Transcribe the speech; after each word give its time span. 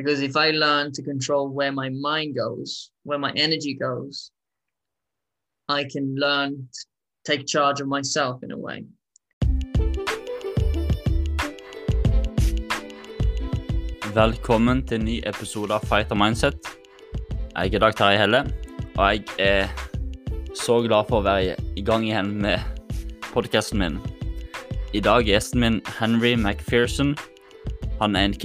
Because 0.00 0.22
if 0.22 0.34
I 0.34 0.50
learn 0.50 0.92
to 0.92 1.02
control 1.02 1.50
where 1.50 1.72
my 1.72 1.90
mind 1.90 2.34
goes, 2.34 2.90
where 3.02 3.18
my 3.18 3.32
energy 3.36 3.74
goes, 3.74 4.30
I 5.68 5.84
can 5.84 6.14
learn 6.16 6.68
to 6.72 6.80
take 7.26 7.46
charge 7.46 7.82
of 7.82 7.86
myself 7.86 8.42
in 8.42 8.50
a 8.50 8.56
way. 8.56 8.84
Velkommen 14.14 14.86
til 14.86 15.00
en 15.00 15.04
ny 15.04 15.20
episode 15.26 15.74
av 15.76 15.84
Fighter 15.84 16.16
Mindset. 16.16 16.56
Jeg 17.52 17.74
er 17.74 17.84
Dag 17.84 17.96
Terje 18.00 18.24
Helle, 18.24 18.44
jeg 18.96 19.24
er 19.38 19.68
så 20.56 20.80
glad 20.80 21.12
for 21.12 21.20
å 21.20 21.28
være 21.28 21.60
i 21.76 21.84
gang 21.84 22.08
igjen 22.08 22.38
med 22.40 22.64
podkasten 23.34 23.84
min. 23.84 24.00
I 24.96 25.04
dag 25.04 25.28
er 25.28 25.44
min 25.60 25.82
Henry 26.00 26.38
McPherson. 26.40 27.18
Han 28.00 28.16
er 28.16 28.30
en 28.30 28.40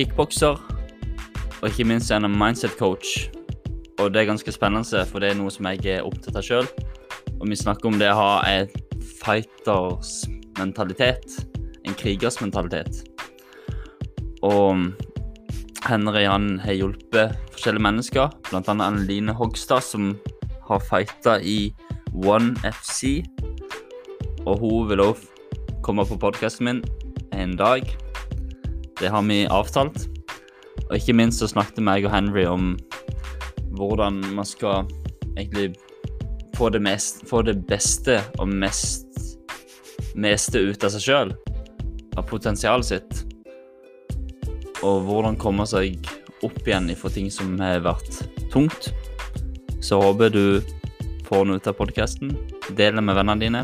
og 1.61 1.69
ikke 1.69 1.87
minst 1.87 2.11
er 2.11 2.23
en 2.23 2.37
mindset-coach. 2.39 3.29
Og 4.00 4.11
det 4.13 4.21
er 4.21 4.29
ganske 4.29 4.51
spennende, 4.51 5.05
for 5.07 5.23
det 5.23 5.32
er 5.32 5.39
noe 5.39 5.54
som 5.54 5.68
jeg 5.71 5.86
er 5.97 6.05
opptatt 6.05 6.36
av 6.36 6.43
sjøl. 6.46 6.68
Og 7.39 7.47
vi 7.50 7.57
snakker 7.59 7.89
om 7.89 8.00
det 8.00 8.11
å 8.11 8.19
ha 8.19 8.32
en 8.50 8.71
fighters 9.21 10.25
mentalitet, 10.60 11.39
en 11.87 11.96
krigers 11.97 12.39
mentalitet. 12.41 13.04
Og 14.46 14.91
Henry 15.86 16.25
han 16.25 16.57
har 16.63 16.75
hjulpet 16.75 17.36
forskjellige 17.54 17.85
mennesker, 17.85 18.33
bl.a. 18.49 18.61
Anneline 18.74 19.35
Hogstad, 19.37 19.85
som 19.85 20.15
har 20.68 20.83
fighta 20.83 21.37
i 21.41 21.74
One 22.13 22.55
FC. 22.65 23.21
Og 24.46 24.60
hun 24.61 24.89
vil 24.89 25.04
òg 25.05 25.24
komme 25.85 26.05
på 26.07 26.18
podkasten 26.19 26.68
min 26.68 26.83
en 27.35 27.55
dag. 27.60 27.85
Det 28.99 29.11
har 29.11 29.24
vi 29.27 29.46
avtalt. 29.51 30.07
Og 30.88 30.96
ikke 30.97 31.15
minst 31.18 31.42
så 31.42 31.50
snakket 31.50 31.84
meg 31.84 32.06
og 32.06 32.14
Henry 32.14 32.45
om 32.50 32.75
hvordan 33.75 34.22
man 34.36 34.47
skal 34.47 34.89
egentlig 35.36 35.73
få 36.55 36.69
det, 36.72 36.81
mest, 36.81 37.25
få 37.27 37.41
det 37.44 37.58
beste 37.67 38.22
og 38.39 38.47
mest 38.47 39.03
meste 40.16 40.61
ut 40.64 40.83
av 40.83 40.94
seg 40.94 41.03
sjøl, 41.03 41.33
av 42.16 42.23
potensialet 42.30 42.88
sitt 42.88 43.25
og 44.86 45.05
hvordan 45.08 45.38
komme 45.39 45.66
seg 45.69 45.97
opp 46.45 46.59
igjen 46.66 46.92
ifra 46.94 47.09
ting 47.14 47.31
som 47.33 47.55
har 47.61 47.81
vært 47.86 48.19
tungt. 48.53 48.92
Så 49.81 49.97
håper 50.02 50.33
du 50.33 50.45
får 51.25 51.47
noe 51.47 51.58
ut 51.58 51.69
av 51.69 51.77
podkasten. 51.80 52.36
Del 52.77 52.99
det 52.99 53.05
med 53.05 53.17
vennene 53.17 53.42
dine. 53.42 53.64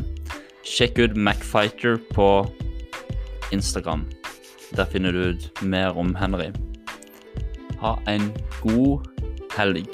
Sjekk 0.66 1.02
ut 1.03 1.17
Macfighter 1.17 2.00
på 2.16 2.30
Instagram. 3.53 4.07
Der 4.78 4.89
finner 4.89 5.13
du 5.13 5.33
ut 5.33 5.61
mer 5.61 5.97
om 5.97 6.16
Henry. 6.17 6.50
Ha 7.81 7.97
en 8.05 8.31
god 8.61 9.07
helg. 9.49 9.89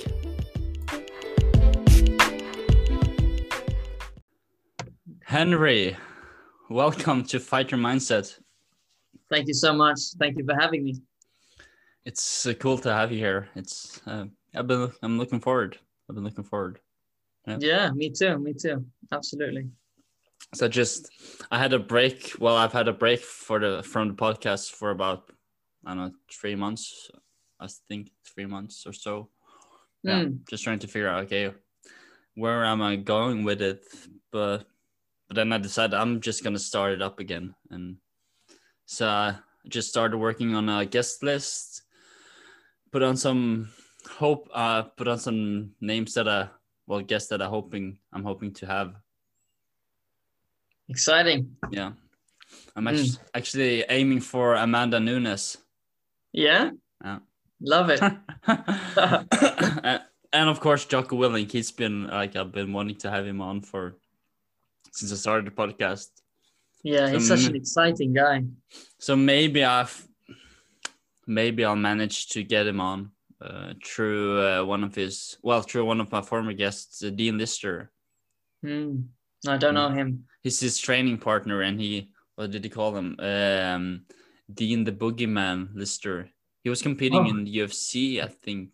Henry, 5.24 5.96
welcome 6.70 7.24
to 7.24 7.40
Fighter 7.40 7.78
Mindset. 7.78 8.40
Thank 9.32 9.48
you 9.48 9.54
so 9.54 9.72
much. 9.72 10.00
Thank 10.20 10.38
you 10.38 10.44
for 10.44 10.54
having 10.60 10.84
me. 10.84 10.96
It's 12.04 12.46
uh, 12.46 12.56
cool 12.56 12.78
to 12.80 12.94
have 12.94 13.14
you 13.14 13.20
here. 13.20 13.48
It's 13.56 14.02
uh, 14.06 14.26
I've 14.54 14.68
been 14.68 14.92
I'm 15.02 15.18
looking 15.18 15.40
forward. 15.40 15.78
I've 16.10 16.16
been 16.16 16.26
looking 16.26 16.44
forward. 16.44 16.80
Yeah. 17.48 17.58
yeah, 17.62 17.92
me 17.92 18.10
too. 18.10 18.38
Me 18.38 18.52
too. 18.54 18.86
Absolutely. 19.14 19.70
So 20.54 20.68
just 20.68 21.10
I 21.52 21.58
had 21.58 21.72
a 21.72 21.80
break. 21.80 22.34
Well, 22.38 22.58
I've 22.58 22.74
had 22.74 22.90
a 22.90 22.94
break 22.94 23.22
for 23.22 23.60
the 23.62 23.82
from 23.82 24.10
the 24.10 24.14
podcast 24.14 24.72
for 24.72 24.92
about 24.92 25.32
I 25.86 25.96
don't 25.96 26.08
know 26.08 26.12
three 26.30 26.56
months. 26.56 27.10
I 27.60 27.68
think 27.88 28.12
three 28.26 28.46
months 28.46 28.86
or 28.86 28.94
so. 28.94 29.30
Yeah, 30.04 30.26
mm. 30.26 30.48
just 30.50 30.64
trying 30.64 30.80
to 30.80 30.88
figure 30.88 31.10
out 31.10 31.26
okay, 31.26 31.52
where 32.36 32.66
am 32.66 32.82
I 32.82 32.96
going 32.96 33.44
with 33.44 33.62
it? 33.62 33.84
But 34.32 34.66
but 35.28 35.36
then 35.36 35.52
I 35.52 35.58
decided 35.58 35.94
I'm 35.96 36.22
just 36.22 36.44
gonna 36.44 36.60
start 36.60 36.94
it 36.94 37.02
up 37.02 37.20
again, 37.20 37.56
and 37.70 37.98
so 38.86 39.08
I 39.08 39.36
just 39.68 39.90
started 39.90 40.18
working 40.18 40.56
on 40.56 40.70
a 40.70 40.86
guest 40.86 41.24
list 41.24 41.84
put 42.92 43.04
on 43.04 43.18
some 43.18 43.70
hope 44.10 44.50
uh 44.54 44.84
put 44.84 45.08
on 45.08 45.20
some 45.20 45.72
names 45.82 46.14
that 46.14 46.28
I 46.28 46.50
well 46.86 47.02
guests 47.02 47.30
that 47.30 47.42
I 47.42 47.46
hoping 47.46 48.00
I'm 48.14 48.24
hoping 48.24 48.54
to 48.56 48.66
have. 48.66 48.96
Exciting. 50.90 51.58
Yeah. 51.70 51.92
I'm 52.76 52.86
mm. 52.86 52.90
actually, 52.90 53.20
actually 53.34 53.86
aiming 53.90 54.22
for 54.22 54.56
Amanda 54.56 55.00
Nunes. 55.00 55.58
Yeah. 56.32 56.72
Yeah. 57.04 57.20
Love 57.62 57.90
it. 57.90 58.02
and 60.34 60.50
of 60.50 60.60
course 60.60 60.86
Jocko 60.86 61.18
Willink. 61.18 61.52
He's 61.52 61.72
been 61.72 62.08
like 62.08 62.36
I've 62.36 62.52
been 62.52 62.74
wanting 62.74 62.98
to 62.98 63.10
have 63.10 63.26
him 63.26 63.42
on 63.42 63.62
for 63.62 63.96
since 64.92 65.12
I 65.12 65.16
started 65.16 65.48
the 65.48 65.52
podcast. 65.52 66.10
Yeah, 66.84 67.10
he's 67.10 67.28
so, 67.28 67.36
such 67.36 67.50
an 67.50 67.56
exciting 67.56 68.14
guy. 68.14 68.44
So 69.00 69.16
maybe 69.16 69.64
I've 69.64 70.08
maybe 71.28 71.66
I'll 71.66 71.76
manage 71.76 72.30
to 72.30 72.44
get 72.44 72.66
him 72.66 72.80
on 72.80 73.12
uh, 73.42 73.74
through 73.86 74.42
uh, 74.42 74.64
one 74.64 74.84
of 74.84 74.96
his, 74.96 75.38
well, 75.44 75.62
through 75.62 75.86
one 75.86 76.02
of 76.02 76.12
my 76.12 76.22
former 76.22 76.54
guests, 76.54 77.04
uh, 77.04 77.10
Dean 77.10 77.38
Lister. 77.38 77.92
Hmm. 78.64 79.02
I 79.48 79.58
don't 79.58 79.76
know 79.76 79.90
him. 79.90 80.26
He's 80.42 80.60
his 80.60 80.80
training 80.80 81.20
partner, 81.20 81.62
and 81.62 81.80
he, 81.80 82.12
what 82.36 82.52
did 82.52 82.64
he 82.64 82.70
call 82.70 82.96
him? 82.96 83.16
Um, 83.20 84.06
Dean 84.52 84.84
the 84.84 84.92
Boogeyman 84.92 85.70
Lister. 85.76 86.30
He 86.68 86.70
was 86.70 86.82
competing 86.82 87.20
oh. 87.20 87.30
in 87.30 87.46
the 87.46 87.60
UFC, 87.60 88.22
I 88.22 88.28
think, 88.28 88.72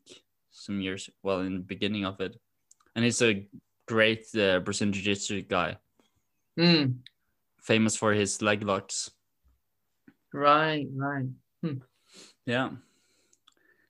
some 0.49 0.81
years, 0.81 1.11
well, 1.21 1.41
in 1.41 1.53
the 1.53 1.59
beginning 1.59 2.05
of 2.05 2.19
it. 2.21 2.35
And 2.95 3.05
he's 3.05 3.21
a 3.21 3.47
great 3.85 4.25
uh, 4.35 4.61
Brazilian 4.61 4.93
Jiu 4.93 5.03
Jitsu 5.03 5.43
guy. 5.43 5.77
Hmm. 6.57 6.93
Famous 7.61 7.95
for 7.95 8.11
his 8.11 8.41
leg 8.41 8.63
locks. 8.63 9.11
Right, 10.33 10.87
right. 10.95 11.27
Hmm. 11.61 11.83
Yeah. 12.47 12.71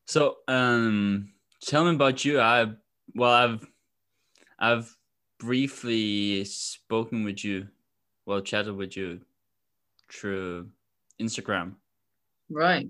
So, 0.05 0.39
um, 0.49 1.31
tell 1.61 1.85
me 1.85 1.95
about 1.95 2.25
you. 2.25 2.41
I 2.41 2.73
well, 3.15 3.31
I've 3.31 3.65
I've 4.59 4.97
briefly 5.39 6.43
spoken 6.43 7.23
with 7.23 7.45
you, 7.45 7.69
well, 8.25 8.41
chatted 8.41 8.75
with 8.75 8.97
you 8.97 9.21
through 10.11 10.67
Instagram. 11.21 11.75
Right. 12.49 12.89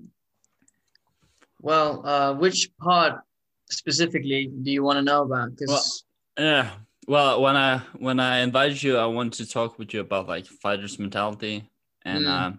Well, 1.63 2.05
uh, 2.05 2.33
which 2.33 2.69
part 2.77 3.21
specifically 3.69 4.51
do 4.63 4.69
you 4.69 4.83
want 4.83 4.97
to 4.97 5.01
know 5.01 5.23
about? 5.23 5.55
Because 5.55 6.03
well, 6.37 6.45
yeah, 6.45 6.69
well, 7.07 7.41
when 7.41 7.55
I 7.55 7.77
when 7.97 8.19
I 8.19 8.39
invited 8.39 8.83
you, 8.83 8.97
I 8.97 9.05
wanted 9.05 9.45
to 9.45 9.49
talk 9.49 9.79
with 9.79 9.93
you 9.93 10.01
about 10.01 10.27
like 10.27 10.45
fighters 10.45 10.99
mentality, 10.99 11.69
and 12.03 12.25
mm. 12.25 12.29
uh, 12.29 12.51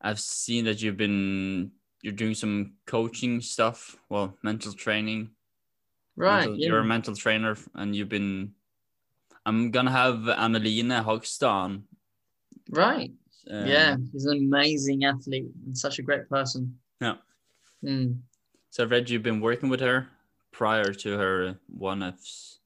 I've 0.00 0.18
seen 0.18 0.64
that 0.64 0.80
you've 0.80 0.96
been 0.96 1.72
you're 2.00 2.14
doing 2.14 2.34
some 2.34 2.72
coaching 2.86 3.42
stuff, 3.42 3.96
well, 4.08 4.34
mental 4.42 4.72
training. 4.72 5.32
Right. 6.16 6.40
Mental, 6.40 6.58
yeah. 6.58 6.66
You're 6.68 6.78
a 6.78 6.84
mental 6.84 7.14
trainer, 7.14 7.56
and 7.74 7.94
you've 7.94 8.08
been. 8.08 8.52
I'm 9.44 9.72
gonna 9.72 9.90
have 9.90 10.20
Anneline 10.20 11.04
Hogstad. 11.04 11.82
Right. 12.70 13.12
Um, 13.50 13.66
yeah, 13.66 13.96
he's 14.10 14.24
an 14.24 14.38
amazing 14.38 15.04
athlete 15.04 15.50
and 15.66 15.76
such 15.76 15.98
a 15.98 16.02
great 16.02 16.30
person. 16.30 16.78
Yeah. 16.98 17.16
Mm. 17.84 18.20
So 18.70 18.84
I've 18.84 18.90
read 18.90 19.10
you've 19.10 19.22
been 19.22 19.40
working 19.40 19.68
with 19.68 19.80
her 19.80 20.08
prior 20.50 20.92
to 20.92 21.18
her 21.18 21.58
one 21.68 22.02
of 22.02 22.14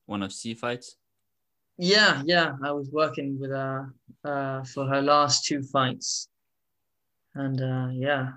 One 0.06 0.20
FC 0.20 0.56
fights. 0.56 0.96
Yeah, 1.78 2.22
yeah, 2.24 2.52
I 2.62 2.72
was 2.72 2.90
working 2.90 3.38
with 3.40 3.50
her 3.50 3.92
uh, 4.24 4.64
for 4.64 4.86
her 4.86 5.02
last 5.02 5.44
two 5.44 5.62
fights 5.62 6.28
and 7.36 7.60
uh, 7.60 7.88
yeah, 7.92 8.28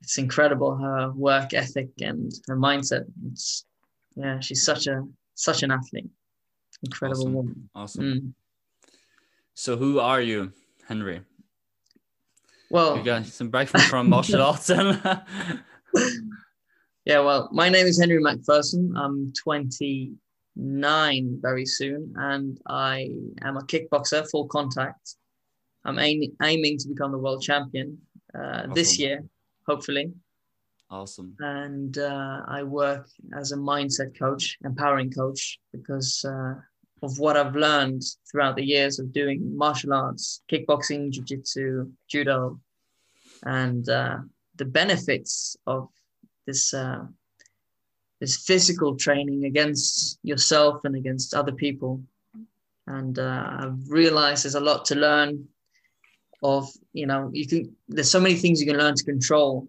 it's 0.00 0.18
incredible 0.18 0.76
her 0.76 1.12
work 1.12 1.54
ethic 1.54 1.90
and 2.00 2.32
her 2.48 2.56
mindset. 2.56 3.04
It's 3.30 3.64
yeah, 4.16 4.40
she's 4.40 4.64
such 4.64 4.86
a 4.86 5.06
such 5.34 5.62
an 5.62 5.70
athlete, 5.70 6.10
incredible 6.82 7.22
awesome. 7.22 7.34
woman. 7.34 7.70
Awesome. 7.74 8.04
Mm. 8.04 8.32
So 9.54 9.76
who 9.76 10.00
are 10.00 10.20
you, 10.20 10.52
Henry? 10.88 11.20
Well, 12.70 12.98
you 12.98 13.04
got 13.04 13.26
some 13.26 13.50
breakfast 13.50 13.86
from 13.86 14.08
martial 14.08 14.42
arts. 14.48 14.70
yeah, 17.08 17.20
well, 17.20 17.48
my 17.52 17.70
name 17.70 17.86
is 17.86 17.98
Henry 17.98 18.22
McPherson. 18.22 18.92
I'm 18.94 19.32
29 19.32 21.38
very 21.40 21.64
soon, 21.64 22.12
and 22.16 22.60
I 22.66 23.08
am 23.40 23.56
a 23.56 23.62
kickboxer, 23.62 24.30
full 24.30 24.46
contact. 24.48 25.14
I'm 25.86 25.98
aim- 25.98 26.36
aiming 26.42 26.76
to 26.80 26.88
become 26.88 27.12
the 27.12 27.18
world 27.18 27.42
champion 27.42 27.96
uh, 28.34 28.40
awesome. 28.40 28.74
this 28.74 28.98
year, 28.98 29.24
hopefully. 29.66 30.12
Awesome. 30.90 31.34
And 31.40 31.96
uh, 31.96 32.42
I 32.46 32.62
work 32.62 33.08
as 33.34 33.52
a 33.52 33.56
mindset 33.56 34.18
coach, 34.18 34.58
empowering 34.62 35.10
coach, 35.10 35.58
because 35.72 36.22
uh, 36.26 36.56
of 37.02 37.18
what 37.18 37.38
I've 37.38 37.56
learned 37.56 38.02
throughout 38.30 38.56
the 38.56 38.66
years 38.66 38.98
of 38.98 39.14
doing 39.14 39.56
martial 39.56 39.94
arts, 39.94 40.42
kickboxing, 40.52 41.10
jiu-jitsu, 41.10 41.90
judo, 42.06 42.60
and 43.44 43.88
uh, 43.88 44.18
the 44.56 44.66
benefits 44.66 45.56
of 45.66 45.88
this 46.48 46.74
uh, 46.74 47.04
this 48.20 48.36
physical 48.36 48.96
training 48.96 49.44
against 49.44 50.18
yourself 50.22 50.80
and 50.84 50.96
against 50.96 51.34
other 51.34 51.52
people. 51.52 52.02
And 52.86 53.16
uh, 53.18 53.44
I've 53.60 53.88
realized 53.88 54.44
there's 54.44 54.56
a 54.56 54.68
lot 54.70 54.84
to 54.86 54.96
learn. 54.96 55.46
Of 56.40 56.68
you 56.92 57.06
know, 57.06 57.30
you 57.32 57.46
can 57.48 57.76
there's 57.88 58.10
so 58.10 58.20
many 58.20 58.36
things 58.36 58.60
you 58.60 58.66
can 58.66 58.78
learn 58.78 58.94
to 58.94 59.04
control 59.04 59.66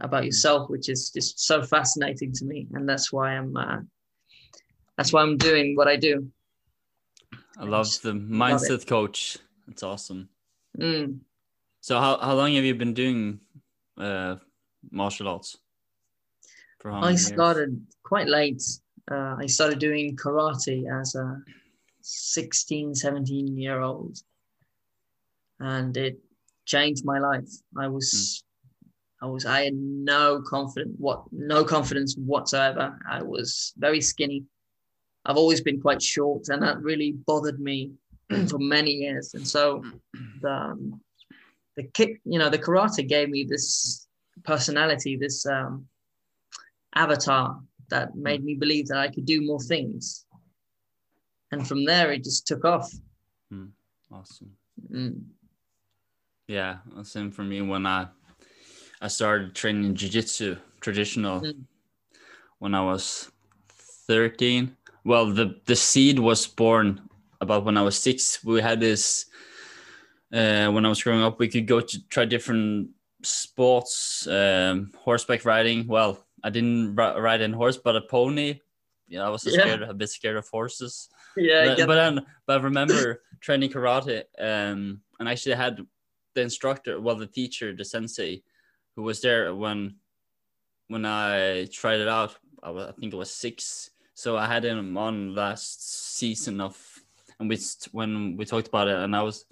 about 0.00 0.24
yourself, 0.24 0.68
which 0.68 0.88
is 0.88 1.10
just 1.10 1.38
so 1.38 1.62
fascinating 1.62 2.32
to 2.32 2.44
me, 2.44 2.66
and 2.74 2.88
that's 2.88 3.12
why 3.12 3.36
I'm 3.38 3.56
uh, 3.56 3.78
that's 4.96 5.12
why 5.12 5.22
I'm 5.22 5.36
doing 5.36 5.76
what 5.76 5.86
I 5.86 5.96
do. 5.96 6.28
I 7.56 7.64
love 7.64 7.86
the 8.02 8.12
mindset 8.12 8.70
love 8.70 8.86
coach. 8.86 9.38
It's 9.68 9.84
awesome. 9.84 10.28
Mm. 10.76 11.20
So 11.80 12.00
how 12.00 12.18
how 12.18 12.34
long 12.34 12.54
have 12.54 12.64
you 12.64 12.74
been 12.74 12.94
doing 12.94 13.38
uh, 13.96 14.36
martial 14.90 15.28
arts? 15.28 15.58
I 16.84 17.14
started 17.14 17.70
years? 17.70 17.96
quite 18.02 18.28
late. 18.28 18.62
Uh, 19.10 19.36
I 19.38 19.46
started 19.46 19.78
doing 19.78 20.16
karate 20.16 20.84
as 21.00 21.14
a 21.14 21.42
16, 22.02 22.94
17 22.94 23.56
year 23.56 23.80
old. 23.80 24.18
And 25.58 25.96
it 25.96 26.18
changed 26.64 27.04
my 27.04 27.18
life. 27.18 27.48
I 27.76 27.88
was, 27.88 28.44
mm. 28.84 29.26
I 29.26 29.26
was, 29.26 29.44
I 29.44 29.64
had 29.64 29.74
no 29.74 30.42
confidence, 30.46 30.94
what, 30.98 31.24
no 31.32 31.64
confidence 31.64 32.14
whatsoever. 32.16 32.98
I 33.08 33.22
was 33.22 33.72
very 33.76 34.00
skinny. 34.00 34.44
I've 35.26 35.36
always 35.36 35.60
been 35.60 35.80
quite 35.80 36.00
short, 36.00 36.48
and 36.48 36.62
that 36.62 36.80
really 36.80 37.12
bothered 37.12 37.60
me 37.60 37.92
for 38.48 38.58
many 38.58 38.92
years. 38.92 39.34
And 39.34 39.46
so, 39.46 39.84
the, 40.40 40.50
um, 40.50 41.00
the 41.76 41.82
kick, 41.82 42.20
you 42.24 42.38
know, 42.38 42.48
the 42.48 42.58
karate 42.58 43.06
gave 43.06 43.28
me 43.28 43.44
this 43.44 44.06
personality, 44.44 45.16
this 45.16 45.44
um, 45.44 45.86
avatar 46.94 47.60
that 47.90 48.14
made 48.14 48.44
me 48.44 48.54
believe 48.54 48.88
that 48.88 48.98
I 48.98 49.08
could 49.08 49.26
do 49.26 49.42
more 49.42 49.60
things. 49.60 50.24
And 51.52 51.66
from 51.66 51.84
there, 51.84 52.12
it 52.12 52.24
just 52.24 52.46
took 52.46 52.64
off. 52.64 52.90
Mm, 53.52 53.70
awesome. 54.12 54.52
Mm. 54.90 55.22
Yeah, 56.46 56.78
same 57.02 57.30
for 57.30 57.42
me 57.42 57.62
when 57.62 57.86
I 57.86 58.08
I 59.00 59.08
started 59.08 59.54
training 59.54 59.94
jiu-jitsu 59.94 60.56
traditional 60.80 61.40
mm. 61.40 61.64
when 62.58 62.74
I 62.74 62.84
was 62.84 63.30
13. 64.06 64.76
Well, 65.04 65.32
the 65.32 65.60
the 65.66 65.76
seed 65.76 66.18
was 66.18 66.46
born 66.46 67.00
about 67.40 67.64
when 67.64 67.76
I 67.76 67.82
was 67.82 67.98
six. 67.98 68.44
We 68.44 68.60
had 68.60 68.80
this 68.80 69.26
uh, 70.32 70.70
when 70.70 70.84
I 70.84 70.88
was 70.88 71.02
growing 71.02 71.22
up. 71.22 71.38
We 71.38 71.48
could 71.48 71.66
go 71.66 71.80
to 71.80 72.08
try 72.08 72.24
different 72.24 72.90
sports, 73.22 74.26
um, 74.26 74.92
horseback 74.98 75.44
riding. 75.44 75.86
Well, 75.86 76.24
I 76.42 76.50
didn't 76.50 76.94
ride 76.94 77.40
in 77.40 77.52
horse, 77.52 77.76
but 77.76 77.96
a 77.96 78.00
pony. 78.00 78.60
Yeah, 79.08 79.26
I 79.26 79.28
was 79.28 79.44
yeah. 79.44 79.60
scared, 79.60 79.82
a 79.82 79.94
bit 79.94 80.08
scared 80.08 80.36
of 80.36 80.48
horses. 80.48 81.08
Yeah, 81.36 81.74
but, 81.76 81.86
but 81.86 81.94
then, 81.94 82.26
but 82.46 82.60
I 82.60 82.62
remember 82.62 83.22
training 83.40 83.70
karate, 83.70 84.24
um, 84.38 85.00
and 85.18 85.28
actually 85.28 85.56
had 85.56 85.84
the 86.34 86.40
instructor, 86.40 87.00
well, 87.00 87.16
the 87.16 87.26
teacher, 87.26 87.74
the 87.74 87.84
sensei, 87.84 88.42
who 88.94 89.02
was 89.02 89.20
there 89.20 89.54
when 89.54 89.96
when 90.88 91.04
I 91.04 91.66
tried 91.66 92.00
it 92.00 92.08
out. 92.08 92.36
I, 92.62 92.70
was, 92.70 92.86
I 92.88 92.92
think 92.92 93.12
it 93.12 93.16
was 93.16 93.32
six, 93.32 93.90
so 94.14 94.36
I 94.36 94.46
had 94.46 94.64
him 94.64 94.96
on 94.96 95.34
last 95.34 96.16
season 96.16 96.60
of, 96.60 96.76
and 97.38 97.48
we 97.48 97.58
when 97.92 98.36
we 98.36 98.44
talked 98.44 98.68
about 98.68 98.88
it, 98.88 98.96
and 98.96 99.16
I 99.16 99.22
was, 99.22 99.46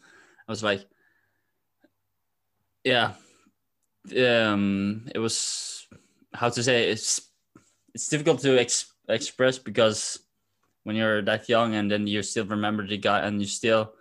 I 0.46 0.52
was 0.52 0.62
like, 0.62 0.84
yeah, 2.84 3.14
um, 4.16 5.08
it 5.14 5.18
was 5.18 5.86
how 6.38 6.48
to 6.48 6.62
say 6.62 6.88
it's 6.88 7.20
it's 7.94 8.08
difficult 8.08 8.40
to 8.40 8.58
ex- 8.58 8.92
express 9.08 9.58
because 9.58 10.20
when 10.84 10.94
you're 10.94 11.20
that 11.22 11.48
young 11.48 11.74
and 11.74 11.90
then 11.90 12.06
you 12.06 12.22
still 12.22 12.46
remember 12.46 12.86
the 12.86 12.96
guy 12.96 13.20
and 13.26 13.40
you 13.40 13.46
still 13.46 13.92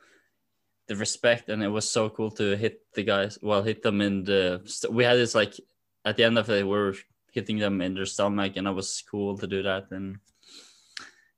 the 0.88 0.96
respect 0.96 1.50
and 1.50 1.64
it 1.64 1.68
was 1.68 1.90
so 1.90 2.10
cool 2.10 2.30
to 2.30 2.56
hit 2.56 2.82
the 2.94 3.04
guys 3.04 3.40
well 3.42 3.64
hit 3.64 3.82
them 3.82 4.02
in 4.02 4.24
the 4.24 4.62
we 4.92 5.04
had 5.04 5.18
this 5.18 5.34
like 5.34 5.56
at 6.06 6.16
the 6.16 6.24
end 6.24 6.38
of 6.38 6.50
it 6.50 6.66
we 6.66 6.78
are 6.78 6.94
hitting 7.32 7.58
them 7.58 7.82
in 7.82 7.96
their 7.96 8.06
stomach 8.06 8.54
and 8.56 8.68
it 8.68 8.72
was 8.72 9.04
cool 9.10 9.36
to 9.36 9.48
do 9.48 9.64
that 9.64 9.90
and 9.92 10.18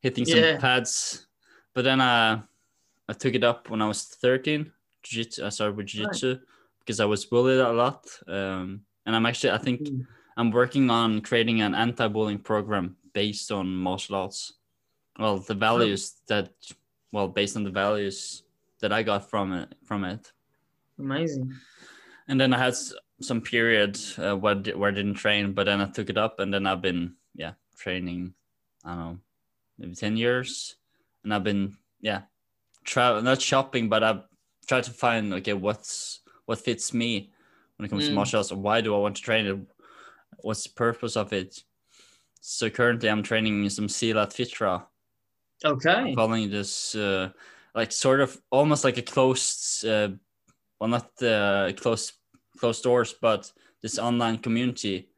hitting 0.02 0.26
some 0.26 0.40
yeah. 0.40 0.60
pads 0.60 1.28
but 1.74 1.84
then 1.84 2.02
uh, 2.02 2.42
I 3.08 3.14
took 3.14 3.34
it 3.34 3.44
up 3.44 3.70
when 3.70 3.82
I 3.82 3.88
was 3.88 4.04
13 4.04 4.70
jiu-jitsu 5.04 5.46
I 5.46 5.50
started 5.50 5.78
with 5.78 5.88
jiu-jitsu 5.88 6.30
right. 6.34 6.42
because 6.80 7.00
I 7.00 7.06
was 7.06 7.26
bullied 7.26 7.60
a 7.60 7.72
lot 7.72 8.06
um, 8.28 8.82
and 9.06 9.16
I'm 9.16 9.26
actually 9.26 9.52
I 9.52 9.58
think 9.58 9.82
mm 9.82 10.06
I'm 10.40 10.52
working 10.52 10.90
on 10.90 11.20
creating 11.20 11.60
an 11.60 11.76
anti-bullying 11.76 12.40
program 12.40 12.96
based 13.12 13.52
on 13.52 13.76
martial 13.76 14.16
arts. 14.16 14.54
Well, 15.20 15.40
the 15.40 15.54
values 15.54 16.14
that, 16.30 16.54
well, 17.12 17.28
based 17.28 17.58
on 17.58 17.66
the 17.66 17.70
values 17.70 18.44
that 18.80 18.94
I 18.94 19.04
got 19.04 19.30
from 19.30 19.52
it, 19.52 19.76
from 19.84 20.06
it. 20.06 20.32
Amazing. 20.98 21.54
And 22.30 22.40
then 22.40 22.54
I 22.54 22.58
had 22.58 22.76
some 23.20 23.42
period 23.42 24.00
uh, 24.18 24.38
where 24.38 24.56
where 24.56 24.92
I 24.92 24.94
didn't 24.94 25.16
train, 25.16 25.52
but 25.52 25.66
then 25.66 25.82
I 25.82 25.88
took 25.88 26.10
it 26.10 26.18
up, 26.18 26.40
and 26.40 26.54
then 26.54 26.66
I've 26.66 26.82
been 26.82 27.16
yeah 27.36 27.54
training. 27.78 28.34
I 28.86 28.90
don't 28.96 29.00
know, 29.00 29.20
maybe 29.78 29.96
ten 29.96 30.16
years, 30.16 30.76
and 31.26 31.34
I've 31.34 31.44
been 31.44 31.76
yeah, 32.00 32.22
travel 32.86 33.22
not 33.22 33.42
shopping, 33.42 33.90
but 33.90 34.04
I've 34.04 34.24
tried 34.68 34.86
to 34.86 34.92
find 34.92 35.34
okay 35.34 35.54
what's 35.54 36.22
what 36.46 36.60
fits 36.60 36.94
me 36.94 37.34
when 37.76 37.86
it 37.86 37.90
comes 37.90 38.06
mm. 38.06 38.10
to 38.10 38.14
martial 38.14 38.38
arts. 38.38 38.54
Why 38.54 38.80
do 38.80 38.96
I 38.96 39.00
want 39.00 39.18
to 39.18 39.22
train 39.22 39.46
it? 39.46 39.58
What's 40.38 40.64
the 40.64 40.74
purpose 40.74 41.16
of 41.16 41.34
it? 41.34 41.64
So 42.42 42.70
currently, 42.70 43.10
I'm 43.10 43.24
training 43.24 43.70
some 43.70 43.88
Silat 43.88 44.34
Fitra. 44.34 44.86
Okay. 45.64 46.16
Following 46.16 46.50
this, 46.50 46.96
uh, 46.96 47.30
like 47.76 47.92
sort 47.92 48.22
of 48.22 48.40
almost 48.50 48.84
like 48.84 48.98
a 48.98 49.02
closed, 49.02 49.86
uh, 49.86 50.10
well, 50.80 50.90
not 50.90 51.22
uh, 51.22 51.72
closed 51.76 52.14
closed 52.58 52.84
doors, 52.84 53.14
but 53.22 53.52
this 53.82 54.00
online 54.00 54.38
community 54.38 55.10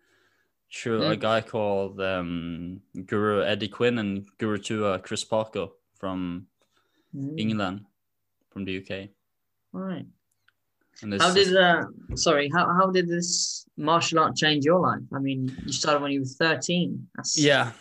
through 0.73 1.01
mm. 1.01 1.11
a 1.11 1.17
guy 1.17 1.41
called 1.41 1.99
um, 2.01 2.81
Guru 3.05 3.43
Eddie 3.43 3.67
Quinn 3.67 3.97
and 3.97 4.25
Guru 4.37 4.57
Tua 4.57 4.99
Chris 4.99 5.23
Parker 5.23 5.67
from 5.99 6.47
mm. 7.15 7.39
England, 7.39 7.85
from 8.49 8.65
the 8.65 8.77
UK. 8.77 9.09
All 9.73 9.81
right. 9.81 10.05
How 11.19 11.33
did 11.33 11.55
uh 11.55 11.85
sorry, 12.15 12.49
how, 12.53 12.65
how 12.73 12.91
did 12.91 13.07
this 13.07 13.65
martial 13.77 14.19
art 14.19 14.35
change 14.35 14.65
your 14.65 14.79
life? 14.79 15.01
I 15.13 15.19
mean, 15.19 15.55
you 15.65 15.73
started 15.73 16.01
when 16.01 16.11
you 16.11 16.21
were 16.21 16.25
13. 16.25 17.07
That's 17.15 17.37
yeah. 17.37 17.71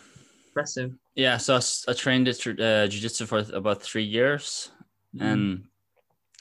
Impressive. 0.47 0.93
Yeah, 1.15 1.37
so 1.37 1.55
I, 1.55 1.61
I 1.91 1.93
trained 1.93 2.27
at 2.27 2.47
uh, 2.47 2.87
jiu-jitsu 2.87 3.25
for 3.25 3.45
about 3.53 3.83
3 3.83 4.03
years 4.03 4.71
mm. 5.15 5.21
and 5.21 5.63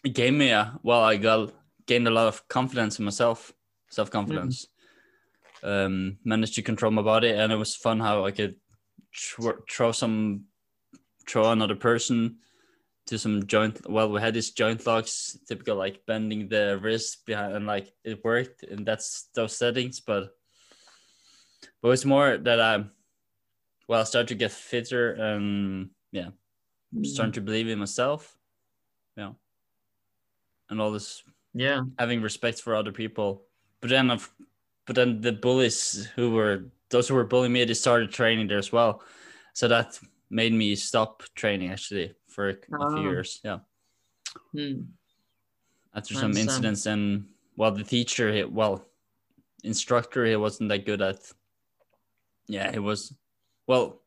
it 0.05 0.15
gave 0.15 0.33
me 0.33 0.51
a 0.51 0.79
well, 0.83 1.03
I 1.03 1.17
got 1.17 1.53
gained 1.87 2.09
a 2.09 2.11
lot 2.11 2.29
of 2.29 2.47
confidence 2.49 2.99
in 2.99 3.05
myself, 3.05 3.53
self-confidence. 3.91 4.67
Mm. 4.67 4.67
Um 5.63 6.17
managed 6.25 6.55
to 6.55 6.63
control 6.63 6.93
my 6.93 7.03
body 7.03 7.31
and 7.31 7.53
it 7.53 7.57
was 7.57 7.77
fun 7.77 8.01
how 8.01 8.25
I 8.25 8.31
could 8.31 8.57
tr- 9.13 9.61
throw 9.71 9.93
some 9.93 10.45
throw 11.29 11.53
another 11.53 11.77
person 11.77 12.39
to 13.07 13.19
some 13.19 13.47
joint 13.47 13.81
well 13.91 14.11
we 14.11 14.21
had 14.21 14.35
these 14.35 14.51
joint 14.51 14.87
locks 14.87 15.39
typical 15.49 15.77
like 15.77 16.05
bending 16.07 16.49
the 16.49 16.79
wrist 16.81 17.27
behind 17.27 17.55
and 17.55 17.67
like 17.67 17.93
it 18.05 18.23
worked 18.25 18.63
and 18.63 18.87
that's 18.87 19.29
those 19.35 19.57
settings 19.57 20.01
but 20.01 20.31
but 21.83 21.91
it's 21.91 22.05
more 22.05 22.37
that 22.37 22.61
i 22.61 22.85
well 23.89 24.01
I 24.01 24.05
started 24.05 24.29
to 24.29 24.35
get 24.37 24.53
fitter 24.53 25.13
and 25.13 25.91
yeah 26.13 26.31
mm. 26.95 27.07
starting 27.07 27.33
to 27.33 27.41
believe 27.41 27.69
in 27.69 27.79
myself. 27.79 28.37
Yeah. 29.17 29.33
And 30.69 30.81
all 30.81 30.93
this 30.93 31.23
yeah. 31.55 31.83
having 31.99 32.23
respect 32.23 32.61
for 32.61 32.75
other 32.75 32.93
people. 32.93 33.43
But 33.81 33.91
then 33.91 34.11
I've, 34.11 34.31
but 34.87 34.97
then 34.97 35.21
the 35.21 35.33
bullies 35.33 36.09
who 36.15 36.31
were 36.31 36.67
those 36.91 37.09
who 37.09 37.15
were 37.15 37.25
bullying 37.25 37.53
me 37.53 37.65
they 37.65 37.75
started 37.75 38.13
training 38.13 38.49
there 38.49 38.59
as 38.59 38.73
well. 38.73 39.03
So 39.55 39.69
that 39.69 39.99
made 40.31 40.53
me 40.53 40.77
stop 40.77 41.23
training 41.35 41.71
actually 41.73 42.15
for 42.41 42.49
a, 42.49 42.57
oh. 42.85 42.97
few 42.97 43.11
years. 43.11 43.41
Yeah. 43.45 43.59
Hmm. 44.53 44.83
After 45.95 46.15
some 46.15 46.37
incidents, 46.37 46.87
and 46.87 47.27
well, 47.57 47.73
the 47.73 47.83
teacher, 47.83 48.33
he, 48.33 48.45
well, 48.45 48.85
instructor, 49.65 50.25
he 50.25 50.37
wasn't 50.37 50.69
that 50.69 50.87
good 50.87 51.03
at. 51.03 51.19
Yeah, 52.47 52.71
he 52.71 52.79
was. 52.79 53.13
Well, 53.67 54.03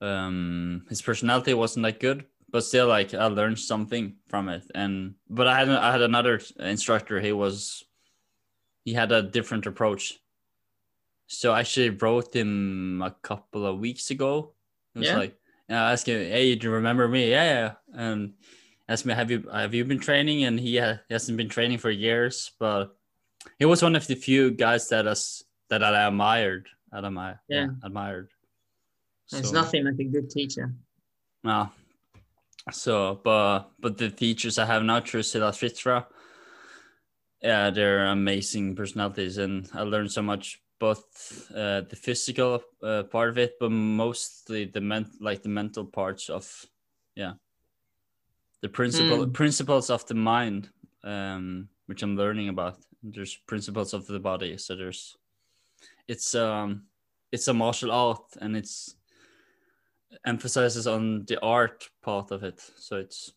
um, 0.00 0.86
his 0.88 1.02
personality 1.02 1.54
wasn't 1.54 1.84
that 1.84 1.98
good, 1.98 2.24
but 2.50 2.62
still, 2.62 2.86
like 2.86 3.14
I 3.14 3.26
learned 3.26 3.58
something 3.58 4.14
from 4.28 4.48
it. 4.48 4.62
And 4.74 5.14
but 5.28 5.48
I 5.48 5.58
had 5.58 5.68
I 5.70 5.90
had 5.90 6.02
another 6.02 6.40
instructor. 6.60 7.20
He 7.20 7.32
was, 7.32 7.84
he 8.84 8.94
had 8.94 9.10
a 9.10 9.22
different 9.22 9.66
approach. 9.66 10.14
So 11.26 11.52
I 11.52 11.60
actually 11.60 11.90
wrote 11.90 12.34
him 12.34 13.02
a 13.02 13.10
couple 13.10 13.66
of 13.66 13.80
weeks 13.80 14.10
ago. 14.10 14.54
It 14.94 14.98
was 14.98 15.08
yeah. 15.08 15.16
like, 15.16 15.36
and 15.68 15.78
I 15.78 15.92
asked 15.92 16.08
him, 16.08 16.18
"Hey, 16.20 16.54
do 16.54 16.68
you 16.68 16.74
remember 16.74 17.08
me?" 17.08 17.30
Yeah, 17.30 17.44
yeah. 17.44 17.98
Um, 18.00 18.10
and 18.10 18.32
asked 18.88 19.06
me, 19.06 19.14
"Have 19.14 19.30
you 19.30 19.48
have 19.52 19.74
you 19.74 19.84
been 19.84 19.98
training?" 20.00 20.44
And 20.44 20.58
he, 20.60 20.76
ha- 20.78 21.00
he 21.08 21.14
hasn't 21.14 21.36
been 21.38 21.48
training 21.48 21.78
for 21.78 21.90
years, 21.90 22.52
but 22.58 22.96
he 23.58 23.64
was 23.64 23.82
one 23.82 23.96
of 23.96 24.06
the 24.06 24.14
few 24.14 24.50
guys 24.50 24.88
that 24.88 25.06
has 25.06 25.42
that 25.70 25.82
I 25.82 26.06
admired. 26.06 26.68
Admire, 26.92 27.40
Yeah. 27.48 27.68
admired. 27.82 28.28
There's 29.30 29.48
So- 29.48 29.54
nothing 29.54 29.84
like 29.84 29.98
a 29.98 30.04
good 30.04 30.30
teacher. 30.30 30.74
No. 31.42 31.70
So, 32.72 33.20
but 33.24 33.70
but 33.80 33.98
the 33.98 34.10
teachers 34.10 34.58
I 34.58 34.64
have 34.66 34.82
now, 34.84 35.00
through 35.00 35.22
Silat 35.22 35.52
Fitra, 35.58 36.06
yeah, 37.42 37.70
they're 37.70 38.06
amazing 38.06 38.74
personalities, 38.76 39.36
and 39.38 39.68
I 39.74 39.82
learned 39.82 40.12
so 40.12 40.22
much 40.22 40.60
both 40.84 41.50
uh, 41.54 41.80
the 41.90 41.96
physical 41.96 42.62
uh, 42.82 43.02
part 43.04 43.30
of 43.30 43.38
it, 43.38 43.52
but 43.60 43.70
mostly 43.70 44.66
the 44.66 44.80
ment 44.80 45.08
like 45.20 45.42
the 45.42 45.48
mental 45.48 45.84
parts 45.84 46.30
of, 46.30 46.66
yeah, 47.14 47.34
the 48.62 48.68
principle 48.68 49.26
Mm. 49.26 49.32
principles 49.32 49.90
of 49.90 50.04
the 50.06 50.14
mind, 50.14 50.70
um, 51.02 51.68
which 51.86 52.02
I'm 52.02 52.16
learning 52.16 52.48
about. 52.48 52.76
There's 53.02 53.36
principles 53.46 53.94
of 53.94 54.06
the 54.06 54.20
body, 54.20 54.58
so 54.58 54.76
there's, 54.76 55.16
it's 56.08 56.34
um, 56.34 56.88
it's 57.32 57.48
a 57.48 57.54
martial 57.54 57.90
art, 57.90 58.36
and 58.40 58.56
it's 58.56 58.96
emphasizes 60.26 60.86
on 60.86 61.24
the 61.26 61.38
art 61.40 61.90
part 62.02 62.30
of 62.30 62.44
it 62.44 62.60
so 62.76 62.96
it's 62.96 63.34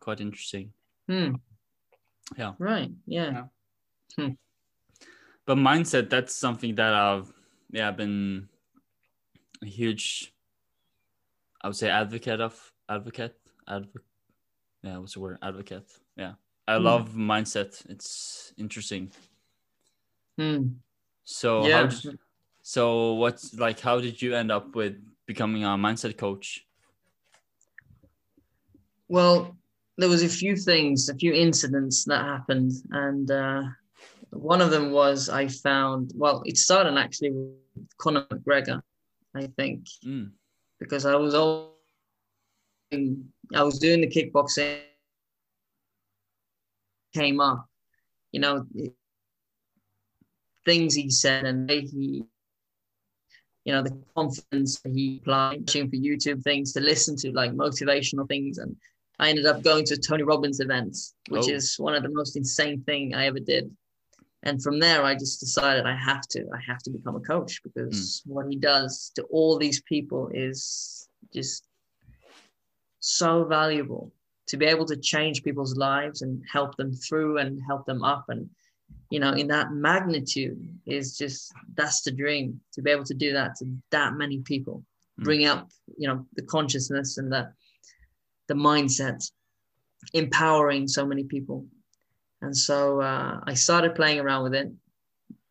quite 0.00 0.20
interesting 0.20 0.72
Hmm. 1.08 1.36
Yeah. 2.38 2.54
Right. 2.58 2.90
Yeah. 3.06 3.44
Yeah. 4.18 4.28
But 5.46 5.56
mindset 5.56 6.10
that's 6.10 6.34
something 6.34 6.74
that 6.74 6.92
i've 6.94 7.32
yeah 7.70 7.88
I've 7.88 7.96
been 7.96 8.48
a 9.62 9.66
huge 9.66 10.32
i 11.62 11.68
would 11.68 11.76
say 11.76 11.88
advocate 11.90 12.40
of 12.40 12.72
advocate 12.88 13.36
advocate 13.68 14.02
yeah 14.82 14.98
what's 14.98 15.14
the 15.14 15.20
word 15.20 15.38
advocate 15.42 15.90
yeah 16.16 16.34
i 16.68 16.76
Hmm. 16.76 16.82
love 16.84 17.10
mindset 17.14 17.84
it's 17.90 18.54
interesting 18.58 19.12
Hmm. 20.38 20.80
so 21.24 21.68
how 21.68 21.86
Yeah. 21.86 21.86
did, 21.86 22.18
so 22.62 23.14
what's 23.14 23.54
like 23.54 23.80
how 23.80 24.00
did 24.00 24.20
you 24.22 24.34
end 24.34 24.50
up 24.50 24.74
with 24.74 24.96
becoming 25.26 25.64
a 25.64 25.68
mindset 25.68 26.16
coach 26.16 26.66
Well, 29.08 29.56
there 29.98 30.08
was 30.08 30.22
a 30.22 30.28
few 30.28 30.56
things, 30.56 31.08
a 31.08 31.14
few 31.14 31.32
incidents 31.32 32.04
that 32.04 32.24
happened, 32.24 32.72
and 32.90 33.30
uh, 33.30 33.62
one 34.38 34.60
of 34.60 34.70
them 34.70 34.92
was 34.92 35.28
I 35.28 35.48
found. 35.48 36.12
Well, 36.14 36.42
it 36.46 36.56
started 36.58 36.96
actually 36.96 37.30
with 37.30 37.56
Conor 37.98 38.22
McGregor, 38.30 38.82
I 39.34 39.46
think, 39.58 39.86
Mm. 40.04 40.30
because 40.78 41.04
I 41.06 41.14
was 41.16 41.34
all 41.34 41.74
I 42.92 43.62
was 43.62 43.78
doing 43.78 44.00
the 44.00 44.06
kickboxing, 44.08 44.80
came 47.12 47.40
up, 47.40 47.66
you 48.32 48.40
know, 48.40 48.66
things 50.64 50.94
he 50.94 51.10
said 51.10 51.44
and 51.44 51.68
he. 51.70 52.24
You 53.64 53.72
know 53.72 53.82
the 53.82 53.98
confidence 54.14 54.80
he 54.84 55.18
applied, 55.20 55.68
for 55.68 55.78
YouTube 55.78 56.40
things 56.44 56.72
to 56.74 56.80
listen 56.80 57.16
to, 57.16 57.32
like 57.32 57.50
motivational 57.50 58.28
things, 58.28 58.58
and 58.58 58.76
I 59.18 59.28
ended 59.28 59.44
up 59.46 59.64
going 59.64 59.84
to 59.86 59.96
Tony 59.96 60.22
Robbins 60.22 60.60
events, 60.60 61.16
which 61.30 61.48
Oh. 61.48 61.52
is 61.52 61.76
one 61.76 61.96
of 61.96 62.04
the 62.04 62.08
most 62.10 62.36
insane 62.36 62.82
thing 62.84 63.12
I 63.14 63.26
ever 63.26 63.40
did. 63.40 63.76
And 64.46 64.62
from 64.62 64.78
there, 64.78 65.02
I 65.02 65.14
just 65.14 65.40
decided 65.40 65.86
I 65.86 65.96
have 65.96 66.22
to, 66.28 66.46
I 66.54 66.60
have 66.64 66.78
to 66.84 66.90
become 66.90 67.16
a 67.16 67.20
coach 67.20 67.60
because 67.64 68.22
what 68.26 68.46
he 68.48 68.56
does 68.56 69.10
to 69.16 69.24
all 69.24 69.58
these 69.58 69.80
people 69.82 70.30
is 70.32 71.08
just 71.34 71.66
so 73.00 73.44
valuable 73.44 74.12
to 74.46 74.56
be 74.56 74.66
able 74.66 74.86
to 74.86 74.96
change 74.96 75.42
people's 75.42 75.76
lives 75.76 76.22
and 76.22 76.40
help 76.50 76.76
them 76.76 76.92
through 76.92 77.38
and 77.38 77.60
help 77.66 77.86
them 77.86 78.04
up. 78.04 78.26
And, 78.28 78.48
you 79.10 79.18
know, 79.18 79.32
in 79.32 79.48
that 79.48 79.72
magnitude 79.72 80.64
is 80.86 81.18
just, 81.18 81.52
that's 81.74 82.02
the 82.02 82.12
dream 82.12 82.60
to 82.74 82.82
be 82.82 82.92
able 82.92 83.04
to 83.04 83.14
do 83.14 83.32
that 83.32 83.56
to 83.56 83.64
that 83.90 84.14
many 84.14 84.38
people, 84.38 84.84
Mm. 85.18 85.24
bring 85.24 85.46
up, 85.46 85.70
you 85.96 86.06
know, 86.06 86.26
the 86.34 86.42
consciousness 86.42 87.16
and 87.16 87.32
the, 87.32 87.50
the 88.48 88.54
mindset, 88.54 89.28
empowering 90.12 90.86
so 90.86 91.06
many 91.06 91.24
people. 91.24 91.66
And 92.42 92.56
so 92.56 93.00
uh, 93.00 93.40
I 93.44 93.54
started 93.54 93.94
playing 93.94 94.20
around 94.20 94.44
with 94.44 94.54
it. 94.54 94.70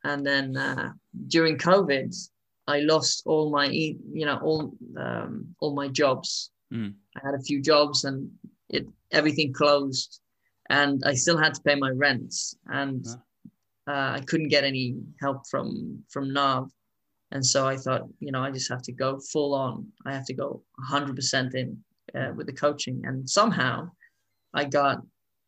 And 0.03 0.25
then 0.25 0.55
uh, 0.55 0.91
during 1.27 1.57
COVID, 1.57 2.15
I 2.67 2.79
lost 2.79 3.23
all 3.25 3.51
my, 3.51 3.67
you 3.67 4.25
know, 4.25 4.37
all 4.37 4.75
um, 4.97 5.55
all 5.59 5.73
my 5.73 5.87
jobs. 5.87 6.51
Mm. 6.73 6.93
I 7.15 7.19
had 7.25 7.35
a 7.35 7.43
few 7.43 7.61
jobs, 7.61 8.05
and 8.05 8.29
it 8.69 8.87
everything 9.11 9.53
closed, 9.53 10.19
and 10.69 11.01
I 11.05 11.13
still 11.13 11.37
had 11.37 11.53
to 11.55 11.61
pay 11.61 11.75
my 11.75 11.91
rents, 11.91 12.55
and 12.67 13.05
uh, 13.87 14.17
I 14.17 14.23
couldn't 14.25 14.49
get 14.49 14.63
any 14.63 14.95
help 15.21 15.47
from 15.47 16.03
from 16.09 16.33
Nav. 16.33 16.71
And 17.31 17.45
so 17.45 17.67
I 17.67 17.75
thought, 17.75 18.03
you 18.19 18.31
know, 18.31 18.41
I 18.41 18.51
just 18.51 18.69
have 18.69 18.81
to 18.83 18.91
go 18.91 19.19
full 19.19 19.53
on. 19.53 19.87
I 20.05 20.13
have 20.13 20.25
to 20.25 20.33
go 20.33 20.61
100% 20.89 21.55
in 21.55 21.83
uh, 22.13 22.31
with 22.35 22.47
the 22.47 22.53
coaching. 22.53 23.01
And 23.05 23.29
somehow 23.29 23.89
I 24.53 24.65
got 24.65 25.01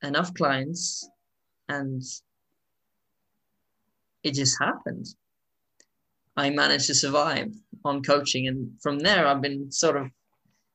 enough 0.04 0.34
clients 0.34 1.08
and 1.70 2.04
it 4.24 4.34
just 4.34 4.58
happened. 4.60 5.08
I 6.36 6.50
managed 6.50 6.88
to 6.88 6.96
survive 6.96 7.54
on 7.84 8.04
coaching. 8.04 8.48
And 8.48 8.72
from 8.82 9.00
there, 9.00 9.28
I've 9.28 9.42
been 9.42 9.72
sort 9.72 9.98
of 9.98 10.10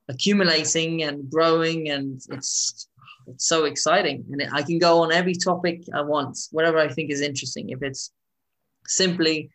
accumulating 0.09 1.03
and 1.05 1.31
growing. 1.31 1.91
And 1.91 2.21
it's, 2.31 2.89
it's 3.27 3.47
so 3.47 3.65
exciting. 3.65 4.25
And 4.31 4.43
I 4.53 4.63
can 4.63 4.79
go 4.79 5.03
on 5.03 5.13
every 5.13 5.35
topic 5.35 5.85
I 5.95 6.03
want, 6.03 6.39
whatever 6.51 6.79
I 6.79 6.89
think 6.89 7.11
is 7.11 7.21
interesting. 7.21 7.71
If 7.71 7.83
it's 7.83 8.13
simply, 8.87 9.51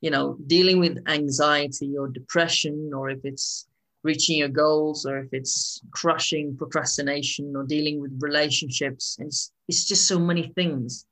you 0.00 0.10
know, 0.10 0.36
dealing 0.46 0.80
with 0.80 0.98
anxiety 1.06 1.96
or 1.96 2.08
depression, 2.08 2.90
or 2.94 3.10
if 3.10 3.20
it's 3.24 3.68
reaching 4.06 4.38
your 4.38 4.48
goals, 4.48 5.04
or 5.04 5.18
if 5.18 5.28
it's 5.32 5.80
crushing 5.90 6.56
procrastination 6.56 7.54
or 7.56 7.64
dealing 7.64 8.00
with 8.00 8.12
relationships. 8.20 9.16
It's, 9.20 9.52
it's 9.68 9.84
just 9.86 10.08
so 10.08 10.18
many 10.18 10.52
things. 10.54 11.06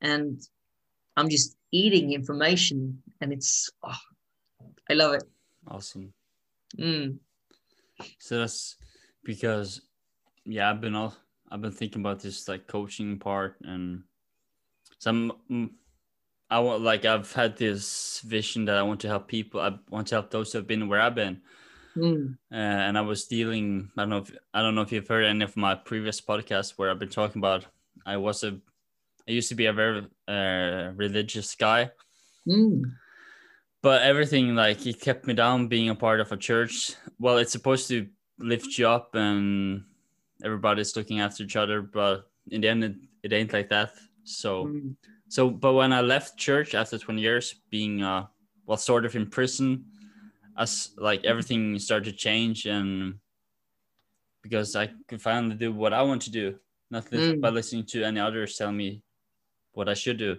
And 0.00 0.40
I'm 1.16 1.28
just 1.28 1.56
eating 1.72 2.12
information 2.12 3.02
and 3.20 3.32
it's, 3.32 3.68
oh, 3.82 4.02
I 4.88 4.94
love 4.94 5.14
it. 5.14 5.24
awesome 5.66 6.14
Mm, 6.78 7.18
So 8.18 8.38
that's 8.38 8.76
because, 9.24 9.80
yeah, 10.44 10.70
I've 10.70 10.80
been 10.80 10.94
all 10.94 11.14
I've 11.50 11.62
been 11.62 11.72
thinking 11.72 12.02
about 12.02 12.20
this 12.20 12.46
like 12.48 12.66
coaching 12.66 13.18
part 13.18 13.56
and 13.64 14.02
some. 14.98 15.32
mm, 15.50 15.70
I 16.50 16.60
want 16.60 16.82
like 16.82 17.04
I've 17.04 17.32
had 17.32 17.56
this 17.56 18.20
vision 18.20 18.66
that 18.66 18.76
I 18.76 18.82
want 18.82 19.00
to 19.00 19.08
help 19.08 19.28
people. 19.28 19.60
I 19.60 19.76
want 19.90 20.08
to 20.08 20.14
help 20.16 20.30
those 20.30 20.52
who 20.52 20.58
have 20.58 20.66
been 20.66 20.88
where 20.88 21.00
I've 21.00 21.14
been, 21.14 21.40
mm, 21.98 22.34
uh, 22.52 22.54
and 22.54 22.96
I 22.96 23.00
was 23.02 23.26
dealing. 23.26 23.90
I 23.96 24.02
don't 24.02 24.10
know 24.10 24.18
if 24.18 24.32
I 24.54 24.62
don't 24.62 24.74
know 24.74 24.82
if 24.82 24.92
you've 24.92 25.08
heard 25.08 25.24
any 25.24 25.44
of 25.44 25.56
my 25.56 25.74
previous 25.74 26.20
podcasts 26.20 26.74
where 26.76 26.90
I've 26.90 26.98
been 26.98 27.08
talking 27.08 27.40
about. 27.40 27.66
I 28.06 28.16
was 28.16 28.44
a, 28.44 28.58
I 29.28 29.32
used 29.32 29.48
to 29.50 29.54
be 29.54 29.66
a 29.66 29.72
very 29.72 30.06
uh, 30.26 30.92
religious 30.94 31.54
guy, 31.54 31.90
mm, 32.48 32.82
but 33.82 34.02
everything 34.02 34.54
like 34.54 34.86
it 34.86 35.00
kept 35.00 35.26
me 35.26 35.34
down 35.34 35.68
being 35.68 35.88
a 35.88 35.94
part 35.94 36.20
of 36.20 36.32
a 36.32 36.36
church 36.36 36.92
well 37.18 37.38
it's 37.38 37.52
supposed 37.52 37.88
to 37.88 38.06
lift 38.38 38.78
you 38.78 38.88
up 38.88 39.14
and 39.14 39.84
everybody's 40.44 40.96
looking 40.96 41.20
after 41.20 41.42
each 41.42 41.56
other 41.56 41.82
but 41.82 42.30
in 42.50 42.60
the 42.60 42.68
end 42.68 42.84
it, 42.84 42.94
it 43.22 43.32
ain't 43.32 43.52
like 43.52 43.68
that 43.68 43.90
so 44.24 44.66
mm, 44.66 44.94
so 45.28 45.50
but 45.50 45.74
when 45.74 45.92
i 45.92 46.00
left 46.00 46.38
church 46.38 46.74
after 46.74 46.98
20 46.98 47.20
years 47.20 47.54
being 47.70 48.02
uh 48.02 48.24
well 48.66 48.76
sort 48.76 49.04
of 49.04 49.16
in 49.16 49.26
prison 49.26 49.84
as 50.58 50.90
like 50.98 51.24
everything 51.24 51.78
started 51.78 52.10
to 52.10 52.16
change 52.16 52.66
and 52.66 53.14
because 54.42 54.74
i 54.76 54.88
could 55.06 55.22
finally 55.22 55.54
do 55.54 55.72
what 55.72 55.92
i 55.92 56.02
want 56.02 56.22
to 56.22 56.30
do. 56.30 56.58
Not 56.90 57.04
Mm. 57.10 57.40
by 57.40 57.50
listening 57.50 57.84
to 57.86 58.02
any 58.04 58.18
others 58.20 58.56
tell 58.56 58.72
me 58.72 59.02
what 59.72 59.88
i 59.88 59.94
should 59.94 60.18
do. 60.18 60.36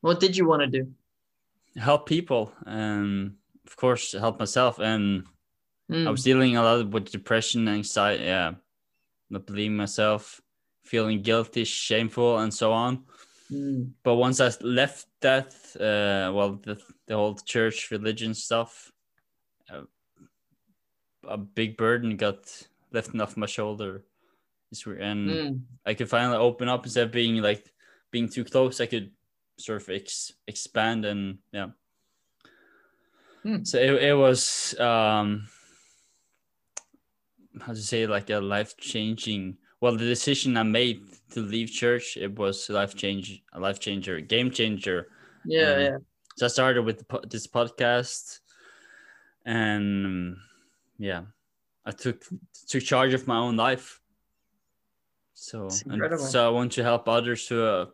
What 0.00 0.20
did 0.20 0.36
you 0.36 0.46
want 0.46 0.62
to 0.62 0.68
do? 0.68 0.92
help 1.76 2.06
people 2.06 2.52
and 2.66 3.34
of 3.66 3.74
course 3.76 4.12
help 4.12 4.38
myself 4.38 4.78
and 4.78 5.24
Mm, 5.90 6.06
i 6.06 6.10
was 6.10 6.22
dealing 6.22 6.56
a 6.56 6.62
lot 6.62 6.88
with 6.88 7.10
depression 7.10 7.68
anxiety 7.68 8.24
yeah 8.24 8.54
not 9.28 9.44
believing 9.44 9.76
myself 9.76 10.40
feeling 10.84 11.20
guilty 11.20 11.64
shameful 11.64 12.38
and 12.38 12.54
so 12.54 12.72
on. 12.72 13.04
Mm, 13.52 13.90
but 14.02 14.14
once 14.14 14.40
i 14.40 14.48
left 14.62 15.08
that 15.20 15.48
uh 15.76 16.32
well 16.32 16.60
the, 16.62 16.80
the 17.06 17.14
whole 17.14 17.34
church 17.34 17.90
religion 17.90 18.32
stuff 18.34 18.92
a 21.28 21.36
big 21.36 21.76
burden 21.76 22.16
got 22.16 22.44
lifted 22.92 23.20
off 23.20 23.36
my 23.36 23.46
shoulder 23.46 24.04
It's 24.72 24.84
weird. 24.86 25.00
and 25.02 25.28
mm, 25.30 25.60
I 25.86 25.94
could 25.94 26.08
finally 26.08 26.36
open 26.38 26.68
up 26.68 26.84
instead 26.84 27.06
of 27.06 27.12
being 27.12 27.42
like 27.42 27.72
being 28.10 28.28
too 28.28 28.44
close. 28.44 28.80
I 28.80 28.86
could 28.86 29.10
sort 29.58 29.82
of 29.82 29.88
ex- 29.88 30.32
expand 30.46 31.04
and 31.04 31.38
yeah. 31.52 31.68
Hmm. 33.42 33.64
So 33.64 33.78
it, 33.78 34.02
it 34.02 34.14
was 34.16 34.74
um 34.80 35.48
how 37.60 37.72
to 37.72 37.82
say 37.82 38.06
like 38.06 38.30
a 38.30 38.40
life 38.40 38.76
changing. 38.76 39.56
Well, 39.80 39.92
the 39.96 40.06
decision 40.06 40.56
I 40.56 40.62
made 40.62 41.02
to 41.30 41.40
leave 41.40 41.70
church 41.70 42.16
it 42.16 42.34
was 42.38 42.68
life 42.70 42.94
change 42.94 43.42
a 43.52 43.60
life 43.60 43.78
changer, 43.80 44.20
game 44.20 44.50
changer. 44.50 45.08
yeah, 45.44 45.72
Um, 45.72 45.80
yeah. 45.80 45.96
so 46.36 46.46
I 46.46 46.48
started 46.48 46.82
with 46.84 47.06
po- 47.06 47.22
this 47.28 47.46
podcast, 47.46 48.40
and 49.44 50.36
yeah, 50.98 51.22
I 51.84 51.90
took 51.90 52.24
took 52.68 52.82
charge 52.82 53.14
of 53.14 53.26
my 53.26 53.38
own 53.38 53.56
life. 53.56 54.00
So 55.34 55.68
and 55.86 56.20
so 56.20 56.46
I 56.46 56.50
want 56.50 56.72
to 56.72 56.82
help 56.82 57.08
others 57.08 57.46
who 57.48 57.64
uh, 57.64 57.86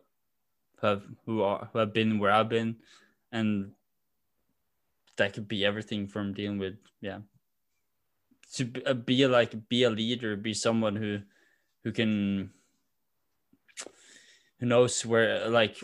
have 0.81 1.03
who 1.25 1.41
are 1.41 1.69
who 1.71 1.79
have 1.79 1.93
been 1.93 2.19
where 2.19 2.31
I've 2.31 2.49
been, 2.49 2.77
and 3.31 3.71
that 5.17 5.33
could 5.33 5.47
be 5.47 5.65
everything 5.65 6.07
from 6.07 6.33
dealing 6.33 6.59
with 6.59 6.75
yeah 7.01 7.19
to 8.53 8.65
be, 8.65 8.85
uh, 8.85 8.93
be 8.93 9.25
like 9.27 9.69
be 9.69 9.83
a 9.83 9.89
leader, 9.89 10.35
be 10.35 10.53
someone 10.53 10.95
who 10.95 11.19
who 11.83 11.91
can 11.91 12.51
who 14.59 14.65
knows 14.65 15.05
where 15.05 15.49
like 15.49 15.77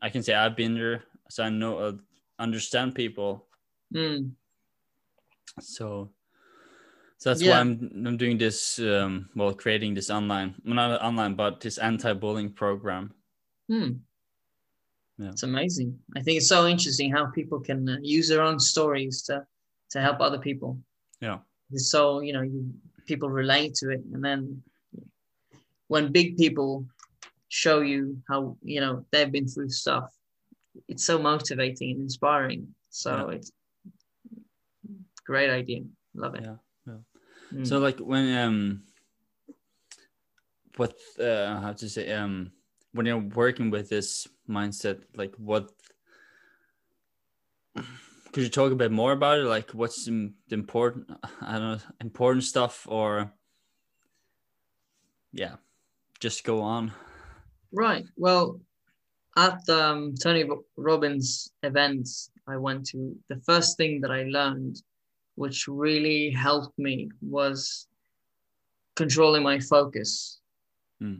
I 0.00 0.10
can 0.10 0.22
say 0.22 0.34
I've 0.34 0.56
been 0.56 0.74
there, 0.74 1.04
so 1.30 1.44
I 1.44 1.48
know 1.48 1.78
uh, 1.78 1.92
understand 2.38 2.94
people. 2.94 3.46
Mm. 3.94 4.32
So 5.60 6.10
so 7.22 7.30
that's 7.30 7.40
Yeah. 7.42 7.50
why 7.52 7.60
I'm 7.60 7.70
I'm 8.06 8.16
doing 8.16 8.36
this 8.38 8.78
um 8.80 9.28
well 9.36 9.54
creating 9.54 9.94
this 9.94 10.10
online 10.10 10.54
well, 10.64 10.74
not 10.74 11.00
online 11.02 11.34
but 11.36 11.60
this 11.60 11.78
anti-bullying 11.78 12.50
program. 12.52 13.14
Hmm. 13.68 13.90
Yeah. 15.18 15.30
It's 15.30 15.44
amazing. 15.44 15.90
I 16.16 16.20
think 16.22 16.38
it's 16.38 16.48
so 16.48 16.66
interesting 16.66 17.12
how 17.12 17.26
people 17.26 17.60
can 17.60 17.88
uh, 17.88 17.96
use 18.02 18.26
their 18.28 18.42
own 18.42 18.58
stories 18.58 19.22
to 19.26 19.46
to 19.92 20.00
help 20.00 20.20
other 20.20 20.38
people. 20.38 20.70
Yeah. 21.20 21.38
It's 21.70 21.90
so 21.90 22.22
you 22.26 22.32
know 22.32 22.42
you 22.42 22.60
people 23.06 23.28
relate 23.30 23.74
to 23.80 23.90
it, 23.90 24.00
and 24.12 24.22
then 24.24 24.62
when 25.92 26.10
big 26.12 26.36
people 26.36 26.86
show 27.48 27.82
you 27.82 28.00
how 28.28 28.56
you 28.62 28.80
know 28.80 29.04
they've 29.12 29.30
been 29.30 29.46
through 29.46 29.70
stuff, 29.70 30.06
it's 30.88 31.04
so 31.04 31.18
motivating 31.18 31.90
and 31.92 32.00
inspiring. 32.00 32.74
So 32.90 33.10
Yeah. 33.10 33.36
it's 33.36 33.52
great 35.24 35.50
idea. 35.50 35.82
Love 36.14 36.34
it. 36.34 36.42
Yeah, 36.42 36.50
yeah. 36.50 36.71
Mm. 37.52 37.66
So 37.66 37.78
like 37.78 37.98
when 37.98 38.36
um 38.36 38.82
what 40.76 40.94
uh 41.20 41.60
how 41.60 41.72
to 41.72 41.88
say 41.88 42.12
um 42.12 42.52
when 42.92 43.06
you're 43.06 43.18
working 43.18 43.70
with 43.70 43.88
this 43.88 44.26
mindset 44.48 45.02
like 45.14 45.34
what 45.36 45.70
could 48.32 48.42
you 48.42 48.48
talk 48.48 48.72
a 48.72 48.76
bit 48.76 48.90
more 48.90 49.12
about 49.12 49.38
it 49.38 49.44
like 49.44 49.70
what's 49.72 50.06
the 50.06 50.32
the 50.48 50.54
important 50.54 51.10
i 51.40 51.52
don't 51.52 51.72
know 51.72 51.78
important 52.00 52.44
stuff 52.44 52.86
or 52.88 53.32
yeah 55.32 55.56
just 56.20 56.44
go 56.44 56.60
on 56.60 56.92
Right. 57.72 58.04
Well, 58.16 58.60
at 59.36 59.66
um, 59.70 60.14
Tony 60.22 60.44
Robbins 60.76 61.50
events 61.62 62.30
I 62.46 62.58
went 62.58 62.86
to, 62.88 63.16
the 63.28 63.40
first 63.46 63.78
thing 63.78 64.00
that 64.02 64.10
I 64.10 64.24
learned, 64.24 64.82
which 65.34 65.66
really 65.68 66.30
helped 66.30 66.78
me, 66.78 67.10
was 67.20 67.86
controlling 68.96 69.42
my 69.42 69.58
focus. 69.58 70.40
Hmm. 71.00 71.16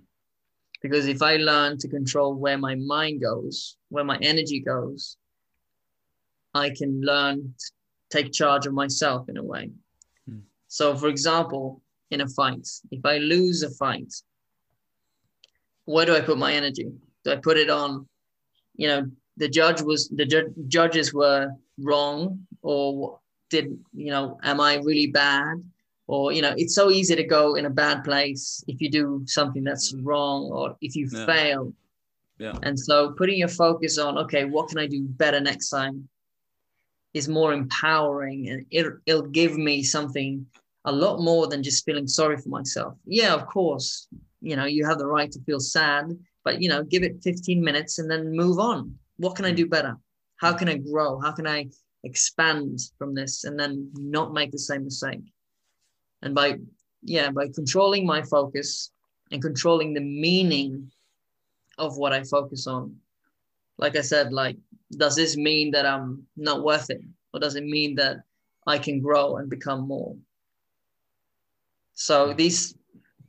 Because 0.82 1.06
if 1.06 1.22
I 1.22 1.36
learn 1.36 1.78
to 1.78 1.88
control 1.88 2.34
where 2.34 2.58
my 2.58 2.74
mind 2.74 3.20
goes, 3.20 3.76
where 3.88 4.04
my 4.04 4.18
energy 4.20 4.60
goes, 4.60 5.16
I 6.54 6.70
can 6.70 7.00
learn 7.00 7.54
to 7.58 7.70
take 8.10 8.32
charge 8.32 8.66
of 8.66 8.74
myself 8.74 9.28
in 9.28 9.36
a 9.36 9.42
way. 9.42 9.70
Hmm. 10.28 10.40
So, 10.68 10.96
for 10.96 11.08
example, 11.08 11.82
in 12.10 12.20
a 12.20 12.28
fight, 12.28 12.68
if 12.90 13.04
I 13.04 13.18
lose 13.18 13.62
a 13.62 13.70
fight, 13.70 14.12
where 15.84 16.06
do 16.06 16.14
I 16.14 16.20
put 16.20 16.38
my 16.38 16.52
energy? 16.52 16.90
Do 17.24 17.32
I 17.32 17.36
put 17.36 17.56
it 17.56 17.70
on, 17.70 18.06
you 18.76 18.88
know, 18.88 19.10
the 19.36 19.48
judge 19.48 19.80
was 19.80 20.08
the 20.08 20.26
ju- 20.26 20.54
judges 20.68 21.14
were 21.14 21.50
wrong, 21.78 22.46
or 22.60 23.18
did 23.52 23.66
you 23.94 24.10
know, 24.10 24.24
am 24.42 24.60
I 24.60 24.72
really 24.88 25.06
bad? 25.06 25.56
Or 26.08 26.32
you 26.32 26.42
know, 26.44 26.54
it's 26.56 26.74
so 26.74 26.90
easy 26.90 27.14
to 27.14 27.26
go 27.38 27.54
in 27.58 27.64
a 27.66 27.76
bad 27.84 28.02
place 28.08 28.64
if 28.66 28.80
you 28.82 28.90
do 28.90 29.04
something 29.26 29.62
that's 29.68 29.94
wrong, 30.06 30.40
or 30.56 30.76
if 30.80 30.92
you 30.98 31.04
Yeah. 31.12 31.26
fail. 31.32 31.62
yeah 32.44 32.58
And 32.66 32.76
so, 32.86 32.96
putting 33.20 33.38
your 33.44 33.54
focus 33.64 33.98
on, 34.04 34.12
okay, 34.24 34.44
what 34.54 34.68
can 34.70 34.78
I 34.84 34.86
do 34.96 35.00
better 35.22 35.40
next 35.50 35.68
time, 35.76 35.96
is 37.18 37.28
more 37.38 37.52
empowering, 37.52 38.40
and 38.50 38.58
it, 38.78 38.84
it'll 39.08 39.30
give 39.42 39.54
me 39.68 39.76
something 39.96 40.30
a 40.92 40.92
lot 41.04 41.16
more 41.30 41.44
than 41.50 41.62
just 41.68 41.84
feeling 41.86 42.08
sorry 42.08 42.38
for 42.42 42.48
myself. 42.58 42.92
Yeah, 43.20 43.32
of 43.38 43.44
course, 43.46 44.08
you 44.48 44.56
know, 44.56 44.68
you 44.76 44.82
have 44.88 44.98
the 44.98 45.10
right 45.16 45.30
to 45.34 45.40
feel 45.46 45.60
sad, 45.60 46.04
but 46.44 46.54
you 46.62 46.68
know, 46.70 46.82
give 46.82 47.02
it 47.08 47.22
15 47.22 47.62
minutes 47.68 47.92
and 48.00 48.10
then 48.10 48.36
move 48.42 48.58
on. 48.58 48.78
What 49.22 49.36
can 49.36 49.44
I 49.44 49.52
mm. 49.52 49.60
do 49.62 49.66
better? 49.76 49.94
How 50.42 50.52
can 50.58 50.68
I 50.68 50.76
grow? 50.90 51.20
How 51.24 51.32
can 51.38 51.46
I 51.46 51.58
expand 52.04 52.80
from 52.98 53.14
this 53.14 53.44
and 53.44 53.58
then 53.58 53.90
not 53.94 54.32
make 54.32 54.50
the 54.50 54.58
same 54.58 54.84
mistake? 54.84 55.22
And 56.22 56.34
by 56.34 56.58
yeah, 57.02 57.30
by 57.30 57.48
controlling 57.48 58.06
my 58.06 58.22
focus 58.22 58.92
and 59.30 59.42
controlling 59.42 59.92
the 59.92 60.00
meaning 60.00 60.90
of 61.78 61.96
what 61.96 62.12
I 62.12 62.22
focus 62.22 62.66
on. 62.66 62.96
Like 63.78 63.96
I 63.96 64.02
said, 64.02 64.32
like, 64.32 64.56
does 64.96 65.16
this 65.16 65.36
mean 65.36 65.72
that 65.72 65.86
I'm 65.86 66.26
not 66.36 66.62
worth 66.62 66.90
it? 66.90 67.00
Or 67.32 67.40
does 67.40 67.56
it 67.56 67.64
mean 67.64 67.94
that 67.96 68.18
I 68.66 68.78
can 68.78 69.00
grow 69.00 69.36
and 69.36 69.48
become 69.48 69.88
more? 69.88 70.14
So 71.94 72.32
these 72.32 72.76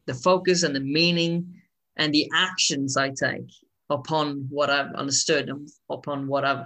the 0.05 0.13
focus 0.13 0.63
and 0.63 0.75
the 0.75 0.81
meaning 0.81 1.62
and 1.95 2.13
the 2.13 2.29
actions 2.33 2.97
I 2.97 3.09
take 3.09 3.49
upon 3.89 4.47
what 4.49 4.69
I've 4.69 4.93
understood 4.95 5.49
and 5.49 5.69
upon 5.89 6.27
what 6.27 6.43
I've 6.43 6.65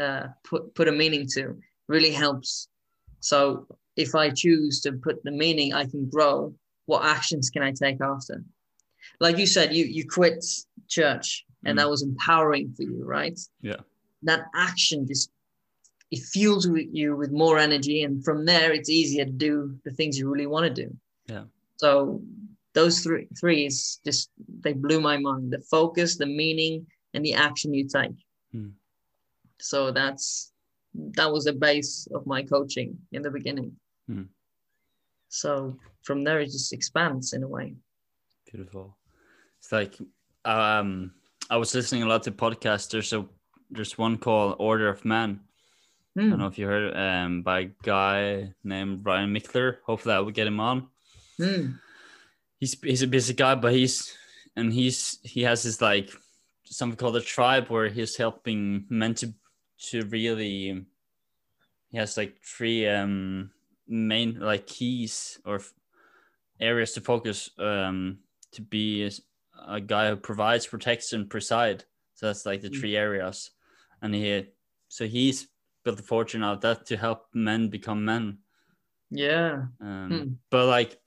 uh, 0.00 0.28
put 0.44 0.74
put 0.74 0.88
a 0.88 0.92
meaning 0.92 1.26
to 1.34 1.56
really 1.88 2.10
helps. 2.12 2.68
So 3.20 3.66
if 3.96 4.14
I 4.14 4.30
choose 4.30 4.80
to 4.82 4.92
put 4.92 5.22
the 5.24 5.30
meaning, 5.30 5.72
I 5.72 5.84
can 5.86 6.08
grow. 6.08 6.54
What 6.86 7.04
actions 7.04 7.50
can 7.50 7.62
I 7.62 7.72
take 7.72 8.00
after? 8.00 8.44
Like 9.20 9.38
you 9.38 9.46
said, 9.46 9.74
you 9.74 9.84
you 9.84 10.06
quit 10.08 10.44
church 10.88 11.44
and 11.64 11.76
Mm. 11.76 11.80
that 11.80 11.90
was 11.90 12.02
empowering 12.02 12.72
for 12.74 12.82
you, 12.82 13.02
right? 13.04 13.38
Yeah. 13.62 13.80
That 14.22 14.42
action 14.54 15.06
just 15.06 15.30
it 16.10 16.20
fuels 16.20 16.68
you 16.92 17.16
with 17.16 17.32
more 17.32 17.58
energy, 17.58 18.02
and 18.04 18.22
from 18.24 18.44
there 18.44 18.72
it's 18.72 18.90
easier 18.90 19.24
to 19.24 19.30
do 19.48 19.78
the 19.84 19.90
things 19.90 20.18
you 20.18 20.28
really 20.30 20.46
want 20.46 20.66
to 20.74 20.82
do. 20.84 20.96
Yeah. 21.26 21.44
So 21.76 22.22
those 22.74 23.00
three 23.00 23.26
three 23.40 23.66
is 23.66 24.00
just 24.04 24.30
they 24.60 24.74
blew 24.74 25.00
my 25.00 25.16
mind. 25.16 25.50
The 25.52 25.60
focus, 25.60 26.16
the 26.16 26.26
meaning, 26.26 26.86
and 27.14 27.24
the 27.24 27.34
action 27.34 27.72
you 27.74 27.88
take. 27.88 28.16
Hmm. 28.52 28.70
So 29.60 29.90
that's 29.90 30.52
that 31.16 31.30
was 31.32 31.44
the 31.44 31.52
base 31.52 32.06
of 32.14 32.26
my 32.26 32.42
coaching 32.42 32.96
in 33.12 33.22
the 33.22 33.30
beginning. 33.30 33.72
Hmm. 34.06 34.22
So 35.28 35.78
from 36.02 36.24
there 36.24 36.40
it 36.40 36.46
just 36.52 36.72
expands 36.72 37.32
in 37.32 37.42
a 37.42 37.48
way. 37.48 37.74
Beautiful. 38.50 38.96
It's 39.58 39.72
like 39.72 39.98
um 40.44 41.12
I 41.50 41.56
was 41.56 41.74
listening 41.74 42.02
a 42.02 42.06
lot 42.06 42.22
to 42.24 42.30
podcasts. 42.32 42.90
There's 42.90 43.12
a 43.12 43.26
there's 43.70 43.98
one 43.98 44.18
called 44.18 44.56
Order 44.58 44.88
of 44.88 45.04
Man. 45.04 45.40
I 46.16 46.20
Hmm. 46.22 46.30
don't 46.30 46.38
know 46.38 46.46
if 46.46 46.58
you 46.58 46.66
heard 46.66 46.96
um 46.96 47.42
by 47.42 47.60
a 47.60 47.70
guy 47.82 48.52
named 48.62 49.04
Ryan 49.04 49.34
Michler. 49.34 49.78
Hopefully 49.84 50.14
I 50.14 50.20
will 50.20 50.30
get 50.30 50.46
him 50.46 50.60
on. 50.60 50.88
Hmm. 51.38 51.72
He's 52.60 52.78
he's 52.80 53.02
a 53.02 53.08
busy 53.08 53.34
guy, 53.34 53.56
but 53.56 53.72
he's 53.72 54.16
and 54.54 54.72
he's 54.72 55.18
he 55.24 55.42
has 55.42 55.64
this 55.64 55.80
like 55.80 56.10
something 56.64 56.96
called 56.96 57.16
a 57.16 57.20
tribe 57.20 57.68
where 57.68 57.88
he's 57.88 58.16
helping 58.16 58.86
men 58.88 59.14
to 59.14 59.34
to 59.78 60.02
really 60.06 60.84
he 61.90 61.98
has 61.98 62.16
like 62.16 62.36
three 62.42 62.88
um 62.88 63.50
main 63.86 64.38
like 64.40 64.66
keys 64.66 65.38
or 65.44 65.60
areas 66.60 66.92
to 66.92 67.00
focus 67.00 67.50
um 67.58 68.18
to 68.52 68.62
be 68.62 69.10
a, 69.68 69.80
guy 69.80 70.08
who 70.10 70.16
provides 70.16 70.66
protects 70.66 71.12
and 71.12 71.28
preside 71.30 71.84
so 72.14 72.26
that's 72.26 72.46
like 72.46 72.60
the 72.60 72.68
Mm. 72.70 72.80
three 72.80 72.96
areas 72.96 73.50
and 74.02 74.14
he 74.14 74.46
so 74.88 75.06
he's 75.06 75.48
built 75.84 76.00
a 76.00 76.02
fortune 76.02 76.42
out 76.42 76.54
of 76.54 76.60
that 76.62 76.86
to 76.86 76.96
help 76.96 77.26
men 77.34 77.68
become 77.68 78.04
men 78.04 78.38
Yeah. 79.10 79.66
um, 79.80 80.08
Hmm. 80.10 80.32
but 80.50 80.66
like 80.66 80.98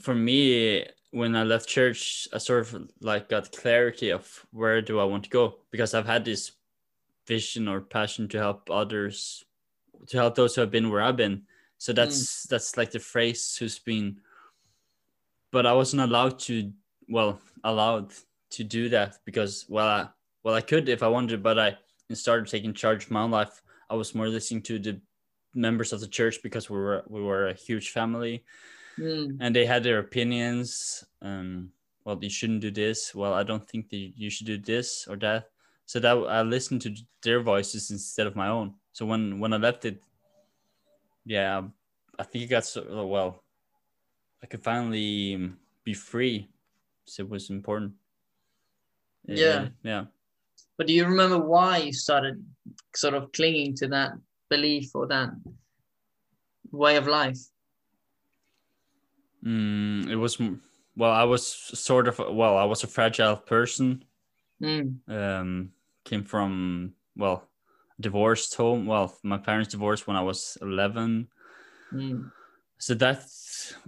for 0.00 0.14
me 0.14 0.84
when 1.10 1.34
i 1.34 1.42
left 1.42 1.68
church 1.68 2.28
i 2.34 2.38
sort 2.38 2.60
of 2.60 2.90
like 3.00 3.28
got 3.28 3.52
clarity 3.52 4.10
of 4.10 4.46
where 4.52 4.82
do 4.82 5.00
i 5.00 5.04
want 5.04 5.24
to 5.24 5.30
go 5.30 5.54
because 5.70 5.94
i've 5.94 6.06
had 6.06 6.24
this 6.24 6.52
vision 7.28 7.68
or 7.68 7.80
passion 7.80 8.26
to 8.28 8.38
help 8.38 8.70
others 8.70 9.44
to 10.06 10.16
help 10.16 10.34
those 10.34 10.54
who 10.54 10.62
have 10.62 10.70
been 10.70 10.90
where 10.90 11.02
i've 11.02 11.16
been. 11.16 11.42
So 11.76 11.92
that's 11.92 12.44
that's 12.44 12.76
like 12.76 12.90
the 12.90 12.98
phrase 12.98 13.56
who's 13.56 13.78
been. 13.78 14.20
But 15.52 15.66
i 15.66 15.72
wasn't 15.72 16.02
allowed 16.02 16.38
to 16.40 16.72
well 17.08 17.40
allowed 17.62 18.12
to 18.50 18.64
do 18.64 18.88
that 18.88 19.18
because 19.24 19.66
well 19.68 19.86
I, 19.86 20.08
well 20.42 20.54
i 20.54 20.60
could 20.60 20.88
if 20.88 21.02
i 21.02 21.08
wanted 21.08 21.42
but 21.42 21.58
i 21.58 21.76
started 22.12 22.48
taking 22.48 22.72
charge 22.72 23.04
of 23.04 23.10
my 23.10 23.22
own 23.22 23.30
life. 23.30 23.62
I 23.90 23.94
was 23.94 24.14
more 24.14 24.28
listening 24.28 24.62
to 24.62 24.78
the 24.78 25.00
members 25.54 25.92
of 25.92 26.00
the 26.00 26.06
church 26.06 26.42
because 26.42 26.68
we 26.70 26.78
were 26.78 27.04
we 27.08 27.22
were 27.22 27.48
a 27.48 27.54
huge 27.54 27.90
family. 27.90 28.44
Hmm. 28.96 29.38
and 29.40 29.54
they 29.54 29.64
had 29.64 29.84
their 29.84 30.00
opinions 30.00 31.04
um 31.22 31.70
well 32.04 32.18
you 32.20 32.30
shouldn't 32.30 32.62
do 32.66 32.72
this. 32.72 33.14
Well 33.14 33.32
i 33.32 33.44
don't 33.44 33.66
think 33.68 33.90
that 33.90 34.02
you 34.22 34.30
should 34.30 34.46
do 34.46 34.58
this 34.58 35.06
or 35.08 35.16
that 35.16 35.50
so 35.88 35.98
that 36.00 36.14
I 36.28 36.42
listened 36.42 36.82
to 36.82 36.94
their 37.22 37.40
voices 37.40 37.90
instead 37.90 38.26
of 38.26 38.36
my 38.36 38.48
own. 38.48 38.74
So 38.92 39.06
when 39.06 39.40
when 39.40 39.54
I 39.54 39.56
left 39.56 39.86
it, 39.86 40.02
yeah, 41.24 41.62
I 42.18 42.24
think 42.24 42.44
it 42.44 42.48
got 42.48 42.66
so 42.66 43.06
well. 43.06 43.42
I 44.42 44.46
could 44.46 44.62
finally 44.62 45.50
be 45.84 45.94
free. 45.94 46.50
So 47.06 47.22
it 47.22 47.30
was 47.30 47.48
important. 47.48 47.94
Yeah. 49.24 49.68
yeah. 49.82 50.04
But 50.76 50.88
do 50.88 50.92
you 50.92 51.06
remember 51.06 51.38
why 51.38 51.78
you 51.78 51.92
started 51.94 52.44
sort 52.94 53.14
of 53.14 53.32
clinging 53.32 53.74
to 53.76 53.88
that 53.88 54.12
belief 54.50 54.94
or 54.94 55.06
that 55.06 55.30
way 56.70 56.96
of 56.96 57.06
life? 57.06 57.40
Mm, 59.42 60.10
it 60.10 60.16
was 60.16 60.38
well, 60.96 61.12
I 61.12 61.24
was 61.24 61.46
sort 61.46 62.08
of 62.08 62.18
well, 62.18 62.58
I 62.58 62.64
was 62.64 62.84
a 62.84 62.86
fragile 62.86 63.36
person. 63.36 64.04
Mm. 64.62 64.98
Um, 65.08 65.72
came 66.08 66.24
from 66.24 66.94
well, 67.16 67.48
divorced 68.00 68.54
home. 68.54 68.86
Well, 68.86 69.16
my 69.22 69.38
parents 69.38 69.70
divorced 69.70 70.06
when 70.06 70.16
I 70.16 70.22
was 70.22 70.56
eleven. 70.62 71.28
Mm. 71.92 72.30
So 72.78 72.94
that 72.94 73.24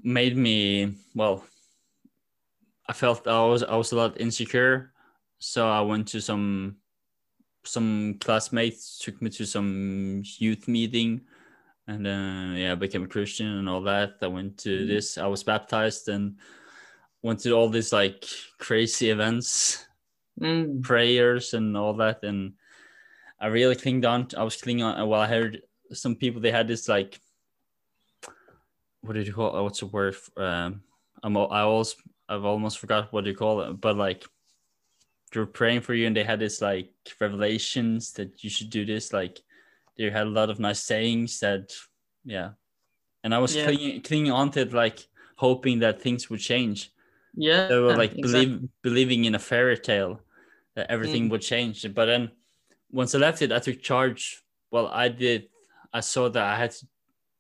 made 0.02 0.36
me 0.36 0.94
well. 1.14 1.44
I 2.88 2.92
felt 2.92 3.26
I 3.26 3.44
was 3.46 3.62
I 3.62 3.76
was 3.76 3.92
a 3.92 3.96
lot 3.96 4.20
insecure, 4.20 4.92
so 5.38 5.68
I 5.68 5.80
went 5.80 6.08
to 6.08 6.20
some 6.20 6.76
some 7.64 8.16
classmates 8.20 8.98
took 8.98 9.20
me 9.20 9.30
to 9.30 9.44
some 9.44 10.22
youth 10.38 10.66
meeting 10.66 11.20
and 11.86 12.04
then 12.06 12.54
yeah 12.56 12.72
i 12.72 12.74
became 12.74 13.04
a 13.04 13.06
christian 13.06 13.46
and 13.46 13.68
all 13.68 13.82
that 13.82 14.14
i 14.22 14.26
went 14.26 14.56
to 14.56 14.70
Mm. 14.70 14.88
this 14.88 15.18
i 15.18 15.26
was 15.26 15.44
baptized 15.44 16.08
and 16.08 16.36
went 17.22 17.38
to 17.40 17.52
all 17.52 17.68
these 17.68 17.92
like 17.92 18.24
crazy 18.58 19.10
events 19.10 19.84
Mm. 20.40 20.82
prayers 20.82 21.52
and 21.52 21.76
all 21.76 21.92
that 21.94 22.22
and 22.22 22.54
i 23.40 23.46
really 23.46 23.74
clinged 23.74 24.06
on 24.06 24.28
i 24.38 24.42
was 24.42 24.56
clinging 24.56 24.82
on 24.84 25.08
well 25.08 25.20
i 25.20 25.26
heard 25.26 25.60
some 25.92 26.14
people 26.14 26.40
they 26.40 26.50
had 26.50 26.68
this 26.68 26.88
like 26.88 27.20
what 29.02 29.14
did 29.14 29.26
you 29.26 29.34
call 29.34 29.56
it 29.58 29.62
what's 29.62 29.80
the 29.80 29.86
word 29.86 30.16
um 30.36 30.82
i'm 31.22 31.36
i 31.36 31.60
always 31.60 31.94
i've 32.28 32.44
almost 32.44 32.78
forgot 32.78 33.12
what 33.12 33.26
you 33.26 33.34
call 33.34 33.60
it 33.60 33.80
but 33.80 33.96
like 33.96 34.24
they 35.32 35.40
were 35.40 35.46
praying 35.46 35.80
for 35.80 35.94
you 35.94 36.06
and 36.06 36.16
they 36.16 36.24
had 36.24 36.40
this 36.40 36.60
like 36.62 36.90
revelations 37.20 38.12
that 38.12 38.42
you 38.42 38.50
should 38.50 38.70
do 38.70 38.84
this 38.86 39.12
like 39.12 39.40
they 39.98 40.08
had 40.10 40.26
a 40.26 40.30
lot 40.30 40.48
of 40.48 40.58
nice 40.58 40.82
sayings 40.82 41.40
that 41.40 41.72
yeah 42.24 42.50
and 43.24 43.34
i 43.34 43.38
was 43.38 43.54
Yeah. 43.54 43.64
clinging, 43.64 44.02
clinging 44.02 44.32
on 44.32 44.50
to 44.52 44.60
it 44.60 44.72
like 44.72 45.06
hoping 45.36 45.80
that 45.80 46.00
things 46.00 46.30
would 46.30 46.40
change 46.40 46.92
Yeah. 47.34 47.68
they 47.68 47.78
were 47.78 47.96
like 47.96 48.12
exactly. 48.16 48.46
believe, 48.46 48.68
believing 48.82 49.24
in 49.24 49.34
a 49.34 49.38
fairy 49.38 49.78
tale 49.78 50.20
that 50.74 50.90
everything 50.90 51.26
Mm. 51.26 51.30
would 51.30 51.42
change 51.42 51.82
but 51.94 52.06
then 52.06 52.30
once 52.90 53.14
i 53.14 53.18
left 53.18 53.42
it 53.42 53.52
i 53.52 53.58
took 53.58 53.80
charge 53.82 54.42
well 54.70 54.88
i 54.88 55.08
did 55.08 55.48
i 55.92 56.00
saw 56.00 56.28
that 56.28 56.42
i 56.42 56.56
had 56.56 56.74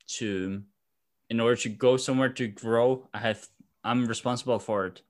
to 0.06 0.62
in 1.28 1.40
order 1.40 1.56
to 1.56 1.68
go 1.68 1.96
somewhere 1.96 2.28
to 2.28 2.46
grow 2.48 3.08
i 3.14 3.18
have 3.18 3.46
i'm 3.84 4.06
responsible 4.06 4.58
for 4.58 4.86
it 4.86 5.02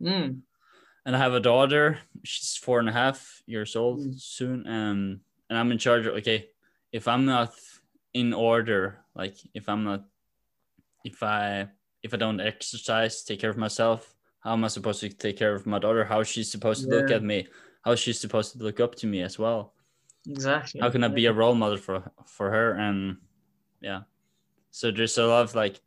Mm. 0.00 0.42
and 1.06 1.16
i 1.16 1.18
have 1.18 1.34
a 1.34 1.40
daughter 1.40 1.98
she's 2.24 2.56
four 2.56 2.78
and 2.80 2.88
a 2.88 2.92
half 2.92 3.42
years 3.46 3.76
old 3.76 4.00
Mm. 4.00 4.20
soon 4.20 4.66
um, 4.66 5.20
and 5.48 5.58
i'm 5.58 5.70
in 5.72 5.78
charge 5.78 6.06
of 6.06 6.14
okay 6.14 6.48
if 6.92 7.06
i'm 7.08 7.24
not 7.24 7.54
in 8.12 8.32
order 8.34 9.04
like 9.14 9.36
if 9.54 9.68
i'm 9.68 9.84
not 9.84 10.04
if 11.04 11.22
i 11.22 11.68
if 12.02 12.12
i 12.14 12.16
don't 12.16 12.40
exercise 12.40 13.22
take 13.22 13.40
care 13.40 13.50
of 13.50 13.56
myself 13.56 14.15
how 14.46 14.52
am 14.52 14.64
i 14.64 14.68
supposed 14.68 15.00
to 15.00 15.08
take 15.08 15.36
care 15.36 15.54
of 15.56 15.66
my 15.66 15.80
daughter? 15.80 16.04
How 16.04 16.20
is 16.20 16.28
she 16.28 16.44
supposed 16.44 16.84
to 16.84 16.88
look 16.88 17.10
at 17.10 17.22
me? 17.22 17.48
How 17.82 17.92
is 17.92 18.00
she 18.00 18.12
supposed 18.12 18.52
to 18.52 18.58
look 18.62 18.78
up 18.78 18.94
to 18.96 19.06
me 19.06 19.22
as 19.22 19.38
well? 19.38 19.74
Exactly. 20.28 20.80
how 20.80 20.90
can 20.90 21.02
i 21.02 21.08
be 21.08 21.26
a 21.26 21.32
role 21.32 21.54
model 21.56 21.76
for 21.78 22.12
for 22.24 22.50
her? 22.50 22.74
And 22.74 23.16
yeah. 23.80 24.02
So 24.70 24.92
there's 24.92 25.18
a 25.18 25.26
lot 25.26 25.42
of 25.42 25.54
like 25.56 25.80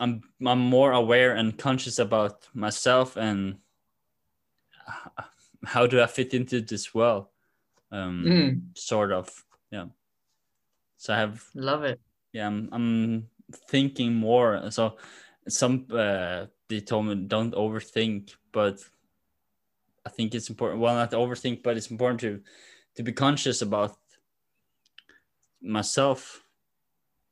i'm 0.00 0.22
i'm 0.44 0.58
more 0.58 0.92
aware 0.92 1.36
and 1.36 1.56
conscious 1.56 1.98
about 2.00 2.48
myself 2.54 3.16
and 3.16 3.58
how 5.64 5.86
do 5.86 6.00
i 6.02 6.06
fit 6.06 6.34
into 6.34 6.60
this 6.60 6.92
world? 6.92 7.26
Um 7.92 8.24
Mm. 8.26 8.60
sort 8.76 9.12
of 9.12 9.28
yeah. 9.70 9.86
So 10.96 11.14
i 11.14 11.18
have 11.18 11.44
Love 11.54 11.84
it. 11.84 12.00
yeah 12.32 12.48
i'm, 12.48 12.68
I'm 12.72 13.28
thinking 13.70 14.14
more. 14.14 14.70
So 14.70 14.96
some 15.48 15.86
uh 15.92 16.46
they 16.68 16.80
told 16.80 17.06
me 17.06 17.14
don't 17.14 17.54
overthink 17.54 18.34
but 18.52 18.78
i 20.06 20.10
think 20.10 20.34
it's 20.34 20.50
important 20.50 20.80
well 20.80 20.94
not 20.94 21.10
to 21.10 21.16
overthink 21.16 21.62
but 21.62 21.76
it's 21.76 21.90
important 21.90 22.20
to 22.20 22.40
to 22.94 23.02
be 23.02 23.12
conscious 23.12 23.62
about 23.62 23.96
myself 25.62 26.42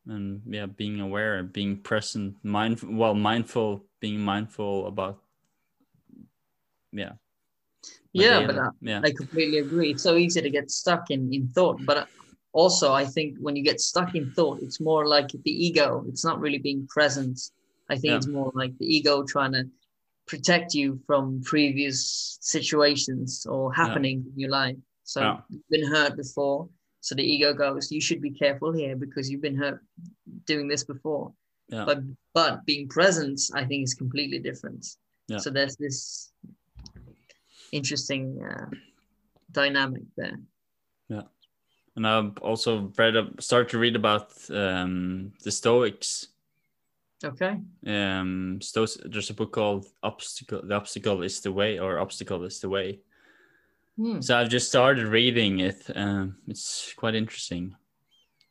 and 0.07 0.42
yeah 0.46 0.66
being 0.66 1.01
aware 1.01 1.42
being 1.42 1.77
present 1.77 2.35
mindful 2.42 2.88
well 2.94 3.14
mindful 3.14 3.85
being 4.01 4.20
mindful 4.20 4.87
about 4.87 5.18
yeah 6.92 7.12
Yeah, 8.12 8.40
daily- 8.40 8.46
but 8.46 8.57
uh, 8.59 8.70
yeah 8.81 9.01
I 9.05 9.11
completely 9.12 9.59
agree. 9.59 9.90
It's 9.92 10.03
so 10.03 10.16
easy 10.16 10.40
to 10.40 10.51
get 10.51 10.70
stuck 10.70 11.11
in, 11.11 11.33
in 11.33 11.49
thought. 11.49 11.85
But 11.85 11.96
uh, 11.96 12.07
also, 12.53 12.92
I 12.92 13.05
think 13.05 13.37
when 13.38 13.55
you 13.57 13.62
get 13.62 13.81
stuck 13.81 14.14
in 14.14 14.31
thought, 14.33 14.59
it's 14.62 14.81
more 14.81 15.05
like 15.07 15.29
the 15.29 15.51
ego. 15.66 16.03
It's 16.09 16.25
not 16.25 16.40
really 16.40 16.59
being 16.59 16.87
present. 16.88 17.38
I 17.88 17.94
think 17.94 18.11
Yeah. 18.11 18.16
it's 18.16 18.27
more 18.27 18.53
like 18.55 18.77
the 18.79 18.87
ego 18.87 19.25
trying 19.25 19.53
to 19.53 19.64
protect 20.27 20.75
you 20.75 21.01
from 21.07 21.42
previous 21.42 22.38
situations 22.40 23.46
or 23.46 23.72
happening 23.72 24.25
in 24.33 24.40
your 24.40 24.51
life. 24.51 24.77
So 25.05 25.20
Yeah. 25.20 25.40
you've 25.49 25.68
been 25.68 25.87
hurt 25.87 26.16
before. 26.16 26.68
So 27.01 27.14
the 27.14 27.22
ego 27.22 27.55
goes, 27.55 27.92
you 27.92 28.01
should 28.01 28.20
be 28.20 28.33
careful 28.33 28.72
here 28.72 28.96
because 28.96 29.31
you've 29.31 29.42
been 29.42 29.57
hurt 29.57 29.81
doing 30.46 30.66
this 30.68 30.85
before. 30.85 31.33
Yeah. 31.68 31.85
But 31.85 31.99
but 32.35 32.64
being 32.66 32.88
present, 32.88 33.40
I 33.55 33.64
think 33.64 33.85
is 33.85 33.94
completely 33.94 34.40
different. 34.40 34.85
Yeah. 35.29 35.38
So 35.38 35.51
there's 35.51 35.77
this 35.77 36.33
interesting 37.72 38.42
uh, 38.42 38.66
dynamic 39.53 40.03
there. 40.16 40.38
Yeah, 41.09 41.22
and 41.94 42.07
i've 42.07 42.37
also 42.38 42.92
read 42.99 43.14
started 43.40 43.68
to 43.70 43.79
read 43.79 43.96
about 43.96 44.33
um 44.51 45.33
the 45.44 45.51
stoics 45.51 46.29
Okay. 47.24 47.59
um 47.87 48.59
stoics 48.61 48.98
there's 49.07 49.31
a 49.31 49.35
book 49.35 49.52
called 49.52 49.87
obstacle 50.02 50.61
the 50.62 50.74
obstacle 50.74 51.22
is 51.22 51.40
the 51.40 51.50
way 51.50 51.79
or 51.79 51.98
obstacle 51.98 52.44
is 52.44 52.61
the 52.61 52.68
way. 52.68 53.00
Hmm. 53.96 54.20
so 54.20 54.37
i've 54.37 54.50
just 54.50 54.68
started 54.68 55.07
reading 55.07 55.61
it. 55.61 55.90
Um 55.94 56.37
it's 56.46 56.92
quite 56.94 57.14
interesting. 57.14 57.74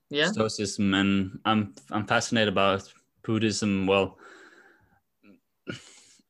Yeah. 0.10 0.32
stoicism 0.32 0.94
and 0.94 1.40
i'm 1.46 1.76
i'm 1.92 2.08
fascinated 2.08 2.50
about 2.50 2.92
buddhism. 3.24 3.86
Well 3.86 4.18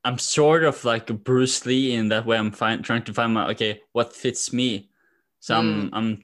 i'm 0.04 0.18
sort 0.18 0.64
of 0.66 0.84
like 0.84 1.10
a 1.10 1.14
bruce 1.14 1.66
lee 1.66 1.96
in 1.96 2.10
that 2.10 2.26
way. 2.26 2.38
I'm 2.38 2.52
find, 2.52 2.84
trying 2.84 3.04
to 3.04 3.14
find 3.14 3.34
my 3.34 3.50
okay 3.52 3.82
what 3.94 4.14
fits 4.14 4.52
me. 4.52 4.90
So 5.40 5.56
i'm 5.56 5.90
i'm 5.94 6.24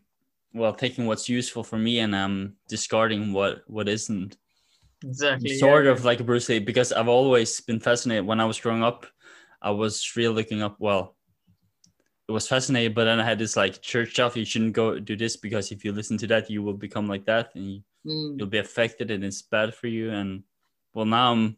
well 0.53 0.73
taking 0.73 1.05
what's 1.05 1.29
useful 1.29 1.63
for 1.63 1.77
me 1.77 1.99
and 1.99 2.13
i'm 2.13 2.57
discarding 2.67 3.31
what 3.31 3.63
what 3.67 3.87
isn't 3.87 4.35
Exactly. 5.03 5.57
sort 5.57 5.85
yeah. 5.85 5.91
of 5.91 6.05
like 6.05 6.25
Bruce 6.25 6.47
Lee 6.49 6.59
because 6.59 6.91
I've 6.91 7.07
always 7.07 7.59
been 7.61 7.79
fascinated. 7.79 8.25
When 8.25 8.39
I 8.39 8.45
was 8.45 8.59
growing 8.59 8.83
up, 8.83 9.05
I 9.61 9.71
was 9.71 10.15
really 10.15 10.33
looking 10.35 10.61
up. 10.61 10.75
Well, 10.79 11.15
it 12.27 12.31
was 12.31 12.47
fascinating, 12.47 12.93
but 12.93 13.05
then 13.05 13.19
I 13.19 13.25
had 13.25 13.39
this 13.39 13.55
like 13.55 13.81
church 13.81 14.11
stuff. 14.11 14.37
You 14.37 14.45
shouldn't 14.45 14.73
go 14.73 14.99
do 14.99 15.15
this 15.15 15.37
because 15.37 15.71
if 15.71 15.83
you 15.83 15.91
listen 15.91 16.17
to 16.19 16.27
that, 16.27 16.49
you 16.49 16.63
will 16.63 16.73
become 16.77 17.07
like 17.07 17.25
that, 17.25 17.51
and 17.55 17.65
you, 17.73 17.81
Mm. 18.03 18.39
you'll 18.39 18.47
be 18.49 18.57
affected, 18.57 19.11
and 19.11 19.23
it's 19.23 19.43
bad 19.43 19.75
for 19.75 19.85
you. 19.85 20.09
And 20.09 20.41
well, 20.95 21.05
now 21.05 21.31
I'm 21.33 21.57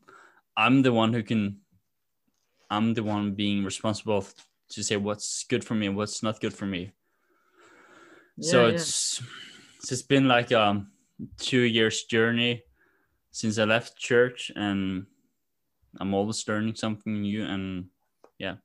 I'm 0.58 0.82
the 0.82 0.92
one 0.92 1.14
who 1.14 1.24
can. 1.24 1.60
I'm 2.70 2.94
the 2.94 3.04
one 3.04 3.34
being 3.34 3.64
responsible 3.64 4.26
to 4.70 4.84
say 4.84 4.98
what's 4.98 5.46
good 5.46 5.64
for 5.64 5.76
me 5.76 5.88
and 5.88 5.96
what's 5.96 6.22
not 6.24 6.42
good 6.42 6.54
for 6.54 6.66
me. 6.66 6.92
so 8.42 8.64
Yeah, 8.64 8.68
yeah. 8.68 8.74
it's 8.76 9.22
it's 9.78 9.88
just 9.90 10.10
been 10.10 10.28
like 10.28 10.52
a 10.52 10.86
two 11.38 11.62
years 11.62 12.04
journey 12.04 12.64
since 13.34 13.58
I 13.60 13.66
left 13.66 13.98
church, 13.98 14.52
and 14.56 15.08
I'm 16.00 16.14
always 16.14 16.48
learning 16.48 16.76
something 16.76 17.22
new 17.22 17.44
and 17.44 17.90
yeah, 18.40 18.58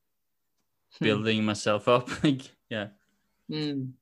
Hmm. 0.99 1.05
building 1.05 1.45
myself 1.45 1.89
up. 1.89 2.07
like 2.25 2.43
yeah, 2.71 2.89
Mm. 3.51 3.95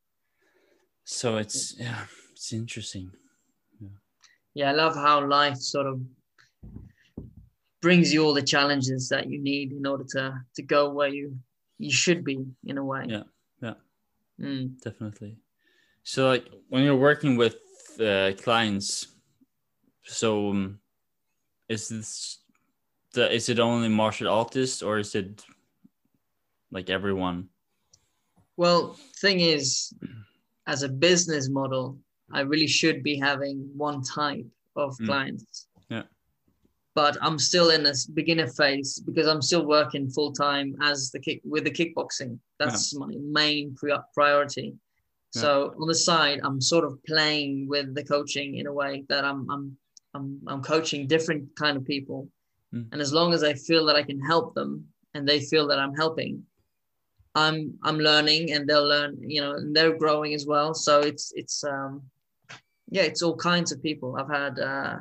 so 1.05 1.37
it's 1.39 1.79
yeah, 1.79 2.07
it's 2.33 2.53
interesting. 2.53 3.13
Yeah, 4.55 4.71
I 4.71 4.75
love 4.75 4.95
how 4.97 5.25
life 5.27 5.59
sort 5.59 5.87
of 5.87 6.01
brings 7.83 8.13
you 8.13 8.25
all 8.25 8.35
the 8.35 8.43
challenges 8.43 9.09
that 9.11 9.29
you 9.29 9.39
need 9.39 9.73
in 9.73 9.87
order 9.87 10.05
to 10.17 10.41
to 10.57 10.63
go 10.63 10.91
where 10.91 11.09
you 11.09 11.39
you 11.79 11.93
should 11.93 12.25
be 12.25 12.39
in 12.65 12.79
a 12.79 12.85
way. 12.85 13.05
Yeah, 13.09 13.25
yeah. 13.63 13.75
Mm. 14.41 14.81
Definitely. 14.83 15.37
So 16.03 16.29
like 16.29 16.49
when 16.69 16.85
you're 16.85 16.97
working 17.11 17.37
with 17.37 17.57
uh, 18.01 18.33
clients, 18.43 19.16
so 20.07 20.51
um, 20.51 20.79
is 21.69 21.89
this 21.89 22.39
the 23.13 23.33
is 23.33 23.49
it 23.49 23.59
only 23.59 23.89
martial 23.89 24.29
artists 24.29 24.83
or 24.83 24.99
is 24.99 25.15
it 25.15 25.45
like 26.71 26.91
everyone? 26.91 27.49
Well, 28.57 28.97
thing 29.21 29.41
is, 29.41 29.93
as 30.67 30.83
a 30.83 30.89
business 30.89 31.49
model, 31.49 31.99
I 32.33 32.41
really 32.41 32.67
should 32.67 33.03
be 33.03 33.19
having 33.19 33.69
one 33.77 34.03
type 34.03 34.47
of 34.77 34.97
Mm. 34.99 35.07
clients. 35.07 35.67
Yeah. 35.91 36.05
But 36.95 37.19
I'm 37.21 37.39
still 37.39 37.71
in 37.71 37.83
this 37.83 38.07
beginner 38.07 38.49
phase 38.49 38.99
because 38.99 39.27
I'm 39.27 39.43
still 39.43 39.67
working 39.67 40.09
full 40.09 40.33
time 40.33 40.75
as 40.81 41.11
the 41.11 41.21
kick 41.21 41.41
with 41.45 41.65
the 41.65 41.71
kickboxing. 41.71 42.39
That's 42.59 42.95
my 42.95 43.13
main 43.21 43.75
pri- 43.75 44.01
priority. 44.15 44.75
Yeah. 45.35 45.43
So 45.43 45.75
on 45.81 45.87
the 45.89 45.95
side, 45.95 46.41
I'm 46.43 46.61
sort 46.61 46.85
of 46.85 47.03
playing 47.05 47.69
with 47.69 47.95
the 47.95 48.05
coaching 48.05 48.57
in 48.57 48.67
a 48.67 48.73
way 48.73 49.05
that 49.11 49.25
I'm 49.25 49.51
I'm 49.51 49.77
I'm 50.17 50.29
I'm 50.51 50.63
coaching 50.63 51.07
different 51.15 51.43
kind 51.63 51.77
of 51.79 51.85
people, 51.95 52.21
Mm. 52.75 52.87
and 52.93 53.01
as 53.07 53.13
long 53.19 53.33
as 53.37 53.43
I 53.51 53.55
feel 53.69 53.83
that 53.87 53.95
I 54.01 54.03
can 54.11 54.21
help 54.33 54.47
them 54.59 54.71
and 55.15 55.23
they 55.29 55.41
feel 55.51 55.65
that 55.69 55.79
I'm 55.79 55.95
helping, 56.03 56.33
I'm 57.43 57.59
I'm 57.89 57.99
learning 58.11 58.43
and 58.53 58.63
they'll 58.69 58.89
learn, 58.95 59.13
you 59.35 59.41
know, 59.43 59.53
and 59.59 59.69
they're 59.77 59.97
growing 60.05 60.33
as 60.39 60.45
well. 60.53 60.75
So 60.87 60.93
it's 61.11 61.33
it's 61.41 61.57
um 61.75 61.93
yeah, 62.97 63.03
it's 63.11 63.23
all 63.23 63.37
kinds 63.53 63.71
of 63.73 63.79
people. 63.89 64.17
I've 64.19 64.35
had 64.43 64.55
uh 64.73 64.97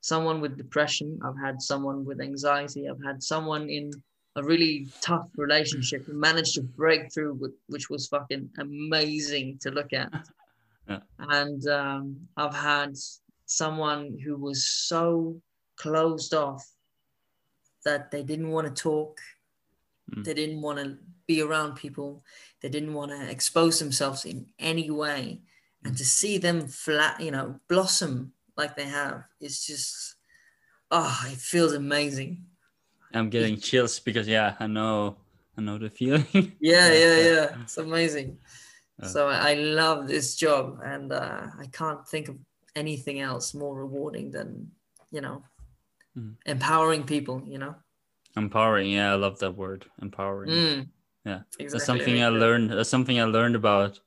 someone 0.00 0.38
with 0.42 0.56
depression, 0.64 1.08
I've 1.24 1.40
had 1.46 1.56
someone 1.70 1.98
with 2.08 2.20
anxiety, 2.30 2.82
I've 2.88 3.04
had 3.10 3.18
someone 3.32 3.64
in 3.78 3.86
a 4.40 4.42
really 4.42 4.74
tough 5.08 5.28
relationship 5.36 6.00
who 6.06 6.14
managed 6.28 6.54
to 6.54 6.62
break 6.62 7.02
through 7.12 7.34
with, 7.40 7.54
which 7.72 7.86
was 7.90 8.08
fucking 8.14 8.44
amazing 8.58 9.58
to 9.62 9.68
look 9.78 9.92
at. 9.92 10.10
Yeah. 10.92 11.00
And 11.18 11.62
um, 11.68 12.04
I've 12.42 12.54
had 12.72 12.92
someone 13.48 14.18
who 14.22 14.36
was 14.36 14.64
so 14.66 15.40
closed 15.76 16.34
off 16.34 16.62
that 17.84 18.10
they 18.10 18.22
didn't 18.22 18.50
want 18.50 18.66
to 18.68 18.82
talk, 18.82 19.20
Mm. 20.10 20.24
they 20.24 20.32
didn't 20.34 20.62
want 20.62 20.78
to 20.78 20.96
be 21.26 21.42
around 21.42 21.76
people, 21.76 22.24
they 22.62 22.68
didn't 22.70 22.94
want 22.94 23.10
to 23.10 23.30
expose 23.30 23.78
themselves 23.78 24.24
in 24.24 24.46
any 24.58 24.90
way. 24.90 25.42
And 25.84 25.96
to 25.98 26.04
see 26.04 26.38
them 26.38 26.66
flat, 26.68 27.20
you 27.20 27.30
know, 27.30 27.60
blossom 27.68 28.32
like 28.56 28.74
they 28.74 28.86
have, 28.86 29.24
it's 29.40 29.66
just, 29.66 30.16
oh, 30.90 31.26
it 31.30 31.38
feels 31.38 31.72
amazing. 31.74 32.46
I'm 33.12 33.28
getting 33.30 33.58
chills 33.58 34.00
because 34.00 34.26
yeah, 34.26 34.56
I 34.58 34.66
know, 34.66 35.18
I 35.56 35.60
know 35.60 35.78
the 35.78 35.90
feeling. 35.90 36.26
Yeah, 36.60 36.92
Yeah, 36.92 37.16
yeah. 37.16 37.56
It's 37.62 37.76
amazing. 37.76 38.38
So 39.04 39.28
I 39.28 39.50
I 39.50 39.54
love 39.54 40.08
this 40.08 40.34
job, 40.34 40.80
and 40.84 41.12
uh, 41.12 41.46
I 41.56 41.66
can't 41.70 42.02
think 42.08 42.28
of 42.28 42.36
anything 42.78 43.20
else 43.20 43.54
more 43.54 43.74
rewarding 43.76 44.30
than 44.30 44.70
you 45.10 45.20
know 45.20 45.42
Mhm. 46.16 46.36
empowering 46.46 47.04
people. 47.04 47.42
You 47.46 47.58
know, 47.58 47.74
Empowering, 48.36 48.90
yeah, 48.90 49.12
I 49.12 49.16
love 49.16 49.38
that 49.40 49.56
word, 49.56 49.84
empowering. 50.00 50.50
Mm, 50.50 50.88
Yeah, 51.24 51.40
exactly. 51.58 51.66
That's 51.68 51.84
something 51.86 52.22
I 52.22 52.28
learned. 52.28 52.70
That's 52.70 52.88
something 52.88 53.18
I 53.20 53.24
learned 53.24 53.56
about 53.56 54.00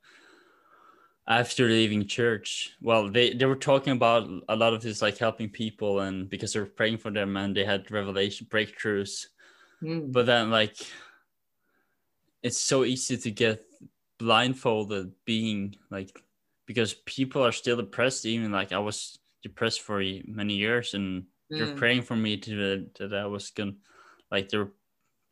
after 1.28 1.68
leaving 1.68 2.06
church. 2.06 2.76
Well, 2.80 3.08
they 3.08 3.32
they 3.34 3.46
were 3.46 3.56
talking 3.70 3.92
about 3.92 4.28
a 4.48 4.56
lot 4.56 4.74
of 4.74 4.82
this, 4.82 5.02
like 5.02 5.18
helping 5.18 5.50
people, 5.50 6.00
and 6.00 6.28
because 6.28 6.52
they 6.52 6.60
were 6.60 6.66
praying 6.66 6.98
for 6.98 7.10
them, 7.12 7.36
and 7.36 7.54
they 7.56 7.64
had 7.64 7.90
revelation 7.90 8.46
breakthroughs. 8.50 9.26
Mm, 9.82 10.12
But 10.12 10.26
then, 10.26 10.50
like, 10.50 10.76
it's 12.42 12.58
so 12.58 12.84
easy 12.84 13.16
to 13.16 13.30
get 13.30 13.64
blindfolded, 14.18 15.12
being 15.24 15.76
like, 15.90 16.21
because 16.66 16.94
people 16.94 17.44
are 17.44 17.52
still 17.52 17.76
depressed. 17.76 18.26
Even 18.26 18.52
like 18.52 18.72
I 18.72 18.78
was 18.78 19.18
depressed 19.42 19.82
for 19.82 20.02
many 20.26 20.54
years, 20.54 20.94
and 20.94 21.24
they're 21.50 21.66
mm, 21.66 21.76
praying 21.76 22.02
for 22.02 22.16
me 22.16 22.36
to 22.38 22.86
that 22.98 23.14
I 23.14 23.26
was 23.26 23.50
gonna, 23.50 23.74
like, 24.30 24.48
they're 24.48 24.70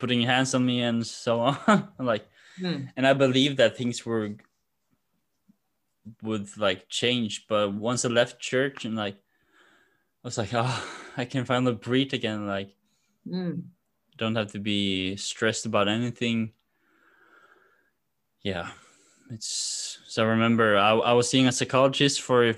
putting 0.01 0.21
hands 0.21 0.55
on 0.55 0.65
me 0.65 0.81
and 0.81 1.05
so 1.05 1.39
on. 1.39 1.87
like 1.99 2.27
mm, 2.59 2.89
and 2.97 3.07
I 3.07 3.13
believe 3.13 3.57
that 3.57 3.77
things 3.77 4.05
were 4.05 4.35
would 6.23 6.57
like 6.57 6.89
change. 6.89 7.45
But 7.47 7.73
once 7.73 8.03
I 8.03 8.09
left 8.09 8.41
church 8.41 8.83
and 8.83 8.95
like 8.95 9.15
I 9.15 10.27
was 10.27 10.37
like, 10.37 10.53
oh, 10.53 10.83
I 11.17 11.25
can 11.25 11.45
finally 11.45 11.75
breathe 11.75 12.13
again. 12.13 12.47
Like 12.47 12.75
mm. 13.27 13.61
don't 14.17 14.35
have 14.35 14.51
to 14.53 14.59
be 14.59 15.15
stressed 15.17 15.65
about 15.65 15.87
anything. 15.87 16.53
Yeah, 18.41 18.71
it's 19.31 19.99
so. 20.07 20.23
I 20.23 20.27
remember 20.27 20.77
I, 20.77 20.91
I 20.91 21.13
was 21.13 21.29
seeing 21.29 21.47
a 21.47 21.51
psychologist 21.51 22.21
for. 22.21 22.53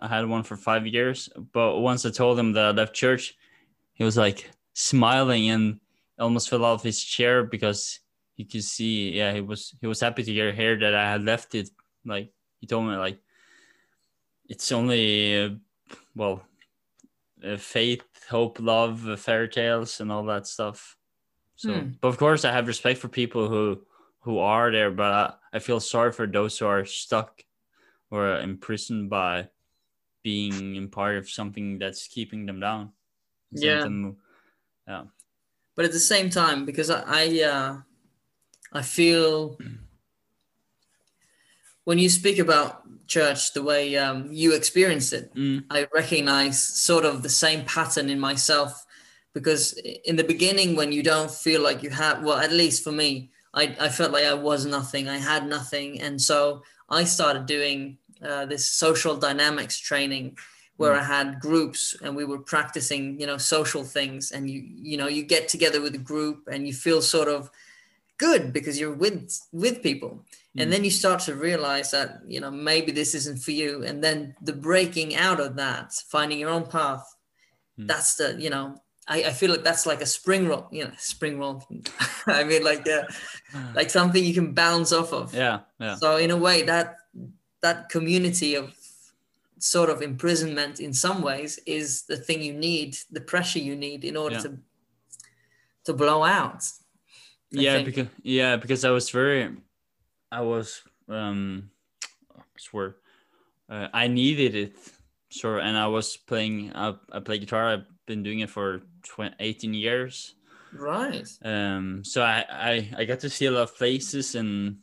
I 0.00 0.08
had 0.08 0.26
one 0.26 0.42
for 0.42 0.56
five 0.56 0.86
years, 0.86 1.28
but 1.52 1.78
once 1.80 2.06
I 2.06 2.10
told 2.10 2.38
him 2.38 2.52
that 2.52 2.64
I 2.64 2.70
left 2.70 2.94
church, 2.94 3.36
he 3.92 4.04
was 4.04 4.16
like 4.16 4.50
smiling 4.72 5.50
and 5.50 5.80
almost 6.18 6.48
fell 6.48 6.64
off 6.64 6.82
his 6.82 7.02
chair 7.02 7.44
because 7.44 8.00
he 8.34 8.44
could 8.44 8.64
see. 8.64 9.12
Yeah, 9.12 9.32
he 9.32 9.40
was 9.40 9.74
he 9.80 9.86
was 9.86 10.00
happy 10.00 10.22
to 10.22 10.32
hear, 10.32 10.52
hear 10.52 10.78
that 10.78 10.94
I 10.94 11.10
had 11.10 11.24
left 11.24 11.54
it. 11.54 11.68
Like 12.04 12.32
he 12.60 12.66
told 12.66 12.86
me, 12.86 12.96
like 12.96 13.18
it's 14.48 14.72
only 14.72 15.44
uh, 15.44 15.50
well, 16.14 16.42
uh, 17.44 17.56
faith, 17.56 18.02
hope, 18.30 18.58
love, 18.60 19.06
uh, 19.08 19.16
fairy 19.16 19.48
tales, 19.48 20.00
and 20.00 20.10
all 20.10 20.24
that 20.24 20.46
stuff. 20.46 20.96
So, 21.56 21.72
Hmm. 21.72 21.88
but 22.00 22.08
of 22.08 22.18
course, 22.18 22.44
I 22.44 22.52
have 22.52 22.66
respect 22.66 22.98
for 22.98 23.08
people 23.08 23.48
who 23.48 23.82
who 24.26 24.38
are 24.42 24.72
there, 24.74 24.90
but 24.90 25.12
I, 25.12 25.56
I 25.56 25.58
feel 25.60 25.78
sorry 25.78 26.10
for 26.10 26.26
those 26.26 26.58
who 26.58 26.66
are 26.66 26.84
stuck 26.84 27.44
or 28.10 28.40
imprisoned 28.40 29.08
by 29.08 29.48
being 30.26 30.74
in 30.74 30.88
part 30.90 31.14
of 31.16 31.30
something 31.30 31.78
that's 31.78 32.08
keeping 32.10 32.44
them 32.44 32.58
down. 32.58 32.90
Yeah. 33.52 33.82
Something- 33.86 34.16
But 35.76 35.84
at 35.84 35.92
the 35.92 36.00
same 36.02 36.28
time, 36.30 36.64
because 36.66 36.90
I 36.90 37.02
I, 37.06 37.24
uh, 37.42 37.70
I 38.72 38.82
feel 38.82 39.58
when 41.84 41.98
you 41.98 42.08
speak 42.08 42.38
about 42.38 42.82
church 43.06 43.52
the 43.52 43.62
way 43.62 43.96
um, 43.96 44.28
you 44.32 44.54
experienced 44.54 45.12
it, 45.12 45.32
Mm, 45.34 45.64
I 45.70 45.86
recognize 45.94 46.58
sort 46.58 47.04
of 47.04 47.22
the 47.22 47.28
same 47.28 47.64
pattern 47.64 48.10
in 48.10 48.18
myself 48.18 48.84
because 49.34 49.74
in 50.04 50.16
the 50.16 50.24
beginning, 50.24 50.74
when 50.76 50.90
you 50.92 51.02
don't 51.02 51.30
feel 51.30 51.62
like 51.62 51.82
you 51.84 51.90
have, 51.90 52.24
well, 52.24 52.38
at 52.38 52.50
least 52.52 52.82
for 52.82 52.90
me, 52.92 53.30
I, 53.56 53.74
I 53.80 53.88
felt 53.88 54.12
like 54.12 54.24
I 54.24 54.34
was 54.34 54.66
nothing, 54.66 55.08
I 55.08 55.18
had 55.18 55.48
nothing. 55.48 56.00
And 56.00 56.20
so 56.20 56.62
I 56.88 57.04
started 57.04 57.46
doing 57.46 57.98
uh, 58.22 58.46
this 58.46 58.70
social 58.70 59.16
dynamics 59.16 59.78
training 59.78 60.36
where 60.76 60.92
I 60.92 61.02
had 61.02 61.40
groups 61.40 61.96
and 62.02 62.14
we 62.14 62.24
were 62.26 62.38
practicing, 62.38 63.18
you 63.20 63.26
know, 63.26 63.38
social 63.38 63.82
things. 63.82 64.30
And 64.32 64.48
you, 64.50 64.62
you 64.90 64.96
know, 64.98 65.08
you 65.08 65.22
get 65.22 65.48
together 65.48 65.80
with 65.80 65.94
a 65.94 66.04
group 66.12 66.48
and 66.52 66.66
you 66.68 66.74
feel 66.74 67.00
sort 67.00 67.28
of 67.28 67.50
good 68.18 68.52
because 68.52 68.80
you're 68.80 68.94
with 68.94 69.40
with 69.52 69.82
people 69.82 70.24
Mm. 70.56 70.62
and 70.62 70.72
then 70.72 70.84
you 70.84 70.90
start 70.90 71.20
to 71.20 71.34
realize 71.34 71.90
that 71.90 72.08
you 72.26 72.40
know 72.40 72.50
maybe 72.50 72.90
this 72.92 73.14
isn't 73.14 73.40
for 73.42 73.50
you 73.50 73.84
and 73.84 74.02
then 74.02 74.34
the 74.40 74.54
breaking 74.54 75.14
out 75.14 75.38
of 75.38 75.56
that 75.56 75.92
finding 76.08 76.38
your 76.40 76.48
own 76.50 76.66
path 76.66 77.04
Mm. 77.78 77.86
that's 77.88 78.14
the 78.16 78.28
you 78.40 78.48
know 78.48 78.80
I, 79.08 79.24
I 79.24 79.30
feel 79.30 79.50
like 79.50 79.62
that's 79.62 79.86
like 79.86 80.00
a 80.00 80.06
spring 80.06 80.48
roll 80.48 80.66
you 80.70 80.84
know 80.84 80.90
spring 80.98 81.38
roll 81.38 81.64
i 82.26 82.44
mean 82.44 82.64
like 82.64 82.82
yeah 82.86 83.04
like 83.74 83.90
something 83.90 84.24
you 84.24 84.34
can 84.34 84.52
bounce 84.52 84.92
off 84.92 85.12
of 85.12 85.34
yeah, 85.34 85.60
yeah, 85.78 85.94
so 85.96 86.16
in 86.16 86.30
a 86.30 86.36
way 86.36 86.62
that 86.62 86.96
that 87.62 87.88
community 87.88 88.54
of 88.54 88.74
sort 89.58 89.90
of 89.90 90.02
imprisonment 90.02 90.80
in 90.80 90.92
some 90.92 91.22
ways 91.22 91.58
is 91.66 92.02
the 92.02 92.16
thing 92.16 92.42
you 92.42 92.52
need 92.52 92.96
the 93.10 93.20
pressure 93.20 93.58
you 93.58 93.76
need 93.76 94.04
in 94.04 94.16
order 94.16 94.36
Yeah. 94.36 94.42
to 94.42 94.58
to 95.84 95.92
blow 95.92 96.24
out 96.24 96.64
I 97.54 97.60
yeah. 97.60 97.72
think. 97.74 97.86
Because 97.86 98.08
yeah, 98.22 98.56
because 98.56 98.84
I 98.84 98.90
was 98.90 99.10
very, 99.10 99.48
I 100.32 100.40
was 100.40 100.82
um, 101.08 101.70
I 102.36 102.42
swear, 102.58 102.96
uh, 103.68 103.88
I 103.92 104.08
needed 104.08 104.54
it. 104.54 104.76
Sure, 105.28 105.58
and 105.58 105.76
I 105.76 105.86
was 105.86 106.16
playing. 106.16 106.72
I, 106.74 106.94
I 107.12 107.20
play 107.20 107.38
guitar. 107.38 107.68
I've 107.68 107.86
been 108.06 108.22
doing 108.22 108.40
it 108.40 108.50
for 108.50 108.82
20, 109.06 109.36
18 109.40 109.74
years. 109.74 110.34
right 110.72 111.28
Um, 111.42 112.04
so 112.04 112.22
I, 112.22 112.44
I 112.48 112.90
I 112.98 113.04
got 113.04 113.20
to 113.20 113.30
see 113.30 113.46
a 113.46 113.50
lot 113.50 113.62
of 113.62 113.76
places 113.76 114.34
and, 114.34 114.78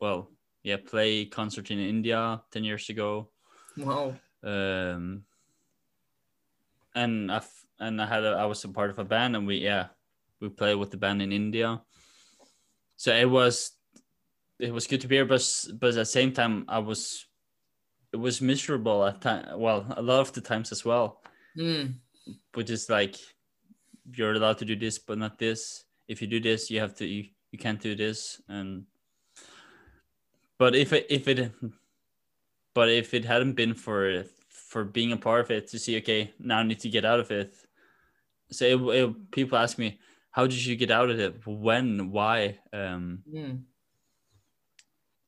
well, 0.00 0.30
yeah, 0.62 0.76
play 0.76 1.24
concert 1.26 1.70
in 1.70 1.78
India 1.78 2.42
ten 2.50 2.64
years 2.64 2.88
ago. 2.90 3.30
wow 3.76 4.14
Um, 4.42 5.24
and 6.94 7.30
I 7.32 7.40
and 7.80 8.00
I 8.02 8.06
had 8.06 8.24
a, 8.24 8.30
I 8.30 8.46
was 8.46 8.64
a 8.64 8.68
part 8.68 8.90
of 8.90 8.98
a 8.98 9.04
band 9.04 9.36
and 9.36 9.46
we 9.46 9.56
yeah 9.56 9.88
we 10.40 10.48
played 10.48 10.76
with 10.76 10.90
the 10.90 10.96
band 10.96 11.22
in 11.22 11.32
India. 11.32 11.82
So 12.96 13.14
it 13.14 13.28
was 13.30 13.72
it 14.58 14.72
was 14.72 14.86
good 14.86 15.00
to 15.02 15.08
be 15.08 15.16
here, 15.16 15.24
but 15.24 15.42
but 15.78 15.90
at 15.90 15.94
the 15.94 16.04
same 16.04 16.32
time 16.32 16.64
I 16.68 16.78
was 16.80 17.26
it 18.12 18.16
was 18.16 18.40
miserable 18.40 19.04
at 19.04 19.20
time. 19.20 19.58
Well, 19.58 19.86
a 19.96 20.02
lot 20.02 20.20
of 20.20 20.32
the 20.32 20.40
times 20.40 20.72
as 20.72 20.84
well, 20.84 21.22
Mm, 21.56 21.94
which 22.54 22.70
is 22.70 22.88
like 22.88 23.16
you're 24.14 24.32
allowed 24.32 24.58
to 24.58 24.64
do 24.64 24.76
this 24.76 24.98
but 24.98 25.18
not 25.18 25.38
this. 25.38 25.84
If 26.08 26.22
you 26.22 26.28
do 26.28 26.40
this, 26.40 26.70
you 26.70 26.80
have 26.80 26.94
to 26.96 27.06
you, 27.06 27.24
you 27.52 27.58
can't 27.58 27.80
do 27.80 27.94
this 27.94 28.40
and. 28.48 28.84
But 30.58 30.74
if 30.74 30.92
it 30.92 31.06
if 31.08 31.28
it 31.28 31.52
but 32.74 32.88
if 32.88 33.14
it 33.14 33.24
hadn't 33.24 33.54
been 33.54 33.74
for 33.74 34.24
for 34.48 34.84
being 34.84 35.12
a 35.12 35.16
part 35.16 35.40
of 35.40 35.50
it 35.50 35.68
to 35.68 35.78
see 35.78 35.96
okay 35.96 36.32
now 36.38 36.58
i 36.58 36.62
need 36.62 36.80
to 36.80 36.90
get 36.90 37.04
out 37.04 37.20
of 37.20 37.30
it 37.30 37.54
so 38.50 38.64
it, 38.66 38.96
it, 38.96 39.30
people 39.30 39.56
ask 39.56 39.78
me 39.78 39.98
how 40.38 40.46
did 40.46 40.64
you 40.64 40.76
get 40.76 40.92
out 40.92 41.10
of 41.10 41.18
it? 41.18 41.44
When? 41.44 42.12
Why? 42.12 42.58
Um, 42.72 43.24
Mm. 43.28 43.62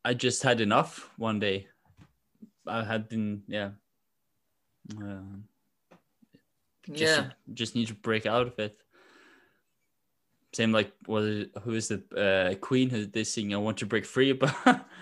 I 0.04 0.14
just 0.14 0.42
had 0.42 0.60
enough 0.60 1.10
one 1.18 1.40
day. 1.40 1.66
I 2.64 2.84
had 2.84 3.08
been, 3.08 3.42
yeah. 3.48 3.70
Um, 4.96 5.44
just, 6.92 7.18
Yeah. 7.18 7.30
just 7.54 7.74
need 7.74 7.88
to 7.88 7.94
break 7.94 8.26
out 8.26 8.46
of 8.46 8.58
it. 8.58 8.76
Same 10.52 10.72
like 10.72 10.92
was 11.06 11.46
who 11.62 11.74
is 11.74 11.88
the 11.88 12.02
uh, 12.16 12.54
Queen 12.56 12.90
who 12.90 13.06
they 13.06 13.22
sing 13.22 13.54
"I 13.54 13.56
Want 13.58 13.78
to 13.78 13.86
Break 13.86 14.04
Free," 14.04 14.32
but 14.42 14.52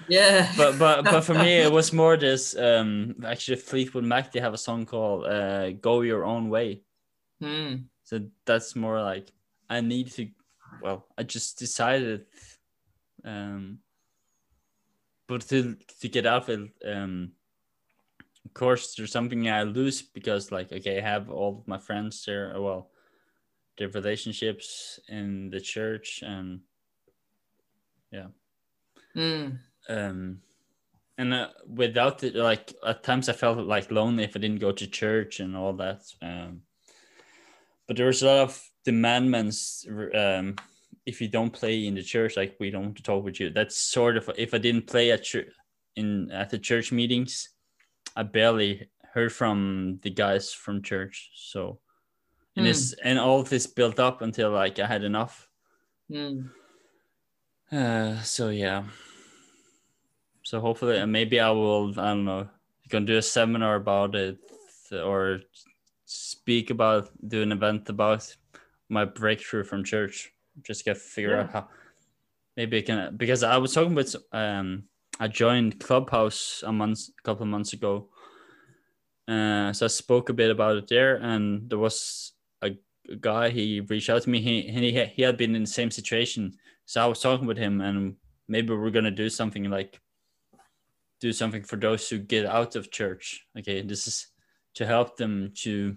Yeah. 0.07 0.53
but 0.59 0.79
but 0.79 1.05
but 1.05 1.23
for 1.23 1.33
me 1.33 1.61
it 1.63 1.73
was 1.79 1.91
more 1.91 2.19
this. 2.19 2.55
Um, 2.55 3.15
actually, 3.25 3.57
Fleetwood 3.57 4.05
Mac 4.05 4.31
they 4.31 4.41
have 4.41 4.53
a 4.53 4.59
song 4.59 4.85
called 4.85 5.25
uh, 5.25 5.71
"Go 5.73 6.03
Your 6.03 6.25
Own 6.25 6.51
Way," 6.51 6.83
Mm. 7.43 7.85
so 8.05 8.21
that's 8.45 8.77
more 8.77 9.01
like 9.01 9.33
I 9.71 9.81
need 9.81 10.11
to. 10.13 10.29
Well, 10.83 11.07
I 11.17 11.23
just 11.23 11.59
decided, 11.59 12.27
um, 13.25 13.79
but 15.29 15.49
to 15.49 15.77
to 16.01 16.09
get 16.11 16.27
out 16.27 16.51
of 16.51 16.51
it, 16.51 16.71
um, 16.95 17.33
of 18.45 18.55
course, 18.55 18.95
there's 18.95 19.13
something 19.13 19.49
I 19.49 19.63
lose 19.65 20.03
because 20.03 20.53
like 20.53 20.73
okay, 20.73 20.99
I 20.99 21.03
have 21.03 21.31
all 21.31 21.65
my 21.67 21.79
friends 21.79 22.25
there. 22.25 22.57
uh, 22.57 22.61
Well, 22.61 22.91
their 23.79 23.89
relationships 23.89 25.01
in 25.09 25.51
the 25.51 25.61
church 25.61 26.23
and 26.23 26.61
Mm. 29.17 29.59
um 29.89 30.43
and 31.17 31.35
uh, 31.35 31.49
without 31.67 32.23
it 32.23 32.35
like 32.35 32.73
at 32.87 33.03
times 33.03 33.29
i 33.29 33.33
felt 33.33 33.59
like 33.59 33.91
lonely 33.91 34.25
if 34.25 34.37
i 34.37 34.39
didn't 34.41 34.61
go 34.61 34.73
to 34.73 34.87
church 34.87 35.41
and 35.41 35.57
all 35.57 35.73
that 35.73 36.03
um 36.23 36.63
but 37.87 37.97
there 37.97 38.07
was 38.07 38.23
a 38.23 38.27
lot 38.27 38.39
of 38.39 38.71
demandments 38.87 39.87
um 40.15 40.55
if 41.07 41.21
you 41.21 41.29
don't 41.29 41.53
play 41.53 41.87
in 41.87 41.95
the 41.95 42.03
church 42.03 42.37
like 42.37 42.57
we 42.61 42.71
don't 42.71 42.83
want 42.85 42.97
to 42.97 43.03
talk 43.03 43.25
with 43.25 43.41
you 43.41 43.51
that's 43.51 43.77
sort 43.77 44.17
of 44.17 44.31
if 44.37 44.55
i 44.55 44.59
didn't 44.59 44.87
play 44.87 45.11
at 45.11 45.25
church 45.25 45.49
in 45.97 46.31
at 46.31 46.51
the 46.51 46.59
church 46.59 46.93
meetings 46.93 47.51
i 48.19 48.23
barely 48.23 48.91
heard 49.15 49.33
from 49.33 49.99
the 50.03 50.11
guys 50.11 50.53
from 50.53 50.83
church 50.83 51.31
so 51.35 51.79
and 52.57 52.67
Hmm. 52.67 52.71
this 52.75 52.93
and 53.05 53.19
all 53.19 53.41
of 53.41 53.49
this 53.49 53.67
built 53.67 53.99
up 54.03 54.21
until 54.21 54.51
like 54.51 54.79
i 54.83 54.87
had 54.87 55.05
enough 55.05 55.47
Mm. 56.11 56.51
uh, 57.71 58.17
so 58.23 58.49
yeah. 58.49 58.85
So 60.43 60.61
hopefully, 60.61 60.99
uh, 60.99 61.07
maybe 61.07 61.41
I 61.41 61.51
will. 61.51 61.93
I 62.01 62.09
don't 62.17 62.25
know. 62.25 62.49
You 62.85 62.89
can 62.91 63.05
do 63.05 63.19
a 63.19 63.23
seminar 63.23 63.77
about 63.77 64.15
it, 64.15 64.39
or 64.93 65.41
speak 66.07 66.71
about, 66.71 67.11
do 67.29 67.43
an 67.43 67.53
event 67.53 67.89
about 67.91 68.25
my 68.89 69.05
breakthrough 69.05 69.65
from 69.65 69.85
church. 69.85 70.33
Just 70.63 70.85
get 70.85 70.97
figure 70.97 71.37
out 71.37 71.51
how. 71.53 71.69
Maybe 72.57 72.79
I 72.79 72.83
can 72.83 73.17
because 73.17 73.43
I 73.43 73.59
was 73.59 73.75
talking 73.75 73.95
with 73.95 74.17
um 74.33 74.89
I 75.21 75.27
joined 75.27 75.81
Clubhouse 75.81 76.63
a 76.65 76.73
month, 76.73 77.01
a 77.19 77.23
couple 77.23 77.43
of 77.43 77.49
months 77.49 77.73
ago. 77.73 78.09
Uh, 79.27 79.73
so 79.73 79.87
I 79.87 79.89
spoke 79.89 80.29
a 80.29 80.33
bit 80.33 80.51
about 80.51 80.77
it 80.77 80.89
there, 80.89 81.17
and 81.17 81.69
there 81.69 81.79
was 81.79 82.33
a, 82.63 82.71
guy. 83.21 83.51
He 83.51 83.81
reached 83.81 84.11
out 84.11 84.23
to 84.23 84.31
me. 84.31 84.41
He 84.41 84.63
he 84.63 85.05
he 85.07 85.23
had 85.23 85.37
been 85.37 85.55
in 85.55 85.63
the 85.63 85.69
same 85.69 85.91
situation. 85.91 86.57
So 86.87 87.03
I 87.03 87.07
was 87.07 87.21
talking 87.21 87.47
with 87.47 87.59
him, 87.59 87.81
and 87.81 88.17
maybe 88.47 88.75
we're 88.75 88.91
gonna 88.91 89.11
do 89.11 89.29
something 89.29 89.65
like 89.65 90.01
do 91.21 91.33
something 91.33 91.65
for 91.65 91.77
those 91.77 92.09
who 92.09 92.19
get 92.19 92.47
out 92.47 92.77
of 92.77 92.91
church. 92.91 93.45
Okay, 93.59 93.83
this 93.83 94.07
is 94.07 94.29
to 94.75 94.87
help 94.87 95.17
them 95.17 95.53
to 95.63 95.97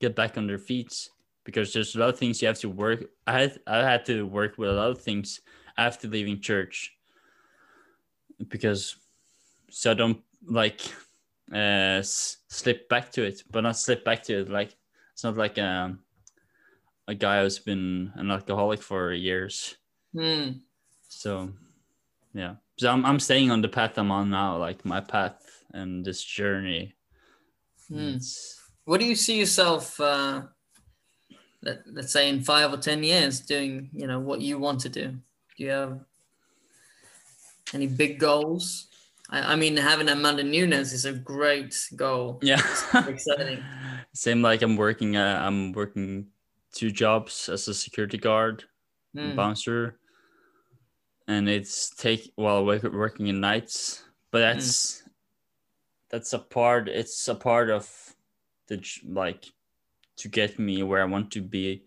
get 0.00 0.16
back 0.16 0.38
on 0.38 0.46
their 0.46 0.58
feet 0.58 1.08
because 1.44 1.72
there's 1.72 1.94
a 1.94 1.98
lot 1.98 2.08
of 2.08 2.18
things 2.18 2.40
you 2.40 2.48
have 2.48 2.58
to 2.60 2.70
work. 2.70 3.04
I 3.26 3.40
had 3.40 3.60
I 3.66 3.78
had 3.78 4.06
to 4.06 4.22
work 4.22 4.56
with 4.56 4.70
a 4.70 4.72
lot 4.72 4.90
of 4.90 5.02
things 5.02 5.40
after 5.76 6.08
leaving 6.08 6.40
church 6.40 6.95
because 8.48 8.96
so 9.70 9.90
I 9.90 9.94
don't 9.94 10.22
like 10.46 10.80
uh 11.52 12.02
slip 12.02 12.88
back 12.88 13.12
to 13.12 13.24
it, 13.24 13.42
but 13.50 13.62
not 13.62 13.78
slip 13.78 14.04
back 14.04 14.22
to 14.24 14.40
it. 14.40 14.48
Like 14.48 14.74
it's 15.12 15.24
not 15.24 15.36
like 15.36 15.58
um 15.58 16.00
a 17.08 17.14
guy 17.14 17.42
who's 17.42 17.58
been 17.58 18.12
an 18.16 18.30
alcoholic 18.30 18.82
for 18.82 19.12
years. 19.12 19.76
Mm. 20.14 20.60
So 21.08 21.50
yeah. 22.34 22.56
So 22.78 22.90
I'm 22.90 23.04
I'm 23.06 23.20
staying 23.20 23.50
on 23.50 23.62
the 23.62 23.68
path 23.68 23.98
I'm 23.98 24.10
on 24.10 24.30
now, 24.30 24.58
like 24.58 24.84
my 24.84 25.00
path 25.00 25.64
and 25.72 26.04
this 26.04 26.22
journey. 26.22 26.94
Mm. 27.90 28.20
What 28.84 29.00
do 29.00 29.06
you 29.06 29.14
see 29.14 29.38
yourself, 29.38 29.98
uh, 30.00 30.42
let, 31.62 31.78
let's 31.92 32.12
say, 32.12 32.28
in 32.28 32.42
five 32.42 32.72
or 32.72 32.76
10 32.76 33.02
years 33.02 33.40
doing, 33.40 33.90
you 33.92 34.06
know, 34.06 34.20
what 34.20 34.40
you 34.40 34.58
want 34.58 34.80
to 34.80 34.88
do? 34.88 35.08
Do 35.56 35.64
you 35.64 35.70
have 35.70 36.00
any 37.72 37.86
big 37.86 38.18
goals? 38.18 38.88
I, 39.30 39.52
I 39.52 39.56
mean, 39.56 39.76
having 39.76 40.08
Amanda 40.08 40.42
Nunes 40.42 40.92
is 40.92 41.04
a 41.04 41.12
great 41.12 41.74
goal. 41.96 42.38
yeah. 42.42 42.62
exciting. 43.06 43.62
Same 44.14 44.40
like 44.42 44.62
I'm 44.62 44.76
working 44.76 45.16
uh, 45.16 45.42
I'm 45.44 45.72
working 45.72 46.28
two 46.72 46.90
jobs 46.90 47.48
as 47.48 47.68
a 47.68 47.74
security 47.74 48.18
guard 48.18 48.64
and 49.14 49.32
Mm. 49.32 49.36
bouncer. 49.36 49.98
And 51.28 51.48
it's 51.48 51.90
take 51.90 52.32
while 52.36 52.64
well, 52.64 52.78
working 52.92 53.26
in 53.26 53.40
nights, 53.40 54.04
but 54.30 54.40
that's 54.40 55.02
that's 56.08 56.32
a 56.32 56.38
part 56.38 56.88
it's 56.88 57.26
a 57.28 57.34
part 57.34 57.68
of 57.68 58.14
the 58.68 58.80
like 59.08 59.46
to 60.18 60.28
get 60.28 60.58
me 60.58 60.82
where 60.82 61.02
I 61.02 61.06
want 61.06 61.32
to 61.32 61.42
be. 61.42 61.84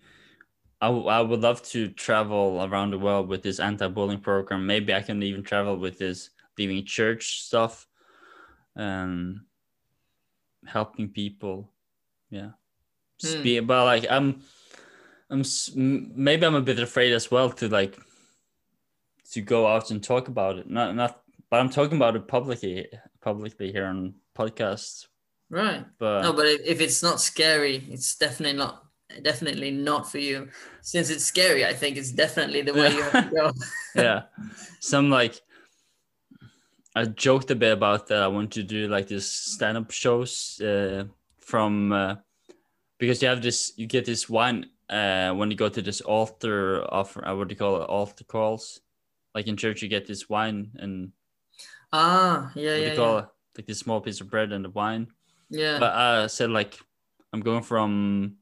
I, 0.82 0.88
w- 0.88 1.08
I 1.08 1.22
would 1.22 1.42
love 1.42 1.62
to 1.72 1.90
travel 1.90 2.64
around 2.64 2.92
the 2.92 3.00
world 3.00 3.28
with 3.28 3.44
this 3.44 3.60
anti-bullying 3.60 4.22
program. 4.22 4.66
Maybe 4.66 4.94
I 4.94 5.02
can 5.02 5.22
even 5.24 5.44
travel 5.44 5.76
with 5.78 5.98
this 6.00 6.30
leaving 6.58 6.86
church 6.86 7.42
stuff, 7.42 7.88
um, 8.76 9.46
helping 10.66 11.10
people. 11.10 11.72
Yeah, 12.30 12.52
Hmm. 13.26 13.42
be 13.44 13.60
but 13.60 13.86
like 13.86 14.06
I'm, 14.10 14.42
I'm 15.30 15.44
maybe 15.76 16.46
I'm 16.46 16.56
a 16.56 16.62
bit 16.62 16.80
afraid 16.80 17.12
as 17.14 17.30
well 17.32 17.50
to 17.52 17.68
like 17.68 17.98
to 19.34 19.42
go 19.42 19.68
out 19.68 19.92
and 19.92 20.02
talk 20.04 20.28
about 20.28 20.58
it. 20.58 20.70
Not 20.70 20.96
not, 20.96 21.22
but 21.50 21.60
I'm 21.60 21.70
talking 21.70 21.98
about 21.98 22.16
it 22.16 22.28
publicly 22.28 22.88
publicly 23.22 23.72
here 23.72 23.86
on 23.88 24.14
podcasts. 24.38 25.08
Right. 25.50 25.84
But 25.98 26.22
No, 26.22 26.34
but 26.34 26.46
if 26.46 26.80
it's 26.80 27.02
not 27.04 27.20
scary, 27.20 27.84
it's 27.90 28.16
definitely 28.16 28.58
not 28.58 28.86
definitely 29.24 29.72
not 29.72 30.10
for 30.10 30.20
you. 30.20 30.50
Since 30.82 31.10
it's 31.10 31.26
scary, 31.26 31.66
I 31.66 31.74
think 31.74 31.98
it's 31.98 32.12
definitely 32.12 32.62
the 32.62 32.74
way 32.74 32.94
you 32.94 33.02
have 33.04 33.30
to 33.30 33.36
go. 33.36 33.52
yeah 33.96 34.24
some 34.80 35.10
like 35.10 35.42
i 36.96 37.06
joked 37.06 37.52
a 37.52 37.56
bit 37.56 37.74
about 37.74 38.08
that 38.08 38.22
i 38.22 38.28
want 38.28 38.52
to 38.52 38.64
do 38.64 38.88
like 38.88 39.08
this 39.08 39.32
stand-up 39.32 39.92
shows 39.92 40.60
uh, 40.62 41.04
from 41.40 41.92
uh, 41.92 42.16
because 42.98 43.22
you 43.22 43.28
have 43.28 43.42
this 43.42 43.74
you 43.78 43.86
get 43.86 44.06
this 44.06 44.30
wine 44.30 44.66
uh, 44.90 45.32
when 45.34 45.52
you 45.52 45.58
go 45.58 45.70
to 45.70 45.82
this 45.82 46.02
altar 46.02 46.84
offer 46.92 47.28
uh, 47.28 47.36
what 47.36 47.48
do 47.48 47.54
you 47.54 47.58
call 47.58 47.82
it 47.82 47.90
altar 47.90 48.24
calls 48.24 48.82
like 49.36 49.48
in 49.48 49.58
church 49.58 49.82
you 49.82 49.88
get 49.88 50.08
this 50.08 50.28
wine 50.28 50.72
and 50.76 51.12
ah, 51.94 52.52
yeah, 52.56 52.72
what 52.72 52.82
yeah, 52.82 52.96
call 52.96 53.14
yeah. 53.14 53.20
it 53.20 53.28
like 53.58 53.68
this 53.68 53.80
small 53.80 54.02
piece 54.02 54.22
of 54.22 54.30
bread 54.30 54.52
and 54.52 54.66
the 54.66 54.70
wine 54.70 55.08
yeah. 55.50 55.80
but 55.80 55.94
I 55.94 56.28
said 56.28 56.50
like 56.50 56.80
I'm 57.32 57.42
going 57.42 57.62
from 57.62 58.38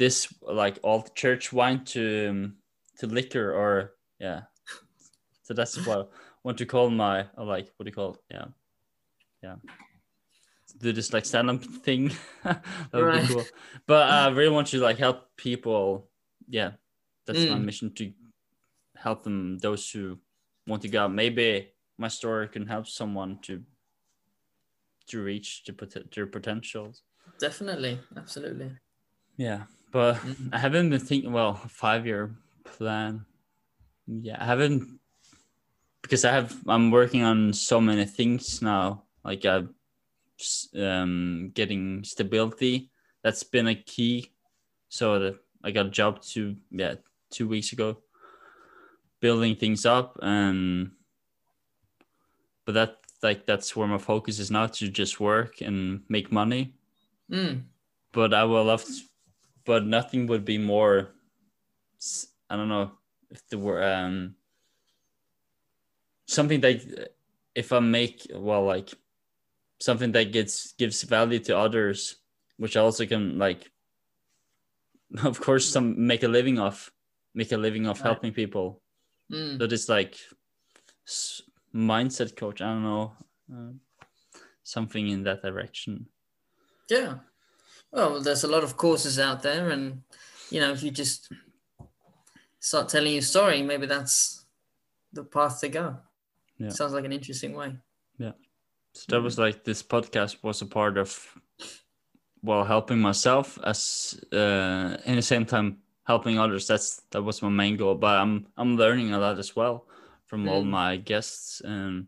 this 0.00 0.32
like 0.40 0.78
old 0.82 1.14
church 1.14 1.52
wine 1.52 1.84
to 1.84 2.28
um, 2.30 2.56
to 2.98 3.06
liquor 3.06 3.52
or 3.52 3.92
yeah. 4.18 4.40
So 5.42 5.52
that's 5.54 5.76
what 5.86 5.98
I 6.00 6.04
want 6.42 6.58
to 6.58 6.66
call 6.66 6.88
my 6.90 7.26
or 7.36 7.44
like 7.44 7.68
what 7.76 7.84
do 7.84 7.90
you 7.90 7.94
call 7.94 8.14
it? 8.14 8.20
Yeah, 8.30 8.46
yeah. 9.42 9.56
Do 10.80 10.92
this 10.92 11.12
like 11.12 11.26
stand 11.26 11.50
up 11.50 11.62
thing. 11.84 12.12
that 12.44 12.62
would 12.94 13.04
Right. 13.04 13.22
be 13.22 13.28
cool. 13.28 13.44
But 13.86 14.08
I 14.08 14.28
really 14.28 14.54
want 14.54 14.68
to 14.68 14.78
like 14.78 14.98
help 14.98 15.36
people. 15.36 16.08
Yeah, 16.48 16.72
that's 17.26 17.46
my 17.48 17.56
Mm. 17.58 17.64
mission 17.64 17.92
to 17.96 18.12
help 18.96 19.22
them. 19.22 19.58
Those 19.58 19.90
who 19.90 20.18
want 20.66 20.82
to 20.82 20.88
go. 20.88 21.08
Maybe 21.08 21.74
my 21.98 22.08
story 22.08 22.48
can 22.48 22.66
help 22.66 22.86
someone 22.86 23.38
to 23.42 23.62
to 25.08 25.22
reach 25.22 25.64
their, 25.64 25.74
pot- 25.74 26.10
their 26.14 26.26
potentials. 26.26 27.02
Definitely, 27.40 27.98
absolutely. 28.16 28.70
Yeah, 29.36 29.64
but 29.90 30.16
Mhm. 30.16 30.48
I 30.52 30.58
haven't 30.58 30.90
been 30.90 31.00
thinking. 31.00 31.32
Well, 31.32 31.54
five 31.54 32.06
year 32.06 32.36
plan. 32.64 33.26
Yeah, 34.06 34.36
I 34.40 34.44
haven't 34.46 34.98
because 36.02 36.24
I 36.24 36.32
have. 36.32 36.56
I'm 36.66 36.90
working 36.90 37.22
on 37.22 37.52
so 37.52 37.80
many 37.80 38.04
things 38.06 38.62
now. 38.62 39.04
Like 39.24 39.44
I, 39.44 39.64
um, 40.78 41.50
getting 41.54 42.02
stability. 42.04 42.90
That's 43.22 43.42
been 43.44 43.68
a 43.68 43.74
key. 43.74 44.30
So 44.88 45.18
that 45.18 45.34
I 45.62 45.70
got 45.70 45.86
a 45.86 45.90
job 45.90 46.22
two 46.22 46.56
yeah 46.70 46.94
two 47.30 47.46
weeks 47.48 47.72
ago. 47.72 48.02
Building 49.20 49.54
things 49.54 49.84
up 49.84 50.18
and, 50.22 50.92
but 52.64 52.72
that 52.72 52.96
like 53.22 53.44
that's 53.44 53.76
where 53.76 53.86
my 53.86 53.98
focus 53.98 54.38
is 54.38 54.50
now 54.50 54.66
to 54.66 54.88
just 54.88 55.20
work 55.20 55.60
and 55.60 56.00
make 56.08 56.32
money 56.32 56.72
Mm. 57.30 57.64
but 58.12 58.32
I 58.32 58.44
would 58.44 58.62
love 58.62 58.82
to, 58.82 58.92
but 59.64 59.84
nothing 59.86 60.26
would 60.26 60.44
be 60.44 60.58
more 60.58 61.10
I 62.48 62.56
don't 62.56 62.68
know 62.68 62.92
if 63.30 63.46
there 63.48 63.58
were 63.58 63.82
um 63.82 64.34
something 66.26 66.60
that 66.60 67.12
if 67.54 67.72
I 67.72 67.80
make 67.80 68.26
well 68.34 68.64
like 68.64 68.90
something 69.80 70.12
that 70.12 70.32
gets 70.32 70.72
gives 70.72 71.02
value 71.02 71.38
to 71.40 71.56
others, 71.56 72.16
which 72.56 72.76
I 72.76 72.80
also 72.80 73.06
can 73.06 73.38
like 73.38 73.70
of 75.24 75.40
course 75.40 75.68
some 75.68 76.06
make 76.06 76.22
a 76.22 76.28
living 76.28 76.58
off 76.58 76.90
make 77.34 77.52
a 77.52 77.56
living 77.56 77.86
off 77.86 78.00
Right. 78.00 78.06
helping 78.06 78.32
people. 78.32 78.82
Mm. 79.32 79.58
So 79.58 79.64
it's 79.64 79.88
like 79.88 80.16
mindset 81.74 82.36
coach. 82.36 82.60
I 82.60 82.72
don't 82.72 82.82
know. 82.82 83.12
Uh, 83.52 83.72
something 84.62 85.08
in 85.08 85.24
that 85.24 85.42
direction. 85.42 86.06
Yeah. 86.88 87.18
Well, 87.92 88.20
there's 88.20 88.44
a 88.44 88.48
lot 88.48 88.62
of 88.64 88.76
courses 88.76 89.18
out 89.18 89.42
there, 89.42 89.70
and 89.70 90.02
you 90.50 90.60
know, 90.60 90.72
if 90.72 90.82
you 90.82 90.90
just 90.90 91.32
start 92.60 92.88
telling 92.88 93.12
your 93.12 93.22
story, 93.22 93.62
maybe 93.62 93.86
that's 93.86 94.44
the 95.12 95.24
path 95.24 95.60
to 95.60 95.68
go. 95.68 95.96
Yeah. 96.58 96.68
Sounds 96.68 96.92
like 96.92 97.04
an 97.04 97.12
interesting 97.12 97.54
way. 97.54 97.76
Yeah. 98.18 98.32
So 98.92 99.06
that 99.08 99.22
was 99.22 99.38
like 99.38 99.64
this 99.64 99.82
podcast 99.82 100.42
was 100.42 100.62
a 100.62 100.66
part 100.66 100.98
of 100.98 101.36
well 102.42 102.64
helping 102.64 102.98
myself 102.98 103.58
as 103.64 104.18
uh 104.32 104.96
in 105.04 105.16
the 105.16 105.22
same 105.22 105.44
time 105.46 105.78
helping 106.04 106.38
others. 106.38 106.66
That's 106.66 107.02
that 107.10 107.22
was 107.22 107.42
my 107.42 107.48
main 107.48 107.76
goal. 107.76 107.94
But 107.94 108.18
I'm 108.18 108.46
I'm 108.56 108.76
learning 108.76 109.12
a 109.14 109.18
lot 109.18 109.38
as 109.38 109.56
well 109.56 109.86
from 110.26 110.48
all 110.48 110.62
Mm. 110.62 110.70
my 110.70 110.96
guests 110.96 111.60
and 111.64 112.06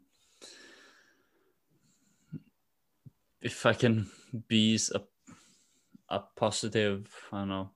if 3.40 3.66
I 3.66 3.72
can 3.74 4.06
be 4.48 4.74
s- 4.74 4.90
a 4.94 5.00
a 6.18 6.20
positive 6.36 7.00
I 7.32 7.38
don't 7.38 7.48
know 7.48 7.70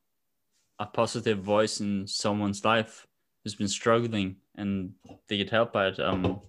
a 0.78 0.86
positive 0.86 1.38
voice 1.54 1.80
in 1.80 2.06
someone's 2.06 2.62
life 2.64 3.06
who's 3.42 3.54
been 3.54 3.68
struggling 3.80 4.36
and 4.56 4.92
they 5.28 5.36
get 5.38 5.50
help 5.50 5.72
by 5.72 5.86
it. 5.88 5.98
Um 5.98 6.40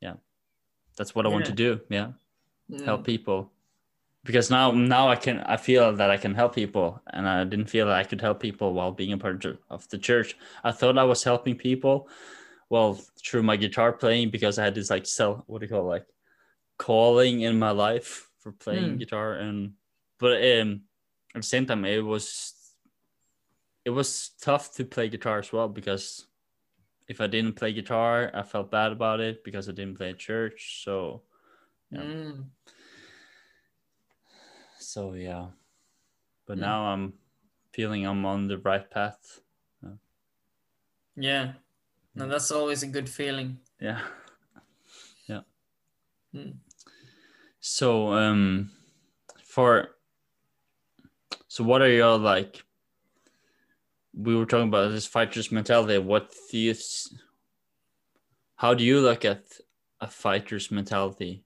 yeah. 0.00 0.14
That's 0.96 1.14
what 1.14 1.26
I 1.26 1.28
want 1.28 1.46
to 1.46 1.52
do. 1.66 1.80
Yeah 1.90 2.12
Mm. 2.70 2.84
help 2.84 3.02
people 3.04 3.50
because 4.24 4.50
now 4.50 4.70
now 4.72 5.08
I 5.08 5.16
can 5.16 5.40
I 5.54 5.56
feel 5.56 5.86
that 5.96 6.10
I 6.10 6.18
can 6.18 6.34
help 6.34 6.54
people 6.54 7.00
and 7.14 7.26
I 7.26 7.44
didn't 7.44 7.70
feel 7.70 7.86
that 7.86 7.96
I 7.96 8.04
could 8.04 8.20
help 8.20 8.40
people 8.40 8.74
while 8.74 8.92
being 8.92 9.12
a 9.14 9.18
part 9.18 9.42
of- 9.46 9.88
the 9.88 9.96
church. 9.96 10.36
I 10.68 10.70
thought 10.72 10.98
I 10.98 11.04
was 11.12 11.24
helping 11.24 11.56
people 11.56 12.08
well 12.68 12.92
through 13.24 13.42
my 13.42 13.56
guitar 13.56 13.90
playing 13.92 14.28
because 14.30 14.58
I 14.58 14.64
had 14.64 14.74
this 14.74 14.90
like 14.90 15.06
self 15.06 15.40
what 15.46 15.60
do 15.60 15.64
you 15.66 15.70
call 15.72 15.86
it, 15.86 15.94
like 15.96 16.06
calling 16.76 17.40
in 17.40 17.58
my 17.58 17.70
life 17.70 18.28
for 18.40 18.52
playing 18.52 18.90
Hmm. 18.92 18.98
guitar 18.98 19.34
and 19.34 19.72
but 20.18 20.32
um 20.44 20.82
at 21.34 21.42
the 21.42 21.46
same 21.46 21.66
time 21.66 21.84
it 21.84 22.00
was 22.04 22.54
it 23.84 23.90
was 23.90 24.30
tough 24.40 24.74
to 24.74 24.84
play 24.84 25.08
guitar 25.08 25.38
as 25.38 25.52
well 25.52 25.68
because 25.68 26.26
if 27.08 27.20
I 27.20 27.26
didn't 27.26 27.54
play 27.54 27.72
guitar 27.72 28.30
I 28.34 28.42
felt 28.42 28.70
bad 28.70 28.92
about 28.92 29.20
it 29.20 29.44
because 29.44 29.68
I 29.68 29.72
didn't 29.72 29.96
play 29.96 30.10
at 30.10 30.18
church 30.18 30.82
so 30.84 31.22
yeah. 31.90 32.00
Mm. 32.00 32.44
So 34.78 35.14
yeah. 35.14 35.46
But 36.46 36.58
Mm. 36.58 36.60
now 36.60 36.92
I'm 36.92 37.12
feeling 37.72 38.06
I'm 38.06 38.24
on 38.24 38.48
the 38.48 38.58
right 38.58 38.88
path. 38.90 39.40
Yeah. 41.16 41.54
No, 42.14 42.28
that's 42.28 42.50
always 42.52 42.82
a 42.82 42.86
good 42.86 43.08
feeling. 43.08 43.58
Yeah. 43.80 44.00
Yeah. 45.26 45.42
Mm. 46.34 46.56
So 47.60 48.12
um 48.12 48.70
for 49.44 49.97
so 51.58 51.64
what 51.64 51.82
are 51.82 51.90
your 51.90 52.16
like 52.18 52.62
we 54.14 54.36
were 54.36 54.46
talking 54.46 54.68
about 54.68 54.92
this 54.92 55.06
fighter's 55.06 55.50
mentality. 55.50 55.98
What 55.98 56.32
do 56.52 56.56
you 56.56 56.74
how 58.54 58.74
do 58.74 58.84
you 58.84 59.00
look 59.00 59.24
at 59.24 59.42
a 60.00 60.06
fighter's 60.06 60.70
mentality? 60.70 61.42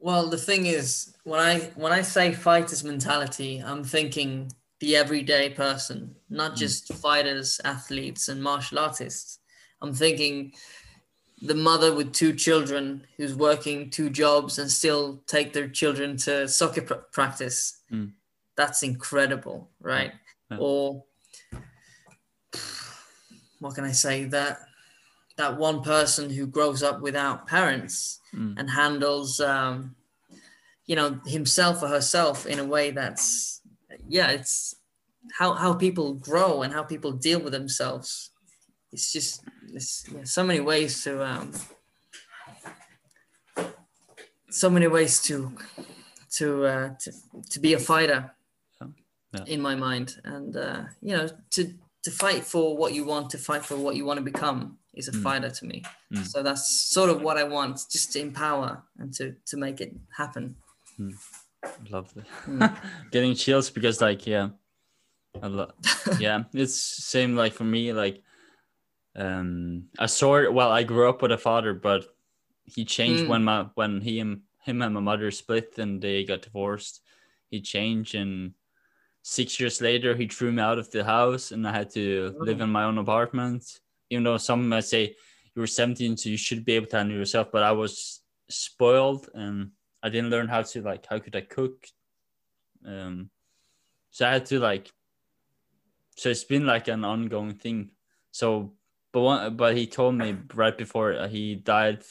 Well, 0.00 0.28
the 0.28 0.38
thing 0.38 0.66
is, 0.66 1.14
when 1.22 1.38
I 1.38 1.60
when 1.76 1.92
I 1.92 2.02
say 2.02 2.32
fighter's 2.32 2.82
mentality, 2.82 3.62
I'm 3.64 3.84
thinking 3.84 4.50
the 4.80 4.96
everyday 4.96 5.50
person, 5.50 6.16
not 6.28 6.54
Mm. 6.54 6.56
just 6.56 6.92
fighters, 6.94 7.60
athletes, 7.64 8.28
and 8.28 8.42
martial 8.42 8.80
artists. 8.80 9.38
I'm 9.80 9.94
thinking 9.94 10.52
the 11.42 11.54
mother 11.54 11.94
with 11.94 12.12
two 12.12 12.32
children 12.34 13.06
who's 13.16 13.34
working 13.34 13.90
two 13.90 14.08
jobs 14.10 14.58
and 14.58 14.70
still 14.70 15.20
take 15.26 15.52
their 15.52 15.68
children 15.68 16.16
to 16.16 16.48
soccer 16.48 16.82
pr- 16.82 16.94
practice. 17.12 17.80
Mm. 17.92 18.12
That's 18.56 18.82
incredible, 18.82 19.68
right? 19.80 20.12
Yeah. 20.50 20.56
Or 20.60 21.04
what 23.60 23.74
can 23.74 23.84
I 23.84 23.92
say 23.92 24.24
that 24.24 24.60
that 25.36 25.58
one 25.58 25.82
person 25.82 26.30
who 26.30 26.46
grows 26.46 26.82
up 26.82 27.00
without 27.00 27.46
parents 27.46 28.20
Mm. 28.34 28.58
and 28.58 28.68
handles 28.68 29.40
um, 29.40 29.94
you 30.86 30.94
know 30.96 31.20
himself 31.26 31.82
or 31.82 31.88
herself 31.88 32.44
in 32.46 32.58
a 32.58 32.64
way 32.64 32.90
that's 32.90 33.62
yeah 34.08 34.28
it's 34.30 34.74
how 35.38 35.54
how 35.54 35.72
people 35.72 36.12
grow 36.14 36.62
and 36.62 36.72
how 36.72 36.82
people 36.82 37.12
deal 37.12 37.40
with 37.40 37.52
themselves 37.52 38.30
it's 38.92 39.12
just 39.12 39.42
there's 39.70 40.04
yeah, 40.14 40.24
so 40.24 40.42
many 40.44 40.60
ways 40.60 41.02
to 41.04 41.24
um, 41.24 41.52
so 44.50 44.70
many 44.70 44.86
ways 44.86 45.20
to 45.22 45.52
to 46.32 46.64
uh, 46.64 46.88
to, 47.00 47.12
to 47.50 47.60
be 47.60 47.74
a 47.74 47.78
fighter 47.78 48.30
Yeah. 48.80 48.88
Yeah. 49.32 49.44
in 49.54 49.60
my 49.60 49.74
mind 49.74 50.16
and 50.24 50.56
uh, 50.56 50.82
you 51.02 51.16
know 51.16 51.28
to 51.50 51.74
to 52.04 52.10
fight 52.10 52.44
for 52.44 52.76
what 52.76 52.92
you 52.94 53.04
want 53.04 53.30
to 53.30 53.38
fight 53.38 53.64
for 53.64 53.76
what 53.76 53.96
you 53.96 54.04
want 54.06 54.18
to 54.18 54.24
become 54.24 54.78
is 54.94 55.08
a 55.08 55.12
Mm. 55.12 55.22
fighter 55.22 55.50
to 55.50 55.64
me 55.66 55.82
Mm. 56.12 56.24
so 56.24 56.42
that's 56.42 56.64
sort 56.94 57.10
of 57.10 57.20
what 57.20 57.36
i 57.36 57.44
want 57.44 57.76
just 57.90 58.12
to 58.12 58.20
empower 58.20 58.82
and 58.98 59.12
to 59.14 59.34
to 59.50 59.56
make 59.56 59.80
it 59.84 59.92
happen 60.16 60.56
Lovely. 61.90 62.22
Mm. 62.46 62.70
Getting 63.10 63.34
chills 63.34 63.70
because 63.70 64.00
like 64.00 64.24
yeah. 64.26 64.50
a 65.42 65.48
lot 65.48 65.74
yeah, 66.20 66.44
it's 66.54 66.78
same 67.04 67.34
like 67.36 67.52
for 67.54 67.64
me 67.64 67.92
like 67.92 68.22
um 69.16 69.84
I 69.98 70.06
sort 70.06 70.52
well 70.52 70.70
I 70.70 70.82
grew 70.82 71.08
up 71.08 71.22
with 71.22 71.32
a 71.32 71.38
father 71.38 71.72
but 71.74 72.06
he 72.64 72.84
changed 72.84 73.24
Mm. 73.24 73.28
when 73.28 73.44
my 73.44 73.66
when 73.74 74.00
he 74.00 74.20
and 74.20 74.42
him 74.62 74.82
and 74.82 74.94
my 74.94 75.00
mother 75.00 75.30
split 75.30 75.78
and 75.78 76.02
they 76.02 76.24
got 76.24 76.42
divorced. 76.42 77.00
He 77.50 77.60
changed 77.60 78.14
and 78.14 78.52
six 79.22 79.58
years 79.60 79.80
later 79.80 80.14
he 80.16 80.26
threw 80.26 80.52
me 80.52 80.60
out 80.62 80.78
of 80.78 80.90
the 80.90 81.02
house 81.04 81.52
and 81.52 81.66
I 81.66 81.72
had 81.72 81.90
to 81.90 82.34
live 82.38 82.60
Oh. 82.60 82.64
in 82.64 82.70
my 82.70 82.84
own 82.84 82.98
apartment. 82.98 83.80
Even 84.10 84.24
though 84.24 84.38
some 84.38 84.68
might 84.68 84.84
say 84.84 85.16
you 85.54 85.60
were 85.60 85.66
17 85.66 86.16
so 86.16 86.28
you 86.28 86.36
should 86.36 86.64
be 86.64 86.72
able 86.76 86.86
to 86.88 86.96
handle 86.98 87.16
yourself, 87.16 87.50
but 87.52 87.62
I 87.62 87.72
was 87.72 88.22
spoiled 88.50 89.28
and 89.34 89.70
I 90.02 90.08
didn't 90.10 90.30
learn 90.30 90.48
how 90.48 90.62
to 90.62 90.82
like 90.82 91.06
how 91.06 91.18
could 91.20 91.34
I 91.36 91.40
cook. 91.42 91.86
Um 92.84 93.30
so 94.10 94.26
I 94.28 94.32
had 94.32 94.46
to 94.46 94.58
like 94.58 94.90
so 96.16 96.28
it's 96.30 96.44
been 96.44 96.66
like 96.66 96.88
an 96.88 97.04
ongoing 97.04 97.54
thing. 97.54 97.90
So 98.32 98.74
but 99.16 99.22
one 99.22 99.56
but 99.56 99.74
he 99.74 99.86
told 99.86 100.14
me 100.14 100.36
right 100.52 100.76
before 100.76 101.14
uh, 101.14 101.26
he 101.26 101.54
died 101.54 102.04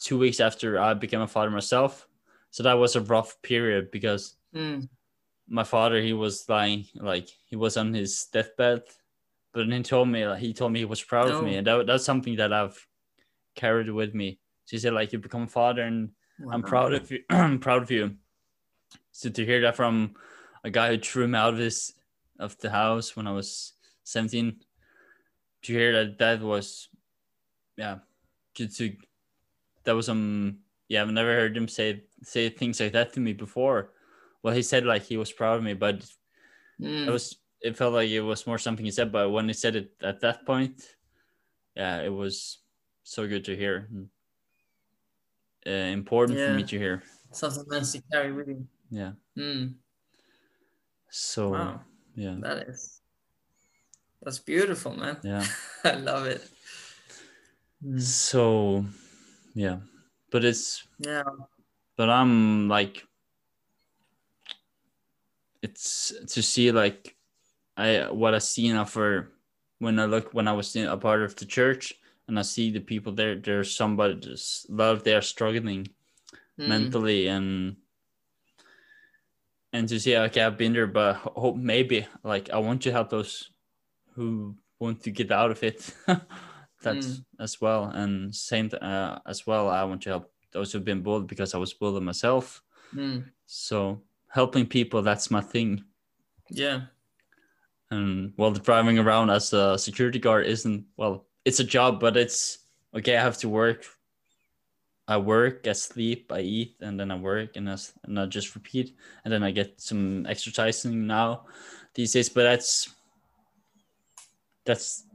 two 0.00 0.18
weeks 0.18 0.40
after 0.40 0.80
I 0.80 0.92
became 0.94 1.20
a 1.20 1.28
father 1.28 1.48
myself. 1.48 2.08
So 2.50 2.64
that 2.64 2.72
was 2.72 2.96
a 2.96 3.02
rough 3.02 3.40
period 3.40 3.92
because 3.92 4.34
Mm. 4.52 4.88
my 5.46 5.62
father 5.62 6.00
he 6.00 6.12
was 6.12 6.48
lying 6.48 6.86
like 6.96 7.28
he 7.46 7.54
was 7.54 7.76
on 7.76 7.94
his 7.94 8.26
deathbed. 8.32 8.82
But 9.52 9.68
then 9.68 9.76
he 9.76 9.82
told 9.84 10.08
me 10.08 10.26
like, 10.26 10.40
he 10.40 10.52
told 10.52 10.72
me 10.72 10.80
he 10.80 10.84
was 10.84 11.04
proud 11.04 11.28
of 11.30 11.40
me. 11.42 11.54
And 11.58 11.66
that, 11.68 11.86
that's 11.86 12.04
something 12.04 12.34
that 12.34 12.52
i've 12.52 12.84
carried 13.54 13.90
with 13.90 14.12
me. 14.12 14.40
So 14.64 14.74
he 14.74 14.80
said 14.80 14.92
like 14.92 15.12
you 15.12 15.20
become 15.20 15.44
a 15.44 15.46
father 15.46 15.82
and 15.82 16.10
i'm 16.50 16.64
proud 16.64 16.94
of 16.94 17.08
you 17.12 17.22
i'm 17.30 17.60
proud 17.60 17.82
of 17.84 17.92
you. 17.92 18.16
So 19.12 19.30
to 19.30 19.46
hear 19.46 19.60
that 19.60 19.76
from 19.76 20.16
a 20.64 20.70
guy 20.70 20.88
who 20.88 20.98
threw 20.98 21.28
me 21.28 21.38
out 21.38 21.54
of 21.54 21.60
his 21.60 21.94
of 22.40 22.58
the 22.58 22.70
house 22.70 23.14
when 23.14 23.28
i 23.28 23.30
was 23.30 23.74
17 24.02 24.63
to 25.64 25.72
hear 25.72 25.92
that 25.92 26.18
that 26.18 26.40
was 26.42 26.88
yeah 27.76 28.00
good 28.56 28.74
to 28.76 28.96
that 29.84 29.92
was 29.94 30.08
um 30.08 30.60
yeah 30.88 31.02
i've 31.02 31.10
never 31.10 31.34
heard 31.34 31.56
him 31.56 31.68
say 31.68 32.04
say 32.22 32.48
things 32.50 32.80
like 32.80 32.92
that 32.92 33.12
to 33.12 33.20
me 33.20 33.32
before 33.32 33.92
well 34.42 34.54
he 34.54 34.62
said 34.62 34.84
like 34.86 35.02
he 35.02 35.16
was 35.16 35.32
proud 35.32 35.58
of 35.58 35.64
me 35.64 35.74
but 35.74 36.06
Mm. 36.80 37.06
it 37.06 37.10
was 37.12 37.38
it 37.60 37.76
felt 37.76 37.94
like 37.94 38.10
it 38.10 38.20
was 38.22 38.46
more 38.46 38.58
something 38.58 38.84
he 38.84 38.90
said 38.90 39.12
but 39.12 39.30
when 39.30 39.48
he 39.48 39.54
said 39.54 39.76
it 39.76 39.94
at 40.02 40.20
that 40.20 40.46
point 40.46 40.96
yeah 41.76 42.02
it 42.02 42.10
was 42.10 42.62
so 43.04 43.28
good 43.28 43.44
to 43.44 43.56
hear 43.56 43.88
uh, 45.66 45.70
important 45.70 46.40
for 46.40 46.50
me 46.50 46.62
Yeah. 46.62 46.66
to 46.66 46.78
hear 46.78 47.02
something 47.32 47.64
nice 47.68 47.92
to 47.92 48.02
carry 48.12 48.32
with 48.32 48.48
you 48.48 48.68
yeah 48.90 49.12
mm. 49.36 49.78
so 51.10 51.46
Wow. 51.52 51.84
yeah 52.14 52.40
that 52.40 52.68
is 52.68 53.02
that's 54.24 54.38
beautiful 54.38 54.96
man. 54.96 55.18
Yeah. 55.22 55.44
I 55.84 55.92
love 55.94 56.26
it. 56.26 56.42
Mm. 57.84 58.00
so 58.00 58.84
yeah. 59.54 59.78
But 60.30 60.44
it's 60.44 60.86
yeah. 60.98 61.22
but 61.96 62.10
i'm 62.10 62.68
like 62.68 63.04
it's 65.62 66.12
to 66.28 66.42
see 66.42 66.72
like 66.72 67.14
i 67.76 68.10
what 68.10 68.34
i 68.34 68.38
see 68.38 68.72
now 68.72 68.84
for 68.84 69.30
when 69.78 69.98
I 69.98 70.06
look 70.06 70.32
when 70.32 70.48
I 70.48 70.52
was 70.52 70.74
in 70.76 70.86
a 70.86 70.96
part 70.96 71.22
of 71.22 71.36
the 71.36 71.44
church 71.44 71.92
and 72.26 72.38
I 72.38 72.42
see 72.42 72.70
the 72.70 72.80
people 72.80 73.12
there, 73.12 73.36
there's 73.36 73.76
somebody 73.76 74.14
just 74.14 74.70
love 74.70 75.04
they 75.04 75.14
are 75.14 75.22
struggling 75.22 75.88
Mm. 76.58 76.68
mentally 76.68 77.26
and 77.26 77.76
and 79.72 79.88
to 79.88 79.98
see 79.98 80.16
okay 80.16 80.40
I've 80.40 80.56
been 80.56 80.72
there, 80.72 80.86
but 80.86 81.16
hope 81.16 81.56
maybe 81.56 82.06
like 82.22 82.48
I 82.50 82.58
want 82.58 82.82
to 82.82 82.92
help 82.92 83.10
those 83.10 83.50
who 84.14 84.56
want 84.78 85.02
to 85.02 85.10
get 85.10 85.30
out 85.32 85.50
of 85.50 85.62
it. 85.62 85.90
That's 86.82 87.06
Mm. 87.06 87.24
as 87.40 87.60
well, 87.62 87.84
and 87.84 88.34
same 88.34 88.68
uh, 88.82 89.18
as 89.26 89.46
well. 89.46 89.70
I 89.70 89.84
want 89.84 90.02
to 90.02 90.10
help 90.10 90.30
those 90.52 90.70
who've 90.70 90.84
been 90.84 91.02
bullied 91.02 91.26
because 91.26 91.54
I 91.54 91.58
was 91.58 91.72
bullied 91.72 92.02
myself. 92.02 92.62
Mm. 92.94 93.24
So 93.46 94.02
helping 94.28 94.66
people, 94.66 95.00
that's 95.00 95.30
my 95.30 95.40
thing. 95.40 95.82
Yeah. 96.50 96.82
And 97.90 98.32
while 98.36 98.52
driving 98.52 98.98
around 98.98 99.30
as 99.30 99.52
a 99.54 99.78
security 99.78 100.18
guard 100.18 100.46
isn't 100.46 100.84
well, 100.98 101.26
it's 101.46 101.60
a 101.60 101.64
job, 101.64 102.00
but 102.00 102.16
it's 102.18 102.58
okay. 102.94 103.16
I 103.16 103.22
have 103.22 103.38
to 103.38 103.48
work. 103.48 103.86
I 105.08 105.16
work, 105.18 105.66
I 105.66 105.72
sleep, 105.72 106.32
I 106.32 106.40
eat, 106.40 106.76
and 106.80 106.98
then 107.00 107.10
I 107.10 107.16
work, 107.16 107.56
and 107.56 107.68
I, 107.68 107.76
and 108.04 108.18
I 108.18 108.26
just 108.26 108.54
repeat, 108.54 108.96
and 109.24 109.32
then 109.32 109.42
I 109.42 109.50
get 109.52 109.80
some 109.80 110.24
exercising 110.26 111.06
now 111.06 111.44
these 111.94 112.12
days. 112.12 112.28
But 112.30 112.44
that's 112.44 112.88
that's 114.64 115.06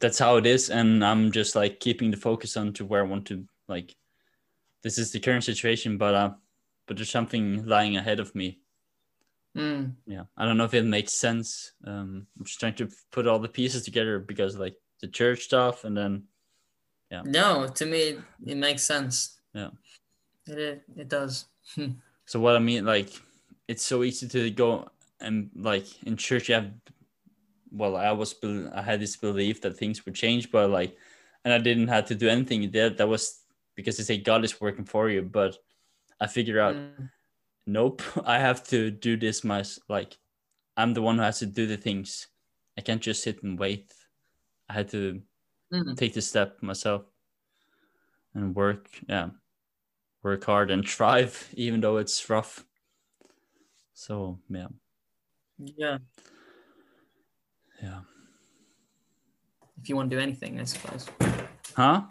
that's 0.00 0.18
how 0.18 0.36
it 0.36 0.46
is, 0.46 0.70
and 0.70 1.04
I'm 1.04 1.30
just 1.30 1.54
like 1.54 1.80
keeping 1.80 2.10
the 2.10 2.16
focus 2.16 2.56
on 2.56 2.72
to 2.74 2.84
where 2.84 3.04
I 3.04 3.08
want 3.08 3.26
to 3.26 3.44
like. 3.68 3.94
This 4.82 4.98
is 4.98 5.12
the 5.12 5.20
current 5.20 5.44
situation, 5.44 5.98
but 5.98 6.14
uh, 6.14 6.30
but 6.86 6.96
there's 6.96 7.10
something 7.10 7.64
lying 7.66 7.96
ahead 7.96 8.20
of 8.20 8.34
me 8.34 8.58
Mm. 9.56 9.94
yeah 10.06 10.22
i 10.36 10.44
don't 10.44 10.56
know 10.56 10.64
if 10.64 10.74
it 10.74 10.84
makes 10.84 11.12
sense 11.12 11.72
um 11.84 12.24
i'm 12.38 12.44
just 12.44 12.60
trying 12.60 12.74
to 12.74 12.88
put 13.10 13.26
all 13.26 13.40
the 13.40 13.48
pieces 13.48 13.82
together 13.82 14.20
because 14.20 14.56
like 14.56 14.76
the 15.00 15.08
church 15.08 15.40
stuff 15.40 15.82
and 15.82 15.96
then 15.96 16.22
yeah. 17.10 17.22
No, 17.24 17.66
to 17.66 17.86
me 17.86 18.18
it 18.46 18.56
makes 18.56 18.84
sense. 18.84 19.40
Yeah. 19.52 19.70
It 20.46 20.58
it, 20.58 20.82
it 20.96 21.08
does. 21.08 21.46
so 22.26 22.38
what 22.38 22.54
i 22.54 22.60
mean 22.60 22.84
like 22.84 23.10
it's 23.66 23.84
so 23.84 24.04
easy 24.04 24.28
to 24.28 24.50
go 24.52 24.88
and 25.20 25.50
like 25.56 25.86
in 26.04 26.16
church 26.16 26.48
you 26.48 26.54
have 26.54 26.70
well 27.72 27.96
i 27.96 28.10
was 28.10 28.34
i 28.74 28.82
had 28.82 29.00
this 29.00 29.16
belief 29.16 29.60
that 29.60 29.76
things 29.76 30.04
would 30.04 30.14
change 30.14 30.50
but 30.50 30.70
like 30.70 30.96
and 31.44 31.54
i 31.54 31.58
didn't 31.58 31.88
have 31.88 32.04
to 32.06 32.14
do 32.14 32.28
anything 32.28 32.70
there 32.70 32.90
that 32.90 33.08
was 33.08 33.42
because 33.76 33.96
they 33.96 34.02
say 34.02 34.18
god 34.18 34.44
is 34.44 34.60
working 34.60 34.84
for 34.84 35.08
you 35.08 35.22
but 35.22 35.56
i 36.20 36.26
figured 36.26 36.58
out 36.58 36.74
Mm. 36.76 37.10
nope 37.66 38.02
i 38.26 38.38
have 38.38 38.64
to 38.64 38.90
do 38.90 39.16
this 39.16 39.44
my 39.44 39.62
like 39.88 40.16
i'm 40.76 40.94
the 40.94 41.02
one 41.02 41.16
who 41.16 41.22
has 41.22 41.38
to 41.38 41.46
do 41.46 41.66
the 41.66 41.76
things 41.76 42.28
i 42.76 42.80
can't 42.80 43.02
just 43.02 43.22
sit 43.22 43.42
and 43.42 43.58
wait 43.58 43.92
i 44.68 44.72
had 44.72 44.88
to 44.90 45.22
Mm. 45.72 45.96
take 45.96 46.14
the 46.14 46.22
step 46.22 46.60
myself 46.62 47.04
and 48.34 48.56
work 48.56 48.88
yeah 49.08 49.30
work 50.24 50.42
hard 50.44 50.70
and 50.70 50.88
thrive 50.88 51.48
even 51.54 51.80
though 51.80 51.98
it's 51.98 52.28
rough 52.28 52.64
so 53.94 54.38
yeah 54.48 54.66
Yeah. 55.76 55.98
Yeah 57.82 58.00
If 59.82 59.88
you 59.88 59.96
want 59.96 60.10
to 60.10 60.16
do 60.16 60.20
anything, 60.22 60.60
I 60.60 60.64
suppose. 60.64 61.06
huh 61.76 62.02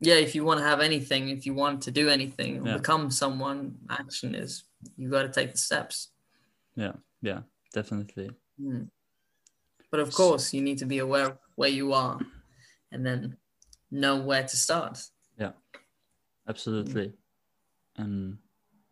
Yeah, 0.00 0.14
if 0.26 0.34
you 0.34 0.44
want 0.44 0.58
to 0.60 0.64
have 0.66 0.80
anything, 0.80 1.28
if 1.28 1.44
you 1.46 1.54
want 1.54 1.82
to 1.82 1.90
do 1.90 2.08
anything, 2.08 2.64
Yeah. 2.66 2.76
become 2.78 3.10
someone, 3.10 3.76
action 3.90 4.34
is 4.34 4.64
you 4.96 5.10
got 5.10 5.22
to 5.22 5.32
take 5.32 5.52
the 5.52 5.58
steps. 5.58 6.12
yeah 6.76 6.94
yeah, 7.22 7.40
definitely 7.72 8.30
Mm. 8.60 8.88
But 9.90 10.00
of 10.00 10.10
course, 10.14 10.54
you 10.54 10.62
need 10.62 10.78
to 10.78 10.86
be 10.86 10.98
aware 10.98 11.26
of 11.30 11.38
where 11.56 11.70
you 11.80 11.92
are, 11.92 12.18
and 12.92 13.04
then 13.06 13.36
know 13.90 14.16
where 14.28 14.42
to 14.46 14.56
start. 14.56 14.98
Yeah, 15.38 15.52
absolutely 16.48 17.12
and 17.96 18.38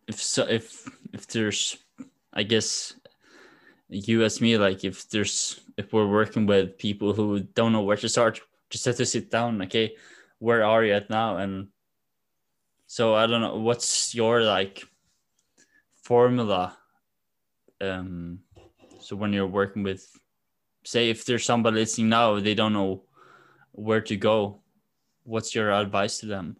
if 0.09 0.23
so 0.23 0.43
if 0.49 0.89
if 1.13 1.27
there's 1.27 1.77
i 2.33 2.43
guess 2.45 2.95
you 3.93 4.25
as 4.25 4.41
me 4.41 4.57
like 4.57 4.85
if 4.85 5.09
there's 5.11 5.61
if 5.77 5.93
we're 5.93 6.09
working 6.09 6.47
with 6.47 6.79
people 6.79 7.13
who 7.13 7.41
don't 7.41 7.73
know 7.73 7.83
where 7.83 7.97
to 7.97 8.09
start 8.09 8.41
just 8.71 8.85
have 8.85 8.97
to 8.97 9.07
sit 9.07 9.31
down 9.31 9.61
okay 9.63 9.95
where 10.39 10.65
are 10.65 10.83
you 10.85 10.93
at 10.93 11.09
now? 11.09 11.37
And 11.37 11.69
so 12.87 13.15
i 13.15 13.27
don't 13.27 13.41
know 13.41 13.57
what's 13.57 14.15
your 14.15 14.43
like 14.43 14.83
formula 16.03 16.77
um 17.81 18.41
so 19.01 19.17
when 19.17 19.33
you're 19.33 19.47
working 19.47 19.83
with 19.83 20.07
say 20.85 21.11
if 21.11 21.25
there's 21.25 21.45
somebody 21.45 21.77
listening 21.77 22.09
now 22.09 22.39
they 22.41 22.55
don't 22.55 22.73
know 22.73 23.05
where 23.73 24.01
to 24.01 24.17
go 24.17 24.63
what's 25.25 25.55
your 25.55 25.71
advice 25.71 26.19
to 26.19 26.27
them? 26.27 26.57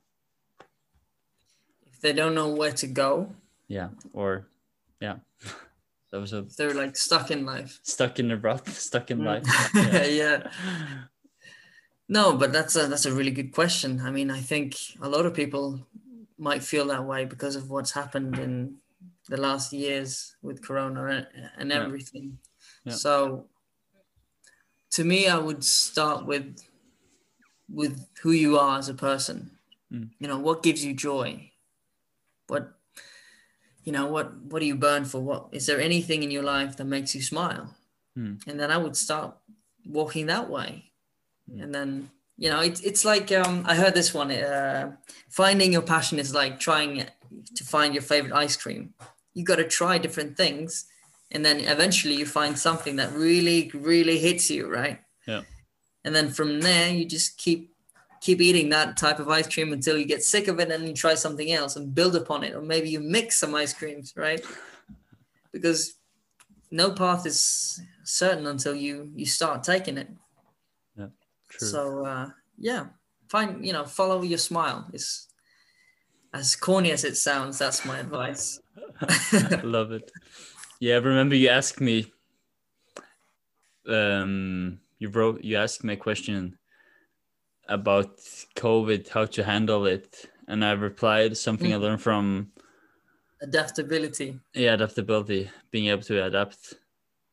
If 1.87 2.01
they 2.01 2.13
don't 2.13 2.35
know 2.35 2.49
where 2.49 2.73
to 2.73 2.87
go, 2.87 3.33
yeah 3.69 3.89
or 4.13 4.49
yeah 5.01 5.17
that 6.13 6.21
was 6.21 6.33
a 6.33 6.43
they're 6.57 6.75
like 6.75 6.97
stuck 6.97 7.31
in 7.31 7.45
life. 7.45 7.81
stuck 7.83 8.19
in 8.21 8.29
the 8.29 8.37
rut 8.37 8.69
stuck 8.89 9.11
in 9.11 9.25
life 9.25 9.45
yeah. 9.75 10.05
yeah. 10.05 10.43
No, 12.09 12.37
but 12.37 12.53
that's 12.53 12.77
a 12.77 12.87
that's 12.87 13.07
a 13.07 13.13
really 13.13 13.31
good 13.31 13.53
question. 13.53 14.01
I 14.01 14.11
mean, 14.11 14.31
I 14.31 14.41
think 14.41 14.77
a 15.01 15.09
lot 15.09 15.25
of 15.25 15.33
people 15.35 15.81
might 16.37 16.63
feel 16.63 16.87
that 16.89 17.05
way 17.05 17.25
because 17.25 17.57
of 17.57 17.71
what's 17.71 17.93
happened 17.93 18.39
in 18.39 18.77
the 19.29 19.39
last 19.39 19.73
years 19.73 20.37
with 20.43 20.61
Corona 20.63 21.05
and, 21.07 21.27
and 21.57 21.71
Yeah. 21.71 21.85
everything. 21.85 22.39
Yeah. 22.85 22.93
So, 22.95 23.47
to 24.91 25.05
me, 25.05 25.29
I 25.29 25.39
would 25.39 25.65
start 25.65 26.27
with 26.27 26.59
with 27.71 28.07
who 28.23 28.33
you 28.33 28.59
are 28.59 28.79
as 28.79 28.89
a 28.91 28.95
person. 28.95 29.53
Mm. 29.91 30.11
You 30.21 30.29
know, 30.29 30.39
what 30.39 30.63
gives 30.63 30.85
you 30.85 30.93
joy? 30.93 31.53
What 32.49 32.75
you 33.85 33.93
know, 33.93 34.07
what 34.07 34.35
what 34.51 34.61
do 34.61 34.67
you 34.67 34.77
burn 34.77 35.05
for? 35.05 35.21
What 35.21 35.49
is 35.53 35.67
there 35.67 35.81
anything 35.81 36.23
in 36.23 36.31
your 36.31 36.43
life 36.45 36.77
that 36.77 36.85
makes 36.87 37.15
you 37.15 37.23
smile? 37.23 37.75
Mm. 38.19 38.47
And 38.47 38.59
then 38.61 38.71
I 38.71 38.77
would 38.77 38.97
start 38.97 39.37
walking 39.87 40.27
that 40.27 40.49
way 40.49 40.89
Mm. 41.51 41.63
and 41.65 41.75
then 41.75 42.11
you 42.39 42.49
know 42.49 42.61
it's 42.61 42.81
it's 42.83 43.05
like 43.05 43.33
um 43.33 43.65
i 43.67 43.75
heard 43.75 43.95
this 43.95 44.15
one 44.15 44.31
uh 44.31 44.93
finding 45.29 45.73
your 45.73 45.83
passion 45.83 46.21
is 46.21 46.33
like 46.33 46.61
trying 46.61 47.05
to 47.57 47.65
find 47.65 47.93
your 47.95 48.03
favorite 48.03 48.33
ice 48.33 48.57
cream 48.57 48.95
you 49.35 49.43
got 49.45 49.57
to 49.57 49.65
try 49.67 49.99
different 49.99 50.37
things 50.37 50.87
and 51.33 51.45
then 51.45 51.59
eventually 51.59 52.15
you 52.15 52.25
find 52.25 52.57
something 52.57 52.95
that 52.95 53.13
really 53.13 53.73
really 53.75 54.19
hits 54.21 54.49
you 54.53 54.71
right 54.71 55.01
Yeah. 55.27 55.43
and 56.05 56.15
then 56.15 56.31
from 56.31 56.61
there 56.61 56.91
you 56.95 57.05
just 57.07 57.37
keep 57.39 57.72
keep 58.23 58.41
eating 58.41 58.71
that 58.71 58.97
type 58.97 59.19
of 59.19 59.29
ice 59.29 59.53
cream 59.53 59.73
until 59.73 59.99
you 59.99 60.07
get 60.07 60.23
sick 60.23 60.49
of 60.49 60.59
it 60.61 60.71
and 60.71 60.89
you 60.89 60.95
try 60.95 61.15
something 61.15 61.53
else 61.53 61.77
and 61.77 61.95
build 61.95 62.17
upon 62.17 62.45
it 62.45 62.55
or 62.55 62.63
maybe 62.63 62.89
you 62.89 63.01
mix 63.01 63.37
some 63.37 63.55
ice 63.55 63.75
creams 63.75 64.15
right 64.17 64.41
because 65.53 65.97
no 66.71 66.93
path 66.93 67.27
is 67.27 67.81
certain 68.05 68.47
until 68.47 68.75
you 68.75 69.11
you 69.15 69.27
start 69.27 69.63
taking 69.63 69.99
it 69.99 70.09
yeah 70.97 71.09
True. 71.51 71.69
so 71.69 72.07
uh, 72.07 72.31
yeah, 72.63 72.87
find 73.29 73.67
you 73.67 73.73
know 73.73 73.85
follow 73.85 74.23
your 74.23 74.39
smile. 74.39 74.87
Is 74.93 75.29
as 76.33 76.57
corny 76.57 76.93
as 76.93 77.05
it 77.05 77.17
sounds. 77.17 77.59
That's 77.59 77.85
my 77.85 77.99
advice. 77.99 78.61
Love 79.63 79.93
it. 79.93 80.11
Yeah, 80.81 80.95
remember 80.95 81.35
you 81.35 81.49
asked 81.49 81.81
me. 81.81 82.13
Um, 83.87 84.79
you 84.99 85.09
wrote. 85.09 85.43
You 85.43 85.57
asked 85.57 85.85
me 85.85 85.95
a 85.95 85.97
question 85.97 86.57
about 87.69 88.19
COVID, 88.57 89.09
how 89.09 89.25
to 89.27 89.45
handle 89.45 89.87
it, 89.87 90.29
and 90.49 90.65
I 90.65 90.73
replied 90.73 91.37
something 91.37 91.73
I 91.73 91.77
Mm. 91.77 91.81
learned 91.81 92.03
from 92.03 92.53
Adaptability. 93.41 94.39
yeah 94.55 94.75
adaptability, 94.75 95.51
being 95.71 95.87
able 95.89 96.03
to 96.03 96.25
adapt. 96.25 96.75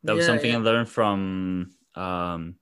That 0.04 0.14
was 0.16 0.26
something 0.26 0.50
yeah. 0.52 0.58
I 0.58 0.62
learned 0.62 0.90
from 0.90 1.76
um, 1.96 2.56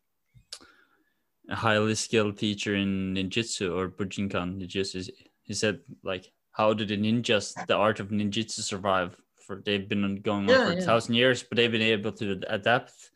a 1.49 1.55
highly 1.55 1.95
skilled 1.95 2.37
teacher 2.37 2.75
in 2.75 3.13
ninjutsu 3.13 3.73
or 3.75 3.89
Bujinkan 3.89 4.59
ninjutsu. 4.59 5.09
He 5.43 5.53
said 5.53 5.79
like, 6.03 6.33
how 6.51 6.73
did 6.73 6.89
the 6.89 6.97
ninjas, 6.97 7.53
the 7.67 7.75
art 7.75 7.99
of 7.99 8.09
ninjutsu, 8.09 8.59
survive? 8.61 9.15
For 9.45 9.61
they've 9.63 9.87
been 9.87 10.19
going 10.21 10.49
on 10.49 10.55
Yeah, 10.55 10.65
for 10.65 10.71
a 10.71 10.81
thousand 10.81 11.15
years, 11.15 11.41
but 11.43 11.55
they've 11.55 11.71
been 11.71 11.81
able 11.81 12.11
to 12.13 12.41
adapt. 12.49 13.11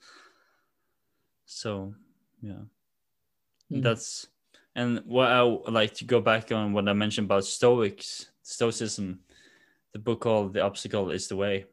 So, 1.46 1.94
yeah, 2.42 2.64
Mm. 3.70 3.84
that's 3.84 4.28
and 4.76 5.02
what 5.06 5.30
I 5.30 5.42
like 5.42 5.94
to 5.96 6.06
go 6.06 6.22
back 6.22 6.52
on 6.52 6.74
what 6.74 6.88
I 6.88 6.94
mentioned 6.94 7.26
about 7.26 7.46
Stoics, 7.46 8.28
Stoicism. 8.44 9.20
The 9.94 10.00
book 10.00 10.22
called 10.22 10.54
"The 10.54 10.62
Obstacle 10.62 11.12
Is 11.12 11.28
the 11.28 11.36
Way." 11.36 11.66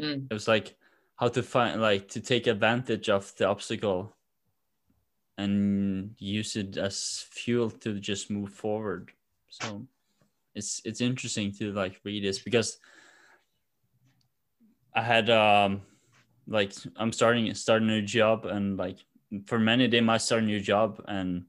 Mm. 0.00 0.26
it 0.30 0.32
was 0.32 0.48
like 0.48 0.74
how 1.16 1.28
to 1.28 1.42
find 1.42 1.80
like 1.80 2.08
to 2.08 2.20
take 2.20 2.46
advantage 2.46 3.10
of 3.10 3.32
the 3.36 3.46
obstacle 3.46 4.16
and 5.36 6.14
use 6.18 6.56
it 6.56 6.78
as 6.78 7.26
fuel 7.30 7.70
to 7.70 8.00
just 8.00 8.30
move 8.30 8.50
forward 8.50 9.12
so 9.50 9.86
it's 10.54 10.80
it's 10.84 11.00
interesting 11.02 11.52
to 11.52 11.72
like 11.72 12.00
read 12.04 12.24
this 12.24 12.38
because 12.38 12.78
i 14.94 15.02
had 15.02 15.28
um 15.28 15.82
like 16.46 16.72
i'm 16.96 17.12
starting 17.12 17.52
starting 17.54 17.88
a 17.90 17.92
new 17.92 18.02
job 18.02 18.46
and 18.46 18.78
like 18.78 18.96
for 19.46 19.58
many 19.58 19.86
they 19.86 20.00
might 20.00 20.22
start 20.22 20.42
a 20.42 20.46
new 20.46 20.60
job 20.60 21.02
and 21.06 21.44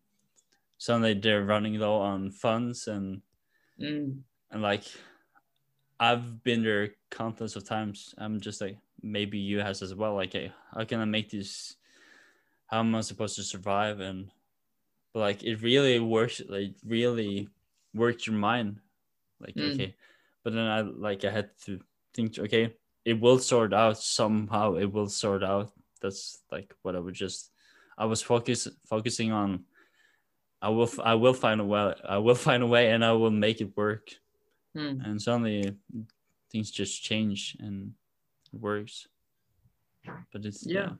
suddenly 0.83 1.13
they're 1.13 1.45
running 1.45 1.79
low 1.79 1.95
on 1.95 2.29
funds 2.29 2.87
and 2.91 3.21
Mm. 3.79 4.21
and 4.51 4.61
like 4.61 4.83
I've 5.97 6.43
been 6.43 6.61
there 6.61 6.95
countless 7.09 7.55
of 7.55 7.63
times. 7.63 8.13
I'm 8.17 8.41
just 8.41 8.59
like 8.59 8.77
maybe 9.01 9.39
you 9.39 9.59
has 9.59 9.81
as 9.81 9.95
well. 9.95 10.13
Like, 10.13 10.33
hey, 10.33 10.51
how 10.75 10.83
can 10.83 10.99
I 10.99 11.05
make 11.05 11.31
this? 11.31 11.77
How 12.67 12.79
am 12.81 12.93
I 12.95 13.01
supposed 13.01 13.35
to 13.37 13.43
survive? 13.43 13.99
And 14.01 14.29
but 15.13 15.21
like 15.21 15.43
it 15.43 15.61
really 15.61 15.99
works. 15.99 16.41
Like 16.47 16.75
really 16.85 17.47
works 17.95 18.27
your 18.27 18.35
mind. 18.35 18.79
Like 19.39 19.55
Mm. 19.55 19.73
okay, 19.73 19.95
but 20.43 20.51
then 20.53 20.67
I 20.67 20.81
like 20.81 21.23
I 21.23 21.31
had 21.31 21.49
to 21.65 21.79
think. 22.13 22.37
Okay, 22.37 22.75
it 23.05 23.19
will 23.19 23.39
sort 23.39 23.73
out 23.73 23.97
somehow. 23.97 24.75
It 24.75 24.91
will 24.91 25.09
sort 25.09 25.43
out. 25.43 25.71
That's 26.01 26.43
like 26.51 26.75
what 26.83 26.95
I 26.95 26.99
would 26.99 27.15
just. 27.15 27.51
I 27.97 28.05
was 28.05 28.21
focus 28.21 28.67
focusing 28.85 29.31
on. 29.31 29.65
I 30.63 30.69
will. 30.69 30.89
I 31.03 31.15
will 31.15 31.33
find 31.33 31.59
a 31.61 31.65
way. 31.65 31.93
I 32.07 32.17
will 32.17 32.35
find 32.47 32.63
a 32.63 32.67
way, 32.67 32.91
and 32.91 33.03
I 33.03 33.11
will 33.11 33.31
make 33.45 33.61
it 33.61 33.75
work 33.77 34.07
Mm. 34.75 35.05
and 35.05 35.21
suddenly 35.21 35.75
things 36.51 36.71
just 36.71 37.03
change 37.03 37.55
and 37.59 37.93
it 38.51 38.59
works 38.59 39.07
but 40.31 40.45
it's 40.45 40.65
Yeah. 40.65 40.93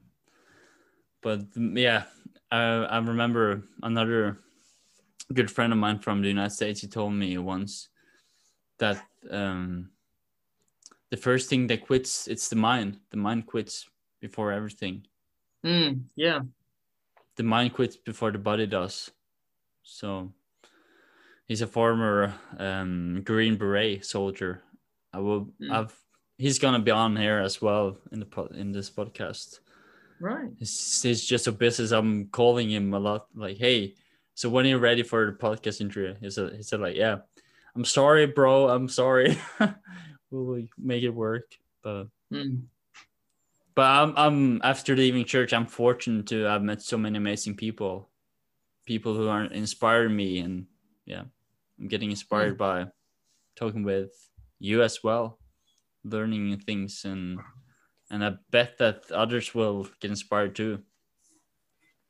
but 1.22 1.50
mm, 1.58 1.74
yeah 1.76 2.04
I, 2.52 2.62
I 2.86 2.98
remember 3.00 3.64
another 3.82 4.38
good 5.34 5.50
friend 5.50 5.74
of 5.74 5.80
mine 5.80 6.00
from 6.00 6.22
the 6.22 6.28
united 6.28 6.54
states 6.54 6.82
he 6.82 6.88
told 6.88 7.14
me 7.14 7.36
once 7.40 7.90
that 8.78 9.02
um 9.32 9.90
the 11.10 11.18
first 11.18 11.50
thing 11.50 11.66
that 11.68 11.86
quits 11.88 12.28
it's 12.28 12.48
the 12.50 12.56
mind 12.56 13.00
the 13.10 13.18
mind 13.18 13.48
quits 13.48 13.90
before 14.22 14.52
everything 14.52 15.08
Mm. 15.66 16.04
Yeah. 16.16 16.42
the 17.38 17.44
mind 17.44 17.74
quits 17.74 17.98
before 17.98 18.32
the 18.32 18.38
body 18.38 18.68
does 18.68 19.10
so 19.84 20.32
he's 21.46 21.62
a 21.62 21.68
former 21.68 22.34
um, 22.58 23.22
green 23.24 23.58
beret 23.58 24.06
soldier. 24.06 24.62
I 25.14 25.20
will 25.20 25.50
Mm. 25.62 25.72
i've 25.72 25.96
he's 26.38 26.58
gonna 26.60 26.80
be 26.80 26.92
on 26.92 27.16
here 27.16 27.40
as 27.40 27.62
well 27.62 27.98
in 28.12 28.20
the 28.20 28.48
in 28.56 28.72
this 28.72 28.90
podcast. 28.90 29.60
Right. 30.20 30.50
it's, 30.60 31.04
it's 31.06 31.26
just 31.26 31.48
a 31.48 31.52
business. 31.52 31.92
I'm 31.92 32.28
calling 32.28 32.70
him 32.72 32.94
a 32.94 33.00
lot 33.00 33.28
like 33.36 33.58
hey 33.58 33.96
so 34.36 34.50
when 34.50 34.66
you're 34.66 34.80
ready 34.80 35.04
for 35.04 35.26
the 35.28 35.34
podcast 35.38 35.80
interview? 35.82 36.16
He 36.20 36.30
said, 36.32 36.54
he 36.56 36.64
said 36.64 36.80
like 36.80 36.96
yeah. 36.96 37.18
I'm 37.76 37.86
sorry 37.86 38.26
bro. 38.28 38.70
I'm 38.70 38.88
sorry. 38.90 39.38
We'll 40.32 40.66
make 40.80 41.04
it 41.04 41.10
work 41.14 41.54
but 41.84 42.08
Mm. 42.32 42.64
but 43.76 43.86
I'm, 43.86 44.14
I'm 44.18 44.62
after 44.64 44.96
leaving 44.96 45.26
church 45.26 45.54
i'm 45.54 45.68
fortunate 45.68 46.26
to 46.28 46.42
have 46.50 46.64
met 46.64 46.82
so 46.82 46.98
many 46.98 47.18
amazing 47.18 47.56
people 47.56 48.10
people 48.86 49.14
who 49.16 49.28
are 49.28 49.46
inspiring 49.46 50.16
me 50.16 50.40
and 50.40 50.66
yeah 51.06 51.24
i'm 51.80 51.88
getting 51.88 52.10
inspired 52.12 52.58
by 52.58 52.86
talking 53.56 53.84
with 53.84 54.12
you 54.60 54.82
as 54.82 55.04
well 55.04 55.40
learning 56.04 56.58
things 56.60 57.06
and 57.06 57.40
and 58.12 58.24
i 58.24 58.32
bet 58.52 58.78
that 58.78 59.12
others 59.12 59.56
will 59.56 59.88
get 60.00 60.12
inspired 60.12 60.56
too. 60.56 60.80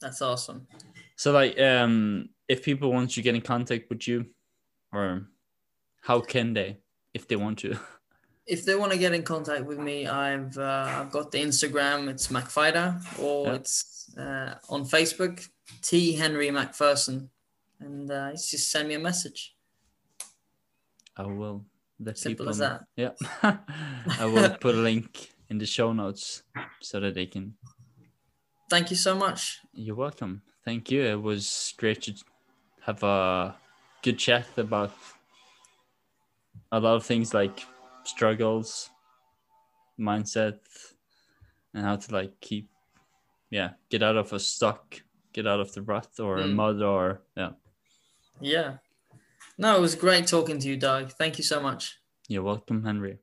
That's 0.02 0.22
awesome. 0.22 0.68
so 1.16 1.32
like 1.32 1.60
um 1.60 2.30
if 2.48 2.64
people 2.64 2.92
want 2.92 3.12
to 3.12 3.22
get 3.22 3.36
in 3.36 3.42
contact 3.42 3.90
with 3.90 4.08
you 4.08 4.26
or 4.92 5.28
how 6.02 6.20
can 6.20 6.54
they 6.54 6.80
if 7.14 7.28
they 7.28 7.36
want 7.38 7.60
to 7.60 7.78
If 8.46 8.66
they 8.66 8.76
want 8.76 8.91
to 8.91 8.98
get 8.98 9.14
in 9.14 9.24
contact 9.24 9.66
with 9.66 9.80
me, 9.80 10.06
I've 10.08 10.58
uh, 10.58 10.86
I've 11.00 11.12
got 11.12 11.32
the 11.32 11.39
Instagram. 11.41 12.10
It's 12.10 12.28
MacFider, 12.28 13.00
or 13.20 13.48
Yeah. 13.48 13.54
it's 13.54 14.14
uh, 14.18 14.56
on 14.70 14.84
Facebook, 14.86 15.48
T 15.82 16.14
Henry 16.14 16.50
MacPherson, 16.50 17.30
and 17.80 18.12
uh, 18.12 18.32
just 18.32 18.70
send 18.70 18.88
me 18.89 18.96
a 18.96 19.00
message. 19.00 19.56
i 21.16 21.24
will 21.24 21.64
let 22.00 22.18
Simple 22.18 22.46
people 22.46 22.50
as 22.50 22.58
that. 22.58 22.82
yeah 22.96 23.12
i 24.24 24.26
will 24.26 24.50
put 24.60 24.74
a 24.76 24.82
link 24.82 25.30
in 25.50 25.58
the 25.60 25.66
show 25.66 25.94
notes 25.94 26.41
so 26.82 27.00
that 27.00 27.14
they 27.14 27.26
can 27.28 27.54
Thank 28.70 28.89
you 28.89 28.98
so 28.98 29.14
much. 29.16 29.60
You're 29.74 29.96
welcome. 29.96 30.41
Thank 30.66 30.89
you. 30.89 31.04
It 31.04 31.22
was 31.22 31.74
great 31.78 32.02
to 32.04 32.14
have 32.82 33.04
a 33.04 33.56
good 34.02 34.18
chat 34.18 34.48
about 34.58 34.91
a 36.72 36.80
lot 36.80 36.96
of 36.96 37.06
things 37.06 37.34
like 37.36 37.66
struggles, 38.04 38.89
mindset, 39.99 40.60
and 41.74 41.86
how 41.86 41.95
to 41.95 42.14
like 42.14 42.39
keep, 42.41 42.70
yeah, 43.49 43.72
get 43.89 44.04
out 44.04 44.18
of 44.18 44.34
a 44.34 44.39
stuck, 44.39 45.01
get 45.34 45.47
out 45.47 45.60
of 45.60 45.74
the 45.74 45.82
rut 45.82 46.20
or 46.20 46.38
Mm. 46.38 46.56
mud 46.56 46.82
or 46.82 47.22
yeah. 47.36 47.51
Yeah. 48.41 48.78
No, 49.58 49.78
it 49.78 49.82
was 49.82 49.95
great 49.95 50.28
talking 50.28 50.60
to 50.60 50.68
you, 50.68 50.78
Doug. 50.78 51.12
Thank 51.12 51.38
you 51.38 51.43
so 51.43 51.62
much. 51.62 51.99
You're 52.28 52.43
welcome, 52.43 52.84
Henry. 52.84 53.20